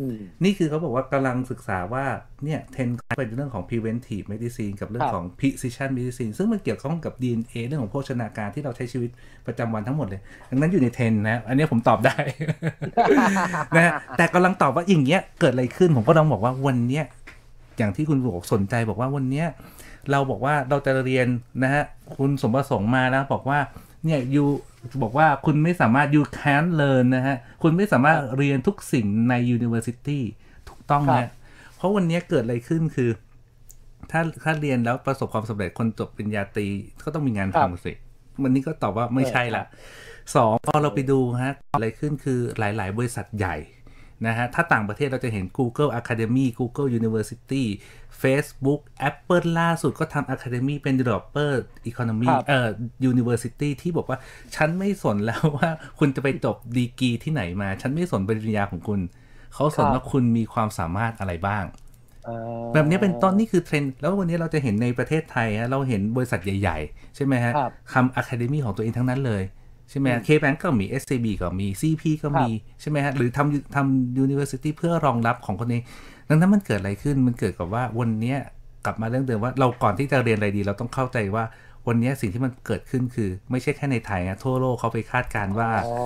[0.00, 2.04] อืมนี่คือเขาบอกว่ากำลังศึกษาว่า
[2.44, 9.10] เนี่ยเทรนด์เป็นเรื่องของ preventive medicine กับเรื่องครับของ precision medicine ซึ่งมันเกี่ยวข้องกับ DNA เรื่องของโภชนาการที่เราใช้ชีวิต
[9.46, 10.20] ประจำวันทั้งหมดเลย
[10.50, 12.16] ดังนั้นอยู่ในเทรนด์นะ อันนี้ผมตอบได้
[13.76, 17.04] นะฮะแต่กำลังตอบว่าอย่างเงี้ยเกิดอะไรขึ้นผมก็ต้องบอกว่าวันเนี้ย
[17.78, 19.46] อย่างที่คุณบอกสนใจบอกว่าวันเนี้ย
[20.10, 21.26] เราบอกว่าเราจะเรียน
[21.62, 21.84] นะฮะ
[22.16, 23.58] คุณสมประสงค์มาแล้วบอกว่า
[24.04, 24.44] เนี่ย you
[25.02, 30.20] บอกว่าคุณไม่สามารถ you can't learn นะฮะ คุณไม่สามารถเรียนทุกสิ่งใน university
[30.68, 31.30] ถูกต้องครันะบ
[31.76, 33.10] เพราะวันเนี้ยเกิดอะไรขึ้นคือ
[34.10, 36.66] ถ้าถ้าเรียนแล้วประสบความสำเร็จคนจบปริญญาตรี
[37.04, 37.92] ก็ต้องมีงานครับทำสิ
[38.42, 39.64] วันนี้ก็ตอบว่าไม่ใช่ละ
[40.34, 43.56] สองพอเราไปดูฮะอะไรขึ้นคือหลาย ๆ บริษัทใหญ่
[44.26, 47.64] นะฮะ ถ้าต่างประเทศเราจะเห็น Google Academy Google University
[48.22, 51.52] Facebook Apple ล่าสุดก็ทำ Academy เป็น Developer
[51.90, 52.68] Economy ครับเอ่อ
[53.10, 54.18] University ที่บอกว่า
[54.56, 59.00] ฉันไม่สนแล้วว่าคุณจะไปจบดีกรีที่ไหนมา ฉันไม่สนปริญญาของคุณ
[59.54, 61.64] เขาสนว่าคุณมีความสามารถอะไรบ้าง
[62.28, 69.42] อ่าแบบนี้เป็นต้นนี่คือเทรนด์แล้ววันนี้เราจะเห็นในประเทศไทยฮะเราเห็นบริษัทใหญ่ ๆ ใช่ไหมฮะครับทำ academy ของตัวเองทั้งนั้นเลย
[69.92, 75.82] ใช่ไหม KBank ก็มี SCB ก็มี CP ก็มี ใช่ไหมฮะ หรือทำทำ University เพื่อรองรับของคนเอง
[76.28, 78.38] ดังนั้นมันเกิดอะไรขึ้นมันเกิดกับว่าวันเนี้ย
[78.84, 81.44] กลับมาเรื่องเดิมว่าเราก่อนที่จะเรียนอะไรดี เราต้องเข้าใจว่า
[81.88, 85.96] วันเนี้ยสิ่งที่มันเกิดขึ้นคือ ไม่ใช่แค่ในไทยนะทั่วโลกเขาไปคาดการณ์ว่าอ๋อ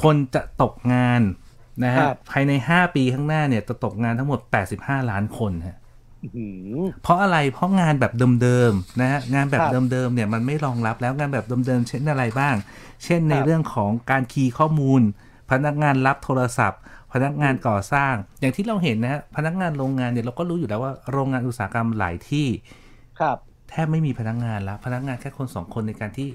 [0.00, 1.22] คนจะตกงาน
[1.84, 4.40] นะฮะครับภายใน 5 ปีข้างหน้าเนี่ยจะตกงานทั้งหมด
[4.74, 5.89] 85 ล้านคนฮะอื้อหือ
[7.02, 8.12] เพราะอะไรเพราะงานแบบ
[8.42, 12.54] เดิมๆนะฮะงานแบบครับเดิมๆเนี่ยมันไม่รองรับแล้วงานแบบเดิมๆเช่นอะไรบ้าง
[13.04, 15.02] เช่นในครับเรื่องของการคีย์ข้อมูล
[15.50, 16.80] พนักงานรับโทรศัพท์
[17.12, 22.46] พนักงานก่อสร้าง อย่างที่เราเห็นนะฮะพนักงานโรงงานเนี่ยเราก็รู้อยู่แล้วว่าโรงงานอุตสาหกรรมหลายที่
[23.20, 23.36] ครับ
[23.70, 26.28] แทบไม่มีพนักงานแล้ว พนักงานแค่คนสองคนในการที่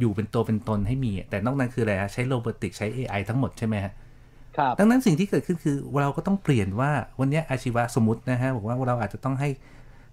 [0.00, 4.07] อยู่เป็นตัวเป็นตนให้มีอะแต่นอกนั้นคืออะไรฮะใช้โรบอติกใช้ AI ทั้งหมดใช่ไหมฮะครับ
[4.78, 6.90] ดังนั้นสิ่งที่เกิดขึ้นคือเราก็ต้องเปลี่ยนว่า
[7.20, 9.50] วันเนี้ยอาชีวะสมมตินะฮะบอกว่าเราอาจจะต้องให้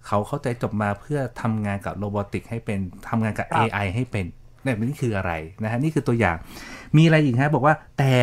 [0.06, 2.78] เขาเข้าใจจบมาเพื่อทำงานกับโรบอติกให้เป็น
[3.08, 4.26] ทำงานกับครับ AI ให้เป็น
[4.64, 5.32] แบบนี้คืออะไร
[5.62, 6.36] นะฮะนี่คือตัวอย่าง
[6.96, 8.14] มีอะไรอีกฮะบอกว่าแต่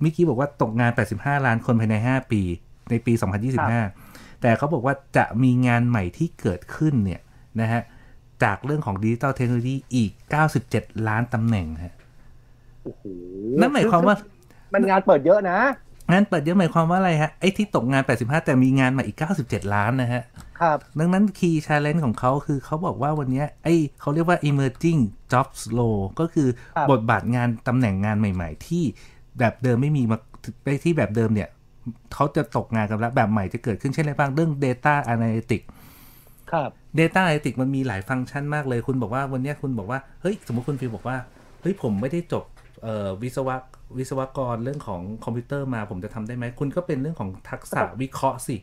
[0.00, 2.42] เมื่อกี้บอกว่าตกงาน 85 ล้านคนภายใน 5 ปี
[2.90, 3.12] ในปี
[3.76, 7.20] 2025 แต่เขาบอกว่าจะมีงานใหม่ที่เกิดขึ้นเนี่ย
[7.60, 7.82] นะฮะ
[8.42, 10.12] จากเรื่องของดิจิตอลเทคโนโลยีอีก
[10.58, 11.94] 97 ล้านตำแหน่งฮะ
[12.84, 13.02] โอ้โห
[13.60, 14.16] นั่นหมายความว่า
[14.72, 15.58] มันงานเปิดเยอะนะ
[16.12, 20.22] งานเปิดเยอะหมายความว่าอะไรฮะ ไอ้ที่ตกงาน 85 แต่มีงานมาอีก 97 ล้านนะฮะ
[20.60, 25.00] ครับ ดังนั้น key challenge ของเขาคือเขาบอกว่าวันเนี้ยไอ้เขาเรียกว่า emerging
[25.32, 28.84] jobs law ก็คือครับบทบาทงานตำแหน่งงานใหม่ ๆ ที่
[29.38, 30.18] แบบเดิมไม่มีมา
[30.64, 31.48] ไปที่แบบเดิมเนี่ย
[32.14, 35.66] เขาจะตกงานกันแล้วแบบใหม่จะเกิดขึ้นเช่นอะไรบ้างเรื่อง data analytics
[36.52, 41.16] ครับ Data Analytics มันมีหลายฟังก์ชันมากเลย คุณบอกว่าวันเนี้ยคุณบอกว่า เฮ้ย สมมติคุณฟิลบอกว่า
[41.60, 42.55] เฮ้ย ผมไม่ได้จบเอ่อ
[43.22, 43.56] วิศวะ
[43.98, 48.56] วิศวกรเรื่องของคอมพิวเตอร์มาผมจะทำได้ไหม คุณก็เป็นเรื่องของทักษะวิเคราะห์สิ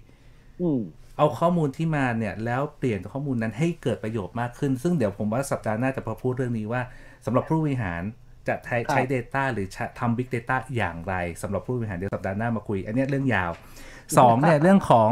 [0.61, 0.81] อืม
[1.17, 6.81] เอาข้อมูลที่มาเนี่ย แล้วเปลี่ยนข้อมูลนั้นให้เกิดประโยชน์มากขึ้น ซึ่งเดี๋ยวผมว่าสัปดาห์หน้าจะมาพูดเรื่องนี้ว่า
[7.25, 8.01] สำหรับผู้บริหาร
[8.47, 13.51] จะใช้ครับใช้ Data หรือใช้ทำ Big Data อย่างไรสำหรับผู้บริหารเดี๋ยวสัปดาห์หน้ามาคุย อันเนี้ยเรื่องยาว
[14.17, 15.09] สองเนี่ยเรื่องของ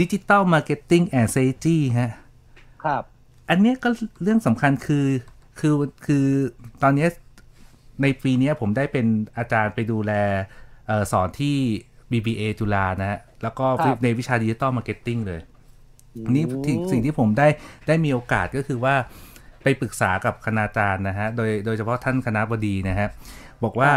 [0.00, 2.12] Digital Marketing and Strategy ฮะ
[2.84, 3.02] ครับ
[3.50, 3.88] อันเนี้ยก็
[4.22, 5.06] เรื่องสำคัญคือ
[5.58, 5.74] คือ
[6.06, 6.26] คือ
[6.82, 7.08] ตอนเนี้ย
[8.02, 9.06] ในปีเนี้ยผมได้เป็น
[9.38, 10.12] อาจารย์ไปดูแล
[10.86, 11.56] เออสอนที่
[12.10, 15.40] BBA จุฬานะฮะแล้วก็ครับในวิชา digital marketing เลย
[16.34, 17.48] นี่ที่สิ่งที่ผมได้
[17.86, 18.94] ได้มีโอกาสก็คือว่า
[19.62, 23.08] ไปปรึกษากับคณาจารย์นะฮะ โดยโดยเฉพาะท่านคณะบดีนะฮะ
[23.64, 23.90] บอกว่า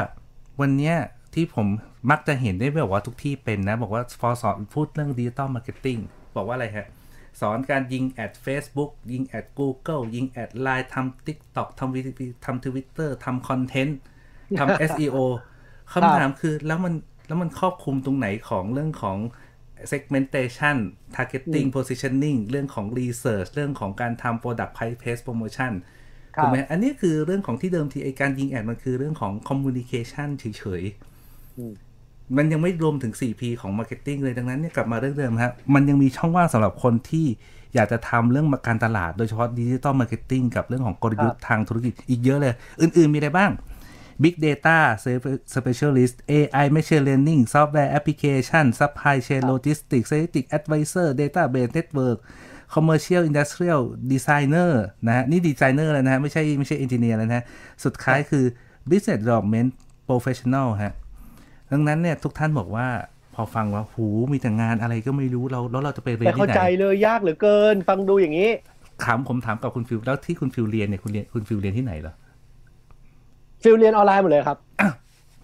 [0.61, 0.95] วันเนี้ย
[1.35, 1.67] ที่ผม
[2.11, 5.97] มักจะเห็นได้บอกว่าทุกที่เป็นนะ บอกว่าพอสอนพูดเรื่อง digital marketing
[6.35, 6.87] บอกว่าอะไรฮะ
[7.39, 13.99] สอนการยิงแอด Facebook ยิงแอด Google ยิงแอด Line ทำ TikTok ทำ VTV ทำ Twitter ทำคอนเทนต์
[14.59, 15.17] ทำ SEO
[15.93, 16.93] คำถามคือแล้วมัน
[17.27, 19.17] แล้วมันครอบคลุมตรงไหนของเรื่องของ
[19.91, 20.77] segmentation
[21.15, 25.73] targeting positioning เรื่องของ research เรื่องของการทำ product price pace promotion
[26.35, 30.83] ครับถูกไหมอันนี้คือเรื่องของที่เดิมทีไอการยิงแอดมันคือเรื่องของ communication เฉย
[31.57, 31.90] อืมๆ
[32.37, 37.27] มันยังไม่รวมถึง 4P ของ marketing เลยดังนั้นเนี่ยกลับมาเรื่องเดิมครับมันยังมีช่องว่างสำหรับคนที่
[37.75, 43.51] อยากจะทำเรื่องการตลาดโดยเฉพาะดิจิ t a ลมาร์เก็ตติ้งกับเรื่องของกลยุทธ์ทางธุรกิจอีกเยอะเลย อื่น ๆ มีอะไรบ้าง
[44.23, 44.77] Big Data
[45.55, 52.17] Specialist AI Machine Learning Software Application Supply Chain Logistics Statistic Advisor Database Network
[52.73, 53.81] Commercial Industrial
[54.13, 54.71] Designer
[55.07, 57.45] นะฮะ นี่ดีไซเนอร์แล้วนะฮะ ไม่ใช่ไม่ใช่ Engineer แล้วนะฮะ
[57.85, 58.45] สุดท้ายคือ
[58.89, 59.69] Business Development
[60.07, 60.93] Professional ฮะ
[61.71, 62.87] ดังนั้นเนี่ยทุกท่านบอกว่า
[63.35, 68.49] พอฟังว่าหูมีแต่งานอะไรก็ไม่รู้เราแล้วเราจะไปเรียนที่ไหน แต่เข้าใจเลยยากเหลือเกิน ฟังดูอย่างนี้
[69.03, 72.13] ถามผมถามกับคุณฟิวแล้วที่คุณฟิวเรียนเนี่ยคุณเรียนคุณฟิวเรียนที่ไหนเหรอ
[73.63, 74.57] ฟิลเรียนออนไลน์หมดเลยครับ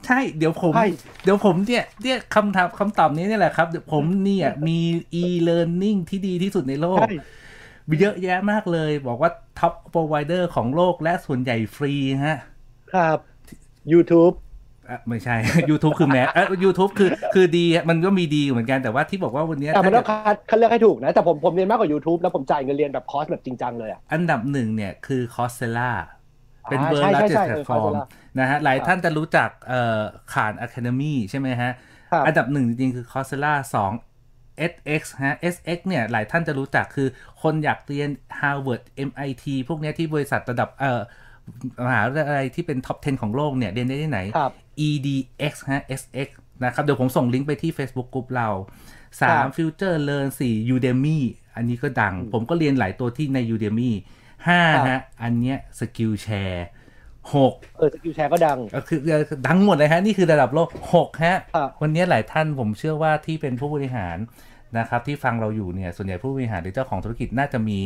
[0.06, 0.88] ใช่เดี๋ยวผมใช่
[1.24, 4.80] เดี๋ยวผมเนี่ยเนี่ยคำถามคำตอบนี้เนี่ยแหละครับเดี๋ยวผมเนี่ยมี
[5.22, 7.14] e-learning ที่ดีที่สุดในโลกใช่
[7.90, 11.94] มีเยอะแยะมากเลย บอกว่า top provider ของโลกและส่วนใหญ่ฟรี
[12.26, 12.38] ฮะ
[12.96, 13.20] ครับ
[13.94, 14.47] YouTube อะ
[15.10, 15.36] ไม่ใช่
[15.70, 25.92] YouTube คือแม้เออ YouTube คือคือดีอะมันก็มีดีอยู่เหมือนกันแต่ว่าที่บอกว่าวันเนี้ยแต่มันถ้าต้องคัดคัดเลือกให้ถูกนะ แต่ผมผมเรียนมากกว่า YouTube แล้วผมจ่ายเงินเรียนแบบคอร์สแบบจริงจังเลยอะอันดับหนึ่งเนี่ยคือ c o s t e l l a
[26.70, 28.04] เป็นอ่าเบอร์ใช่ลัใช่สใช่แพลเออตฟอร์ม Coursera
[28.40, 30.02] นะฮะหลายครับท่านจะรู้จักเอ่อ
[30.34, 31.72] ขาน Academy ใช่ไหมฮะ
[32.12, 33.92] ครับอันดับหนึ่งจริงๆคือ c o s t e l l a สอง
[34.72, 37.08] SX ฮะ SX เนี่ย หลายท่านจะรู้จักคือ
[37.42, 38.10] คนอยากเรียน
[38.40, 41.02] Harvard MIT พวกเนี้ยที่บริษัทระดับเอ่อ
[41.86, 44.54] มหาวิทยาลัยที่เป็น top 10 ของโลกเนี่ย เรียนได้ที่ไหนครับ
[44.88, 46.30] EDX ฮะ SX
[46.64, 48.50] นะครับ เดี๋ยวผมส่งลิงก์ไปที่ Facebook กลุ่มเรา
[49.20, 51.20] ครับ3 Future Learn 4 Udemy
[51.56, 53.92] อันนี้ก็ดัง ผมก็เรียนหลายตัวที่ใน Udemy
[54.38, 56.62] 5ฮะ อันเนี้ย Skill Share
[57.32, 59.00] 6เออสกิลแชร์ก็ดังก็คือ
[59.48, 64.18] ดังหมดเลยฮะ นี่คือระดับโลก6ฮะครับวันนี้หลายท่านผมเชื่อว่าที่เป็นผู้บริหาร
[64.78, 67.80] นะครับ ที่ฟังเราอยู่เนี่ย ส่วนใหญ่ผู้บริหารหรือเจ้าของธุรกิจน่าจะมี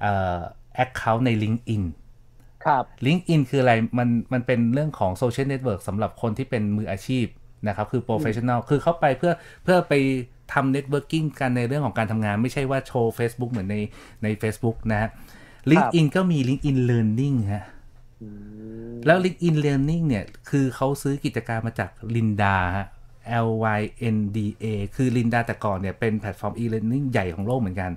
[0.00, 0.38] เอ่อ
[0.84, 1.82] account ใน LinkedIn
[2.66, 7.26] ครับ LinkedIn คืออะไรมันมันเป็นเรื่องของ social network สำหรับคนที่เป็นมืออาชีพ
[7.68, 9.32] นะครับคือ professional คือเข้าไปเพื่อ
[9.64, 9.92] เพื่อไป
[10.52, 13.76] ทำ networking กันในเรื่องของการทำงาน ไม่ใช่ว่าโชว์ Facebook เหมือนใน
[14.22, 15.10] ใน Facebook นะฮะ
[15.70, 17.64] LinkedIn ก็มี LinkedIn Learning ฮะ
[19.06, 22.86] แล้ว LinkedIn Learning เนี่ย คือเขาซื้อกิจการมาจาก Lynda ฮะ
[23.46, 23.80] L Y
[24.16, 24.64] N D A
[24.96, 27.90] คือ Lynda แต่ก่อนเนี่ย เป็นแพลตฟอร์ม e-learning ใหญ่ของโลกเหมือนกัน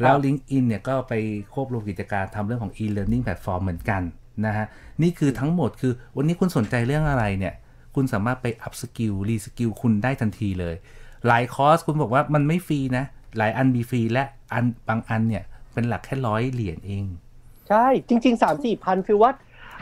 [0.00, 1.14] แล้ว LinkedIn เนี่ยก็ไป
[1.54, 4.02] ควบรวมกิจการทำเรื่องของ e-learning แพลตฟอร์มเหมือนกัน
[4.46, 4.66] นะฮะ
[5.02, 7.54] นี่คือทั้งหมดคือวันนี้คุณสนใจเรื่องอะไรเนี่ย
[7.94, 10.74] คุณสามารถไป upskill reskill คุณได้ทันทีเลย
[11.26, 13.04] หลายคอร์สคุณบอกว่ามันไม่ฟรีนะ
[13.38, 17.04] หลายอันมีฟรีและอันบางอันเนี่ยเป็นหลักแค่ร้อยเหรียญเอง
[17.68, 19.32] ใช่ จริง ๆ 3 4พันฟิลว่า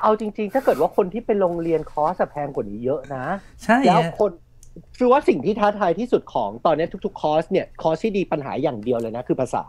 [0.02, 3.24] เอาจริง ๆ ถ้าเกิดว่าคนที่ไปโรงเรียนคอร์สอะแพงกว่านี้เยอะนะ
[3.64, 4.30] ใช่แล้วฮะคน
[4.96, 9.64] ฟิลว่าสิ่งที่ท้าทายที่สุดของตอนนี้ทุก ๆ คอร์สเนี่ยคอร์สที่ดีปัญหาอย่างเดียวเลยนะคือภาษา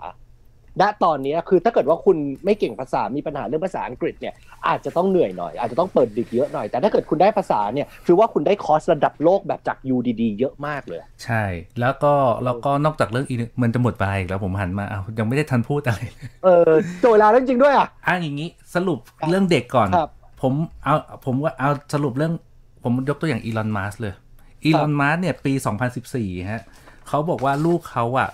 [0.82, 4.34] ณตอนนี้คือถ้าเกิดว่าคุณไม่เก่งภาษา มีปัญหาเรื่องภาษาอังกฤษเนี่ย
[4.67, 11.43] อาจจะต้องเหนื่อยหน่อย อาจจะต้องเปิดดึกเยอะหน่อย แต่ถ้าเกิดคุณได้ภาษาเนี่ยฟิลว่าคุณได้คอร์สระดับโลกแบบจาก UDD เยอะมากเลย ใช่
[11.80, 12.13] แล้วก็
[12.45, 20.09] แล้วก็นอกจากเรื่องอีกมันจะหมดไปอีกแล้วผมหันมาเอายังไม่ได้ทันพูดอะไรเลยเออโจเวลาแล้วจริงๆด้วยอะอะอย่างนี้สรุปครับเรื่องเด็กก่อนครับ
[20.41, 20.53] ผม
[20.84, 20.95] เอา
[21.26, 22.34] ผมว่าเอาสรุปเรื่อง
[22.84, 24.13] ผมยกตัวอย่างอีลอนมัสก์เลย
[24.65, 25.53] อีลอนมัสก์เนี่ยปี
[26.01, 26.61] 2014ฮะ
[27.07, 28.30] เขาบอกว่าลูกเขาอะ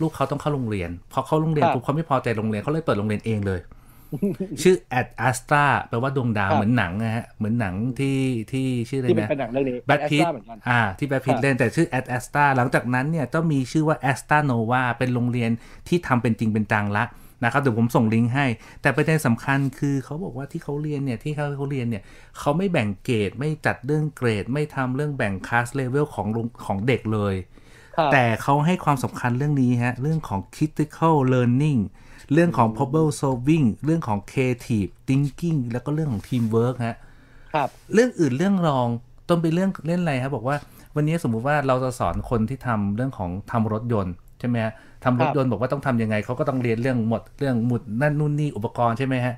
[0.00, 3.60] ลูกเขาต้องเข้าโรงเรียน พอเข้าโรงเรียนครับปุ๊บเขาไม่พอใจโรงเรียนเขาเลยเปิดโรงเรียนเองเลย
[4.62, 8.18] ชื่อ Ad Astra แปลว่าดวงดาวครับเหมือนหนังนะฮะ เหมือนหนังที่
[8.52, 15.50] ที่ชื่ออะไรที่เป็นนะเป็นหนังเรื่องนี้แบรดพิตต์ Astra เหมือนกันอ่า ที่แบทพิทครับเล่นแต่ชื่อ Ad Astra หลังจากนั้นเนี่ยก็มีชื่อว่า Astra Nova เป็นโรงเรียน
[15.88, 17.04] ที่ทำเป็นจริงเป็นจังละ
[17.44, 18.46] นะครับเดี๋ยวผมส่งลิงก์ให้
[18.82, 22.02] แต่ประเด็นสำคัญคือเขาบอกว่าที่เขาเรียนเนี่ยที่เขาเขาเรียนเนี่ย
[22.38, 27.57] เขาไม่แบ่งเกรดไม่จัดเรื่องเกรด ไม่ทำเรื่องแบ่งคลาสเลเวลของโรงของเด็กเลยครับ
[28.12, 31.80] แต่เขาให้ความสำคัญเรื่องนี้ฮะ เรื่องของ critical learning
[32.32, 36.96] เรื่องของ problem solving เรื่องของ creative thinking แล้วก็เรื่องของ teamwork ฮะ
[37.54, 38.88] ครับเรื่องอื่นเรื่องรอง
[39.28, 40.56] ต้นไปเรื่องเล่นอะไรครับบอกว่า
[40.96, 44.72] วันนี้สมมุติว่าเราจะสอนคนที่ทำเรื่องของทำรถยนต์ใช่ไหมฮะ
[45.04, 49.34] ทำรถยนต์บอกว่าต้องทำยังไงเขาก็ต้องเรียนเรื่องหมดเรื่องหมุดนั่นนู่นนี่อุปกรณ์ใช่ไหมฮะ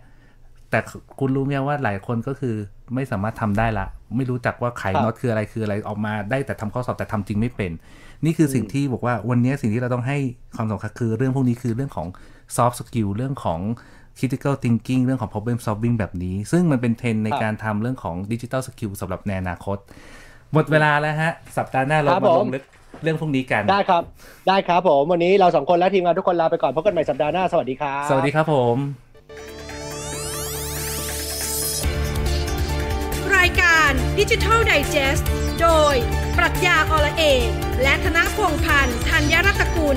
[0.70, 0.78] แต่
[1.18, 2.54] คุณรู้ไหมว่าหลายคนก็คือ
[2.94, 7.70] ไม่สามารถทำได้ละ ไม่รู้จักว่าไขครับน็อตคืออะไรคืออะไรออกมาได้แต่ทำข้อสอบแต่ทำจริงไม่เป็น
[8.24, 10.18] นี่คือสิ่งที่บอกว่าวันนี้สิ่งที่เราต้องให้
[10.56, 12.06] ความสำคัญคือเรื่องพวกนี้คือเรื่องของ
[12.56, 13.60] soft skill เรื่องของ
[14.18, 19.78] critical thinking เรื่องของ problem solving แบบนี้ ซึ่งมันเป็นเทรนด์ในครับการทำเรื่องของ digital skill สำหรับในอนาคต
[20.52, 22.64] หมดเวลาแล้วฮะ สัปดาห์หน้าเราครับมาผมลงลึก
[23.02, 24.02] เรื่องพวกนี้กัน ได้ครับ
[24.48, 29.09] ได้ครับผม วันนี้เราสองคนและทีมงานทุกคนลาไปก่อนพบกันใหม่สัปดาห์หน้า สวัสดีครับ สวัสดีครับผม
[33.90, 35.22] การดิจิทัลไดจ e s t
[35.60, 35.94] โดย
[36.38, 37.48] ปรัชญาอละเอก
[37.82, 39.96] และธนพงพันธ์ธัญรัตกุล